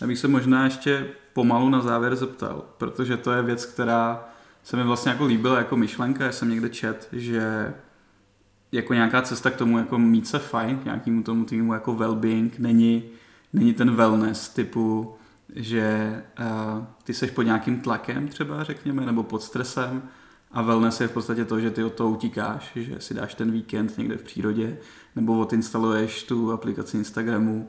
Já 0.00 0.06
bych 0.06 0.18
se 0.18 0.28
možná 0.28 0.64
ještě 0.64 1.06
pomalu 1.32 1.68
na 1.68 1.80
závěr 1.80 2.16
zeptal, 2.16 2.64
protože 2.78 3.16
to 3.16 3.32
je 3.32 3.42
věc, 3.42 3.66
která 3.66 4.28
se 4.62 4.76
mi 4.76 4.82
vlastně 4.82 5.12
jako 5.12 5.24
líbila 5.24 5.58
jako 5.58 5.76
myšlenka, 5.76 6.24
já 6.24 6.32
jsem 6.32 6.50
někde 6.50 6.68
čet, 6.68 7.08
že 7.12 7.74
jako 8.72 8.94
nějaká 8.94 9.22
cesta 9.22 9.50
k 9.50 9.56
tomu 9.56 9.78
jako 9.78 9.98
mít 9.98 10.26
se 10.26 10.38
fajn, 10.38 10.78
k 10.78 10.84
nějakému 10.84 11.22
tomu 11.22 11.44
týmu 11.44 11.74
jako 11.74 11.94
well-being, 11.94 12.50
není, 12.58 13.04
není 13.52 13.74
ten 13.74 13.94
wellness 13.94 14.48
typu, 14.48 15.14
že 15.54 16.22
uh, 16.40 16.84
ty 17.04 17.14
seš 17.14 17.30
pod 17.30 17.42
nějakým 17.42 17.80
tlakem 17.80 18.28
třeba, 18.28 18.64
řekněme, 18.64 19.06
nebo 19.06 19.22
pod 19.22 19.42
stresem 19.42 20.02
a 20.54 20.62
wellness 20.62 21.00
je 21.00 21.08
v 21.08 21.12
podstatě 21.12 21.44
to, 21.44 21.60
že 21.60 21.70
ty 21.70 21.84
od 21.84 21.92
toho 21.92 22.10
utíkáš, 22.10 22.70
že 22.74 23.00
si 23.00 23.14
dáš 23.14 23.34
ten 23.34 23.50
víkend 23.50 23.98
někde 23.98 24.16
v 24.16 24.22
přírodě, 24.22 24.78
nebo 25.16 25.38
odinstaluješ 25.38 26.22
tu 26.22 26.52
aplikaci 26.52 26.96
Instagramu, 26.96 27.68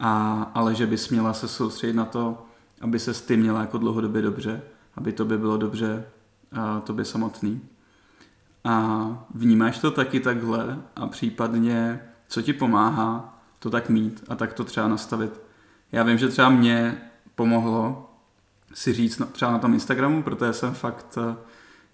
a, 0.00 0.42
ale 0.54 0.74
že 0.74 0.86
bys 0.86 1.08
měla 1.08 1.32
se 1.32 1.48
soustředit 1.48 1.92
na 1.92 2.04
to, 2.04 2.46
aby 2.80 2.98
se 2.98 3.26
ty 3.26 3.36
měla 3.36 3.60
jako 3.60 3.78
dlouhodobě 3.78 4.22
dobře, 4.22 4.62
aby 4.96 5.12
to 5.12 5.24
by 5.24 5.38
bylo 5.38 5.56
dobře 5.56 6.06
a 6.52 6.80
tobě 6.80 7.04
samotný. 7.04 7.60
A 8.64 9.26
vnímáš 9.34 9.78
to 9.78 9.90
taky 9.90 10.20
takhle 10.20 10.78
a 10.96 11.06
případně, 11.06 12.00
co 12.28 12.42
ti 12.42 12.52
pomáhá 12.52 13.38
to 13.58 13.70
tak 13.70 13.88
mít 13.88 14.24
a 14.28 14.34
tak 14.34 14.52
to 14.52 14.64
třeba 14.64 14.88
nastavit. 14.88 15.40
Já 15.92 16.02
vím, 16.02 16.18
že 16.18 16.28
třeba 16.28 16.48
mě 16.48 17.02
pomohlo 17.34 18.10
si 18.74 18.92
říct 18.92 19.22
třeba 19.32 19.50
na 19.50 19.58
tom 19.58 19.74
Instagramu, 19.74 20.22
protože 20.22 20.52
jsem 20.52 20.74
fakt, 20.74 21.18
eh, 21.18 21.36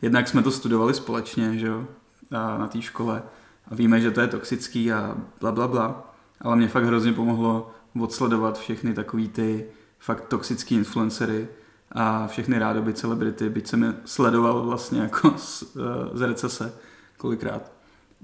jednak 0.02 0.28
jsme 0.28 0.42
to 0.42 0.50
studovali 0.50 0.94
společně, 0.94 1.58
že 1.58 1.66
jo, 1.66 1.86
a 2.30 2.58
na 2.58 2.68
té 2.68 2.82
škole. 2.82 3.22
A 3.70 3.74
víme, 3.74 4.00
že 4.00 4.10
to 4.10 4.20
je 4.20 4.26
toxický 4.26 4.92
a 4.92 5.16
bla, 5.40 5.52
bla, 5.52 5.68
bla, 5.68 6.14
ale 6.40 6.56
mě 6.56 6.68
fakt 6.68 6.84
hrozně 6.84 7.12
pomohlo 7.12 7.70
odsledovat 8.00 8.58
všechny 8.58 8.94
takový 8.94 9.28
ty 9.28 9.66
fakt 9.98 10.28
toxický 10.28 10.74
influencery 10.74 11.48
a 11.92 12.26
všechny 12.26 12.58
rádoby 12.58 12.92
celebrity, 12.92 13.50
byť 13.50 13.66
jsem 13.66 13.82
je 13.82 13.94
sledoval 14.04 14.62
vlastně 14.62 15.00
jako 15.00 15.34
z, 15.36 15.62
eh, 15.62 16.18
z 16.18 16.20
recese 16.20 16.72
kolikrát, 17.16 17.72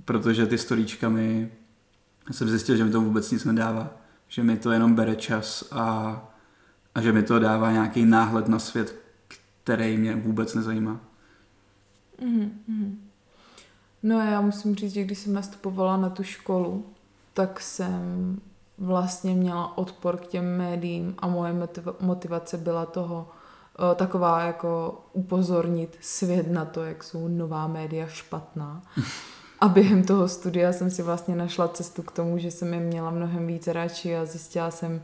protože 0.05 0.47
ty 0.47 0.59
storíčka 0.59 1.09
mi, 1.09 1.53
jsem 2.31 2.49
zjistil, 2.49 2.77
že 2.77 2.85
mi 2.85 2.91
to 2.91 3.01
vůbec 3.01 3.31
nic 3.31 3.45
nedává, 3.45 3.91
že 4.29 4.43
mi 4.43 4.57
to 4.57 4.71
jenom 4.71 4.95
bere 4.95 5.17
čas 5.17 5.69
a, 5.73 6.21
a 6.95 7.01
že 7.01 7.13
mi 7.13 7.23
to 7.23 7.39
dává 7.39 7.73
nějaký 7.73 8.05
náhled 8.05 8.49
na 8.49 8.59
svět, 8.59 8.97
který 9.65 9.97
mě 9.97 10.17
vůbec 10.17 10.55
nezajímá. 10.55 11.08
Mm-hmm. 12.23 12.97
No 14.03 14.19
já 14.19 14.41
musím 14.41 14.75
říct, 14.75 14.93
že 14.93 15.05
když 15.05 15.19
jsem 15.19 15.33
nastupovala 15.33 15.97
na 15.97 16.11
tu 16.11 16.23
školu, 16.23 16.87
tak 17.35 17.61
jsem 17.61 18.41
vlastně 18.79 19.35
měla 19.35 19.79
odpor 19.79 20.17
k 20.17 20.27
těm 20.27 20.57
médiím 20.57 21.15
a 21.19 21.29
moje 21.29 21.53
motiva- 21.53 21.95
motivace 22.01 22.57
byla 22.57 22.87
toho 22.87 23.29
eh, 23.29 23.95
taková 23.95 24.43
jako 24.43 25.01
upozornit 25.13 25.99
svět 26.01 26.51
na 26.51 26.65
to, 26.65 26.85
jak 26.85 27.05
jsou 27.05 27.29
nová 27.29 27.67
média 27.67 28.07
špatná. 28.07 28.83
A 29.61 29.69
během 29.69 30.05
toho 30.05 30.29
studia 30.29 30.73
jsem 30.73 30.91
si 30.91 31.03
vlastně 31.03 31.37
našla 31.37 31.69
cestu 31.69 32.03
k 32.03 32.13
tomu, 32.13 32.39
že 32.39 32.51
jsem 32.51 32.75
je 32.75 32.81
měla 32.81 33.11
mnohem 33.11 33.47
více 33.47 33.73
radši 33.73 34.17
a 34.17 34.25
zjistila 34.25 34.71
jsem 34.71 35.03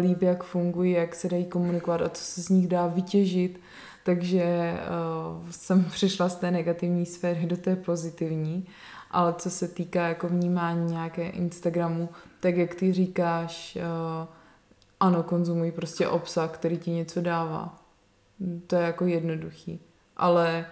líp, 0.00 0.22
jak 0.22 0.44
fungují, 0.44 0.92
jak 0.92 1.14
se 1.14 1.28
dají 1.28 1.44
komunikovat 1.44 2.02
a 2.02 2.08
co 2.08 2.24
se 2.24 2.42
z 2.42 2.48
nich 2.48 2.68
dá 2.68 2.86
vytěžit. 2.86 3.60
Takže 4.06 4.74
uh, 5.40 5.50
jsem 5.50 5.84
přišla 5.90 6.28
z 6.28 6.36
té 6.36 6.50
negativní 6.50 7.06
sféry 7.06 7.46
do 7.46 7.56
té 7.56 7.76
pozitivní. 7.76 8.66
Ale 9.10 9.34
co 9.38 9.50
se 9.50 9.68
týká 9.68 10.08
jako 10.08 10.28
vnímání 10.28 10.90
nějaké 10.90 11.28
Instagramu, 11.28 12.08
tak 12.40 12.56
jak 12.56 12.74
ty 12.74 12.92
říkáš, 12.92 13.76
uh, 13.76 14.28
ano, 15.00 15.22
konzumuj 15.22 15.72
prostě 15.72 16.08
obsah, 16.08 16.50
který 16.50 16.78
ti 16.78 16.90
něco 16.90 17.20
dává. 17.20 17.78
To 18.66 18.76
je 18.76 18.82
jako 18.82 19.06
jednoduchý. 19.06 19.80
Ale 20.16 20.66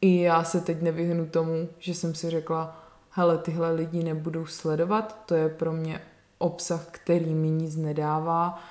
i 0.00 0.20
já 0.20 0.44
se 0.44 0.60
teď 0.60 0.82
nevyhnu 0.82 1.26
tomu, 1.26 1.68
že 1.78 1.94
jsem 1.94 2.14
si 2.14 2.30
řekla, 2.30 2.82
hele, 3.10 3.38
tyhle 3.38 3.72
lidi 3.72 4.04
nebudou 4.04 4.46
sledovat, 4.46 5.22
to 5.26 5.34
je 5.34 5.48
pro 5.48 5.72
mě 5.72 6.00
obsah, 6.38 6.86
který 6.90 7.34
mi 7.34 7.50
nic 7.50 7.76
nedává, 7.76 8.62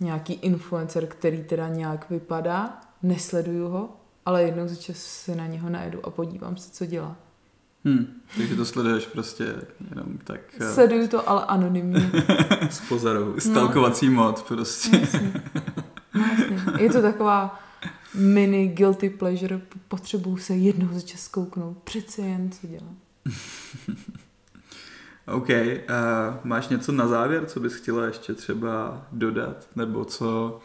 nějaký 0.00 0.32
influencer, 0.32 1.06
který 1.06 1.44
teda 1.44 1.68
nějak 1.68 2.10
vypadá, 2.10 2.80
nesleduju 3.02 3.68
ho, 3.68 3.96
ale 4.26 4.42
jednou 4.42 4.68
za 4.68 4.76
čas 4.76 4.96
si 4.96 5.34
na 5.34 5.46
něho 5.46 5.70
najedu 5.70 6.06
a 6.06 6.10
podívám 6.10 6.56
se, 6.56 6.70
co 6.70 6.86
dělá. 6.86 7.16
Hmm. 7.84 8.06
Takže 8.36 8.56
to 8.56 8.64
sleduješ 8.64 9.06
prostě 9.06 9.44
jenom 9.90 10.18
tak 10.24 10.40
eh, 10.60 10.74
Sleduju 10.74 11.08
to, 11.08 11.28
ale 11.28 11.44
anonymně. 11.44 12.10
Z 12.70 12.80
pozoru. 12.88 13.40
stalkovací 13.40 14.08
mod 14.08 14.42
prostě. 14.42 14.96
Jasně. 14.96 15.42
No, 16.14 16.24
jasně. 16.30 16.82
Je 16.82 16.92
to 16.92 17.02
taková 17.02 17.60
mini 18.14 18.68
guilty 18.68 19.10
pleasure, 19.10 19.60
potřebuju 19.88 20.36
se 20.36 20.54
jednou 20.54 20.88
za 20.92 21.00
čas 21.00 21.28
kouknout, 21.28 21.78
přece 21.84 22.22
jen 22.22 22.50
co 22.50 22.66
dělám. 22.66 22.96
OK, 25.26 25.48
uh, 25.48 25.54
máš 26.44 26.68
něco 26.68 26.92
na 26.92 27.08
závěr, 27.08 27.46
co 27.46 27.60
bys 27.60 27.74
chtěla 27.74 28.06
ještě 28.06 28.34
třeba 28.34 29.06
dodat, 29.12 29.68
nebo 29.76 30.04
co, 30.04 30.60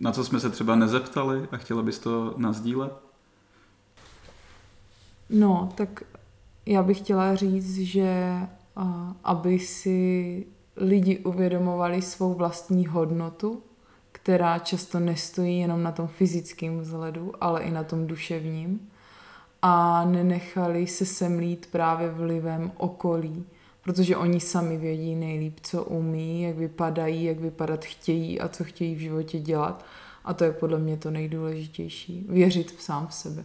na 0.00 0.12
co 0.12 0.24
jsme 0.24 0.40
se 0.40 0.50
třeba 0.50 0.76
nezeptali 0.76 1.48
a 1.52 1.56
chtěla 1.56 1.82
bys 1.82 1.98
to 1.98 2.34
nazdílet? 2.36 2.92
No, 5.30 5.72
tak 5.74 6.02
já 6.66 6.82
bych 6.82 6.98
chtěla 6.98 7.34
říct, 7.34 7.78
že 7.78 8.40
aby 9.24 9.58
si 9.58 10.46
lidi 10.76 11.18
uvědomovali 11.18 12.02
svou 12.02 12.34
vlastní 12.34 12.86
hodnotu, 12.86 13.62
která 14.12 14.58
často 14.58 15.00
nestojí 15.00 15.58
jenom 15.58 15.82
na 15.82 15.92
tom 15.92 16.08
fyzickém 16.08 16.80
vzhledu, 16.80 17.32
ale 17.40 17.62
i 17.62 17.70
na 17.70 17.84
tom 17.84 18.06
duševním 18.06 18.90
a 19.62 20.04
nenechali 20.04 20.86
se 20.86 21.06
semlít 21.06 21.68
právě 21.72 22.08
vlivem 22.10 22.72
okolí, 22.76 23.46
protože 23.82 24.16
oni 24.16 24.40
sami 24.40 24.76
vědí 24.76 25.14
nejlíp, 25.14 25.60
co 25.62 25.84
umí, 25.84 26.42
jak 26.42 26.56
vypadají, 26.56 27.24
jak 27.24 27.40
vypadat 27.40 27.84
chtějí 27.84 28.40
a 28.40 28.48
co 28.48 28.64
chtějí 28.64 28.94
v 28.94 28.98
životě 28.98 29.38
dělat. 29.38 29.84
A 30.24 30.34
to 30.34 30.44
je 30.44 30.52
podle 30.52 30.78
mě 30.78 30.96
to 30.96 31.10
nejdůležitější. 31.10 32.26
Věřit 32.28 32.72
v 32.72 32.82
sám 32.82 33.06
v 33.06 33.14
sebe. 33.14 33.44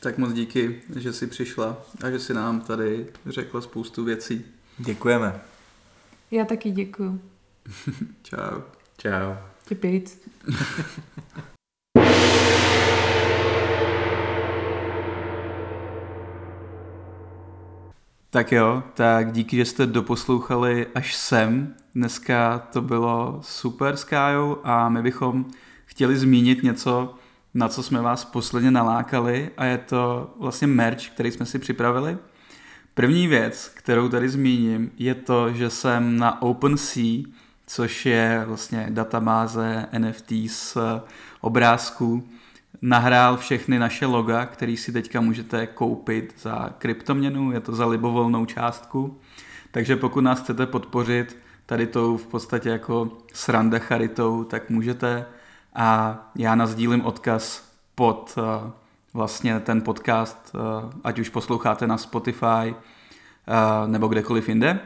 Tak 0.00 0.18
moc 0.18 0.32
díky, 0.32 0.82
že 0.96 1.12
jsi 1.12 1.26
přišla 1.26 1.82
a 2.04 2.10
že 2.10 2.18
jsi 2.18 2.34
nám 2.34 2.60
tady 2.60 3.06
řekla 3.26 3.60
spoustu 3.60 4.04
věcí. 4.04 4.44
Děkujeme. 4.78 5.40
Já 6.30 6.44
taky 6.44 6.70
děkuju. 6.70 7.20
Čau. 8.22 8.60
Čau. 8.98 9.34
Těpic. 9.64 10.20
Tak 18.32 18.52
jo, 18.52 18.82
tak 18.94 19.32
díky, 19.32 19.56
že 19.56 19.64
jste 19.64 19.86
doposlouchali 19.86 20.86
až 20.94 21.14
sem. 21.14 21.74
Dneska 21.94 22.58
to 22.58 22.80
bylo 22.82 23.38
super 23.42 23.96
s 23.96 24.04
Kájou 24.04 24.58
a 24.64 24.88
my 24.88 25.02
bychom 25.02 25.46
chtěli 25.84 26.16
zmínit 26.16 26.62
něco, 26.62 27.14
na 27.54 27.68
co 27.68 27.82
jsme 27.82 28.00
vás 28.00 28.24
posledně 28.24 28.70
nalákali 28.70 29.50
a 29.56 29.64
je 29.64 29.78
to 29.78 30.34
vlastně 30.40 30.66
merch, 30.66 31.10
který 31.10 31.30
jsme 31.30 31.46
si 31.46 31.58
připravili. 31.58 32.18
První 32.94 33.28
věc, 33.28 33.70
kterou 33.74 34.08
tady 34.08 34.28
zmíním, 34.28 34.90
je 34.98 35.14
to, 35.14 35.52
že 35.52 35.70
jsem 35.70 36.16
na 36.16 36.42
OpenSea, 36.42 37.22
což 37.66 38.06
je 38.06 38.42
vlastně 38.46 38.86
databáze 38.90 39.86
NFT 39.98 40.32
z 40.46 40.76
obrázků, 41.40 42.28
nahrál 42.82 43.36
všechny 43.36 43.78
naše 43.78 44.06
loga, 44.06 44.46
který 44.46 44.76
si 44.76 44.92
teďka 44.92 45.20
můžete 45.20 45.66
koupit 45.66 46.34
za 46.38 46.70
kryptoměnu, 46.78 47.52
je 47.52 47.60
to 47.60 47.74
za 47.74 47.86
libovolnou 47.86 48.46
částku. 48.46 49.18
Takže 49.70 49.96
pokud 49.96 50.20
nás 50.20 50.40
chcete 50.40 50.66
podpořit 50.66 51.38
tady 51.66 51.86
tou 51.86 52.16
v 52.16 52.26
podstatě 52.26 52.68
jako 52.68 53.18
sranda 53.32 53.78
charitou, 53.78 54.44
tak 54.44 54.70
můžete 54.70 55.26
a 55.74 56.18
já 56.36 56.54
nazdílím 56.54 57.04
odkaz 57.04 57.72
pod 57.94 58.38
uh, 58.38 58.70
vlastně 59.14 59.60
ten 59.60 59.82
podcast, 59.82 60.54
uh, 60.54 60.90
ať 61.04 61.18
už 61.18 61.28
posloucháte 61.28 61.86
na 61.86 61.98
Spotify 61.98 62.74
uh, 62.74 62.74
nebo 63.86 64.08
kdekoliv 64.08 64.48
jinde. 64.48 64.80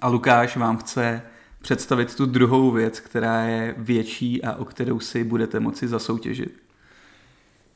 A 0.00 0.08
Lukáš 0.08 0.56
vám 0.56 0.76
chce 0.76 1.22
představit 1.62 2.14
tu 2.16 2.26
druhou 2.26 2.70
věc, 2.70 3.00
která 3.00 3.42
je 3.42 3.74
větší 3.78 4.44
a 4.44 4.56
o 4.56 4.64
kterou 4.64 5.00
si 5.00 5.24
budete 5.24 5.60
moci 5.60 5.88
zasoutěžit. 5.88 6.61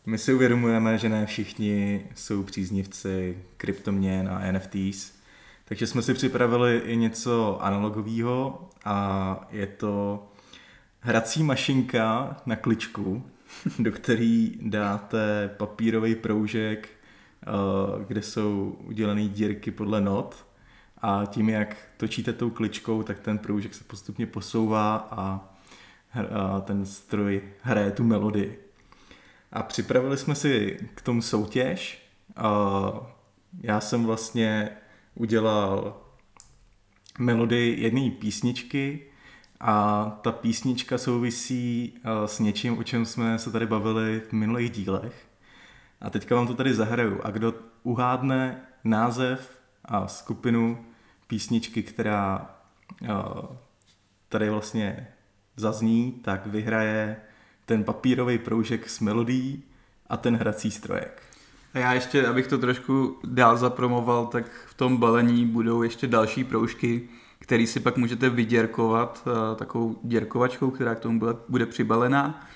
My 0.08 0.18
si 0.18 0.34
uvědomujeme, 0.34 0.98
že 0.98 1.08
ne 1.08 1.26
všichni 1.26 2.06
jsou 2.14 2.42
příznivci 2.42 3.38
kryptoměn 3.56 4.28
a 4.28 4.52
NFTs, 4.52 5.12
takže 5.64 5.86
jsme 5.86 6.02
si 6.02 6.14
připravili 6.14 6.78
i 6.78 6.96
něco 6.96 7.62
analogového 7.62 8.68
a 8.84 9.48
je 9.50 9.66
to 9.66 10.26
hrací 11.00 11.42
mašinka 11.42 12.36
na 12.46 12.56
kličku, 12.56 13.26
do 13.78 13.92
který 13.92 14.58
dáte 14.62 15.50
papírový 15.56 16.14
proužek, 16.14 16.88
eh, 16.88 17.50
kde 18.06 18.22
jsou 18.22 18.76
udělané 18.84 19.28
dírky 19.28 19.70
podle 19.70 20.00
not 20.00 20.46
a 21.02 21.22
tím, 21.26 21.48
jak 21.48 21.76
točíte 21.96 22.32
tou 22.32 22.50
kličkou, 22.50 23.02
tak 23.02 23.18
ten 23.20 23.38
proužek 23.38 23.74
se 23.74 23.84
postupně 23.84 24.26
posouvá 24.26 25.08
a 25.10 25.52
ten 26.64 26.86
stroj 26.86 27.42
hraje 27.62 27.90
tu 27.90 28.04
melodii. 28.04 28.65
A 29.56 29.62
připravili 29.62 30.18
jsme 30.18 30.34
si 30.34 30.78
k 30.94 31.02
tomu 31.02 31.22
soutěž. 31.22 32.08
Já 33.62 33.80
jsem 33.80 34.04
vlastně 34.04 34.70
udělal 35.14 36.00
melodii 37.18 37.82
jedné 37.82 38.10
písničky 38.10 39.06
a 39.60 40.04
ta 40.22 40.32
písnička 40.32 40.98
souvisí 40.98 41.94
s 42.26 42.38
něčím, 42.38 42.78
o 42.78 42.82
čem 42.82 43.06
jsme 43.06 43.38
se 43.38 43.50
tady 43.52 43.66
bavili 43.66 44.20
v 44.20 44.32
minulých 44.32 44.70
dílech. 44.70 45.26
A 46.00 46.10
teďka 46.10 46.34
vám 46.34 46.46
to 46.46 46.54
tady 46.54 46.74
zahraju. 46.74 47.20
A 47.24 47.30
kdo 47.30 47.54
uhádne 47.82 48.60
název 48.84 49.60
a 49.84 50.08
skupinu 50.08 50.84
písničky, 51.26 51.82
která 51.82 52.50
tady 54.28 54.50
vlastně 54.50 55.08
zazní, 55.56 56.12
tak 56.12 56.46
vyhraje 56.46 57.16
ten 57.66 57.84
papírový 57.84 58.38
proužek 58.38 58.88
s 58.90 59.00
melodií 59.00 59.62
a 60.06 60.16
ten 60.16 60.36
hrací 60.36 60.70
strojek. 60.70 61.22
A 61.74 61.78
já 61.78 61.92
ještě, 61.92 62.26
abych 62.26 62.46
to 62.46 62.58
trošku 62.58 63.18
dál 63.24 63.56
zapromoval, 63.56 64.26
tak 64.26 64.50
v 64.66 64.74
tom 64.74 64.96
balení 64.96 65.46
budou 65.46 65.82
ještě 65.82 66.06
další 66.06 66.44
proužky, 66.44 67.08
který 67.38 67.66
si 67.66 67.80
pak 67.80 67.96
můžete 67.96 68.30
vyděrkovat 68.30 69.22
uh, 69.26 69.56
takovou 69.56 69.98
děrkovačkou, 70.02 70.70
která 70.70 70.94
k 70.94 71.00
tomu 71.00 71.20
bude 71.48 71.66
přibalená 71.66 72.46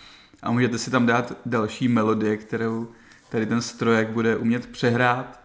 a 0.43 0.51
můžete 0.51 0.79
si 0.79 0.91
tam 0.91 1.07
dát 1.07 1.33
další 1.47 1.89
melodie, 1.89 2.37
kterou 2.37 2.89
tady 3.29 3.47
ten 3.47 3.63
strojek 3.63 4.11
bude 4.11 4.37
umět 4.37 4.67
přehrát 4.67 5.41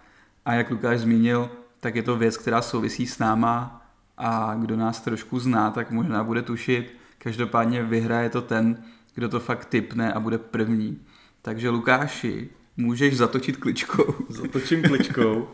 a 0.46 0.54
jak 0.54 0.72
Lukáš 0.72 1.00
zmínil, 1.00 1.50
tak 1.80 1.96
je 1.96 2.04
to 2.04 2.16
věc, 2.16 2.38
která 2.38 2.62
souvisí 2.62 3.08
s 3.08 3.20
náma 3.20 3.82
a 4.18 4.56
kdo 4.60 4.78
nás 4.78 5.02
trošku 5.02 5.40
zná, 5.40 5.72
tak 5.72 5.92
možná 5.92 6.24
bude 6.24 6.42
tušit. 6.42 6.96
Každopádně 7.18 7.84
vyhraje 7.84 8.30
to 8.30 8.42
ten, 8.42 8.84
kdo 9.16 9.30
to 9.30 9.40
fakt 9.40 9.66
typne 9.66 10.14
a 10.14 10.20
bude 10.20 10.38
první. 10.38 11.02
Takže 11.42 11.70
Lukáši, 11.70 12.50
můžeš 12.78 13.18
zatočit 13.18 13.58
kličkou. 13.58 14.16
Zatočím 14.30 14.84
kličkou. 14.84 15.48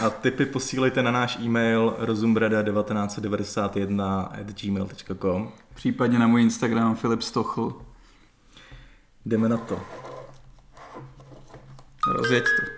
A 0.00 0.10
tipy 0.10 0.46
posílejte 0.46 1.02
na 1.02 1.10
náš 1.10 1.38
e-mail 1.38 1.96
rozumbrada1991 2.00 4.28
at 4.40 4.62
gmail.com 4.62 5.52
Případně 5.74 6.18
na 6.18 6.26
můj 6.26 6.42
Instagram 6.42 6.96
Filip 6.96 7.22
Stochl. 7.22 7.82
Jdeme 9.26 9.48
na 9.48 9.56
to. 9.56 9.80
Rozjeď 12.06 12.44
to. 12.44 12.77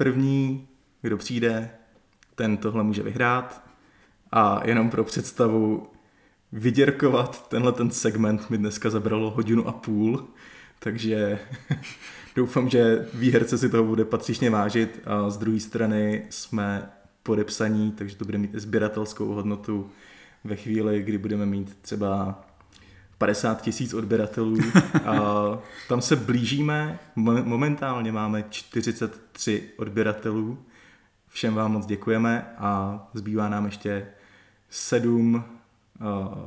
První, 0.00 0.68
kdo 1.02 1.16
přijde, 1.16 1.70
ten 2.34 2.56
tohle 2.56 2.84
může 2.84 3.02
vyhrát. 3.02 3.62
A 4.32 4.60
jenom 4.64 4.90
pro 4.90 5.04
představu, 5.04 5.86
vyděrkovat 6.52 7.48
tenhle 7.48 7.72
ten 7.72 7.90
segment 7.90 8.50
mi 8.50 8.58
dneska 8.58 8.90
zabralo 8.90 9.30
hodinu 9.30 9.68
a 9.68 9.72
půl, 9.72 10.28
takže 10.78 11.38
doufám, 12.36 12.68
že 12.68 13.08
výherce 13.14 13.58
si 13.58 13.68
toho 13.68 13.84
bude 13.84 14.04
patřičně 14.04 14.50
vážit 14.50 15.00
a 15.04 15.30
z 15.30 15.38
druhé 15.38 15.60
strany 15.60 16.26
jsme 16.30 16.90
podepsaní, 17.22 17.92
takže 17.92 18.16
to 18.16 18.24
bude 18.24 18.38
mít 18.38 18.54
sběratelskou 18.54 19.26
hodnotu 19.26 19.90
ve 20.44 20.56
chvíli, 20.56 21.02
kdy 21.02 21.18
budeme 21.18 21.46
mít 21.46 21.76
třeba 21.80 22.44
50 23.20 23.62
tisíc 23.62 23.94
odběratelů. 23.94 24.58
A 25.04 25.14
tam 25.88 26.00
se 26.00 26.16
blížíme, 26.16 26.98
momentálně 27.44 28.12
máme 28.12 28.44
43 28.50 29.70
odběratelů. 29.76 30.58
Všem 31.28 31.54
vám 31.54 31.72
moc 31.72 31.86
děkujeme 31.86 32.54
a 32.58 33.00
zbývá 33.14 33.48
nám 33.48 33.64
ještě 33.64 34.06
sedm 34.70 35.44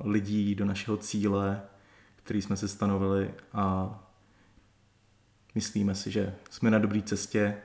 lidí 0.04 0.56
do 0.56 0.66
našeho 0.66 0.98
cíle, 0.98 1.62
který 2.16 2.42
jsme 2.42 2.58
se 2.58 2.68
stanovili 2.68 3.34
a 3.54 4.00
myslíme 5.56 5.96
si, 5.96 6.12
že 6.12 6.36
jsme 6.50 6.72
na 6.72 6.80
dobré 6.80 7.02
cestě, 7.02 7.56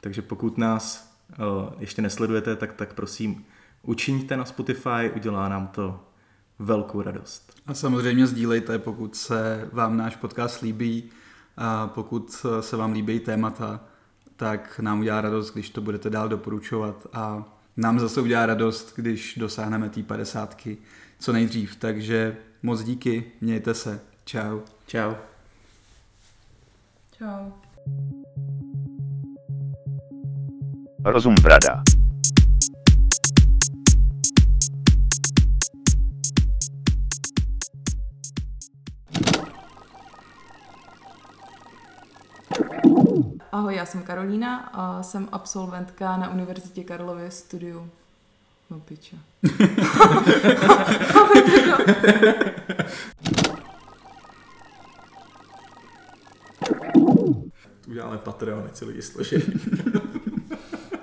takže 0.00 0.22
pokud 0.22 0.58
nás 0.58 1.14
ještě 1.78 2.02
nesledujete, 2.02 2.56
tak, 2.56 2.72
tak 2.72 2.94
prosím 2.94 3.44
učiňte 3.82 4.36
na 4.36 4.44
Spotify, 4.44 5.10
udělá 5.14 5.48
nám 5.48 5.66
to 5.66 6.13
velkou 6.58 7.02
radost. 7.02 7.54
A 7.66 7.74
samozřejmě 7.74 8.26
sdílejte, 8.26 8.78
pokud 8.78 9.16
se 9.16 9.68
vám 9.72 9.96
náš 9.96 10.16
podcast 10.16 10.62
líbí 10.62 11.10
a 11.56 11.86
pokud 11.86 12.46
se 12.60 12.76
vám 12.76 12.92
líbí 12.92 13.20
témata, 13.20 13.80
tak 14.36 14.80
nám 14.82 15.00
udělá 15.00 15.20
radost, 15.20 15.50
když 15.52 15.70
to 15.70 15.80
budete 15.80 16.10
dál 16.10 16.28
doporučovat 16.28 17.06
a 17.12 17.44
nám 17.76 18.00
zase 18.00 18.20
udělá 18.20 18.46
radost, 18.46 18.92
když 18.96 19.34
dosáhneme 19.38 19.88
té 19.88 20.02
padesátky 20.02 20.78
co 21.18 21.32
nejdřív. 21.32 21.76
Takže 21.76 22.36
moc 22.62 22.82
díky, 22.82 23.24
mějte 23.40 23.74
se. 23.74 24.00
Čau. 24.24 24.60
Čau. 24.86 25.14
Čau. 27.18 27.50
Rozum 31.04 31.34
brada. 31.42 31.93
Ahoj, 43.54 43.74
já 43.74 43.86
jsem 43.86 44.02
Karolína 44.02 44.56
a 44.72 45.02
jsem 45.02 45.28
absolventka 45.32 46.16
na 46.16 46.30
Univerzitě 46.30 46.84
Karlově 46.84 47.30
studiu. 47.30 47.90
No 48.70 48.80
piče. 48.80 49.16
Uděláme 57.88 58.18
Patreon, 58.18 58.64
ať 58.66 58.76
si 58.76 58.84
lidi 58.84 59.02
složí. 59.02 59.36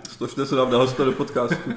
Složte 0.09 0.45
se 0.45 0.55
nám 0.55 0.71
na 0.71 0.77
hosta 0.77 1.03
do 1.03 1.11
podcastu. 1.11 1.73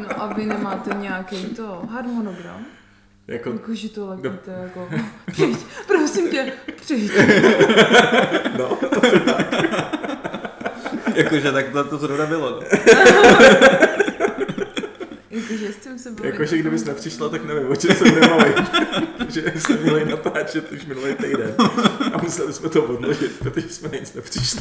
No 0.00 0.22
a 0.22 0.32
vy 0.34 0.46
nemáte 0.46 0.94
nějaký 0.94 1.44
to 1.44 1.82
harmonogram? 1.90 2.64
Jako, 3.30 3.50
Jako, 3.50 3.74
že 3.74 3.88
to 3.88 4.06
lepíte, 4.06 4.50
jako, 4.62 4.88
přijď, 5.32 5.58
prosím 5.86 6.30
tě, 6.30 6.52
přijď. 6.90 7.12
no, 8.58 8.78
Jakože 11.14 11.52
tak 11.52 11.68
to, 11.68 11.84
to 11.84 11.98
zrovna 11.98 12.26
bylo. 12.26 12.50
No. 12.50 12.66
Jakože 15.30 15.72
s 15.72 15.76
tím 15.76 15.98
se 15.98 16.10
bavit. 16.10 16.32
jakože 16.32 16.58
kdybys 16.58 16.84
nepřišla, 16.84 17.28
tak 17.28 17.44
nevím, 17.44 17.70
o 17.70 17.76
čem 17.76 17.96
se 17.96 18.04
budeme 18.04 18.28
bavit. 18.28 18.56
Protože 19.18 19.52
jsme 19.56 19.76
měli 19.76 20.04
natáčet 20.04 20.72
už 20.72 20.86
minulý 20.86 21.14
týden 21.14 21.54
a 22.12 22.22
museli 22.22 22.52
jsme 22.52 22.68
to 22.68 22.82
odložit, 22.82 23.38
protože 23.38 23.68
jsme 23.68 23.88
nic 23.88 24.14
nepřišli. 24.14 24.60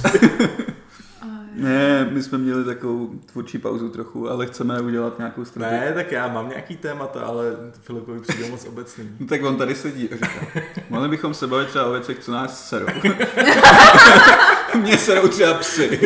My 2.20 2.24
jsme 2.24 2.38
měli 2.38 2.66
takovou 2.66 3.08
tvůrčí 3.08 3.58
pauzu 3.58 3.90
trochu, 3.90 4.30
ale 4.30 4.46
chceme 4.46 4.82
udělat 4.82 5.18
nějakou 5.18 5.46
strategii. 5.46 5.80
Ne, 5.80 5.94
tak 5.94 6.12
já 6.12 6.28
mám 6.28 6.50
nějaký 6.50 6.78
témata, 6.78 7.22
ale 7.22 7.46
Filipovi 7.82 8.20
přijde 8.20 8.50
moc 8.50 8.66
obecný. 8.66 9.10
No, 9.20 9.28
tak 9.28 9.44
on 9.44 9.58
tady 9.58 9.76
sedí 9.76 10.10
a 10.10 10.16
říká, 10.16 10.62
mohli 10.90 11.10
bychom 11.10 11.34
se 11.34 11.48
bavit 11.48 11.68
třeba 11.68 11.86
o 11.86 11.92
věcech, 11.92 12.20
co 12.20 12.32
nás 12.32 12.70
serou. 12.70 12.88
Mě 14.82 14.98
serou 14.98 15.28
třeba 15.28 15.54
psy. 15.54 16.00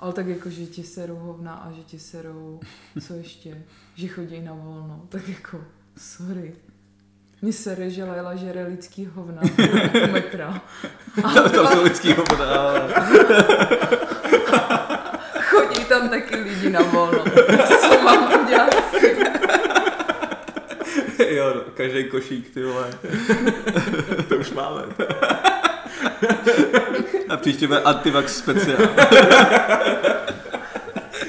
Ale 0.00 0.12
tak 0.12 0.26
jako, 0.26 0.50
že 0.50 0.66
ti 0.66 0.82
serou 0.82 1.16
hovna 1.16 1.54
a 1.54 1.72
že 1.72 1.82
ti 1.82 1.98
serou, 1.98 2.60
co 3.06 3.14
ještě, 3.14 3.62
že 3.94 4.08
chodí 4.08 4.40
na 4.40 4.52
volno, 4.52 5.06
tak 5.08 5.28
jako, 5.28 5.64
sorry. 5.96 6.54
Mně 7.42 7.52
sere, 7.52 7.90
že 7.90 8.04
Laila 8.04 8.34
žere 8.36 8.64
lidský 8.64 9.06
hovna 9.14 9.42
u 10.08 10.12
metra. 10.12 10.60
To, 11.34 11.48
to 11.50 11.66
jsou 11.66 11.82
lidský 11.82 12.12
hovoda. 12.12 12.74
Chodí 15.40 15.84
tam 15.84 16.08
taky 16.08 16.36
lidi 16.36 16.70
na 16.70 16.80
volno. 16.82 17.24
Co 17.80 17.98
mám 18.02 18.42
udělat? 18.44 18.74
Jo, 21.28 21.54
každý 21.74 22.04
košík, 22.04 22.54
ty 22.54 22.62
vole. 22.64 22.90
To 24.28 24.36
už 24.36 24.50
máme. 24.50 24.82
A 27.28 27.36
příště 27.36 27.66
bude 27.66 27.80
antivax 27.80 28.36
speciál. 28.36 28.78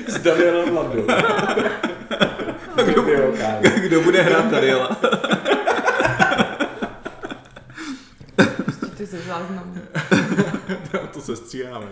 S 0.08 0.20
Danielem 0.20 0.76
Landou. 0.78 1.08
Kdo, 2.86 3.04
Kdo 3.82 4.02
bude 4.02 4.22
hrát 4.22 4.46
Daniela? 4.52 4.98
Se 9.14 9.22
záznamu. 9.22 9.76
to 11.14 11.22
se 11.22 11.36
stříháme. 11.36 11.88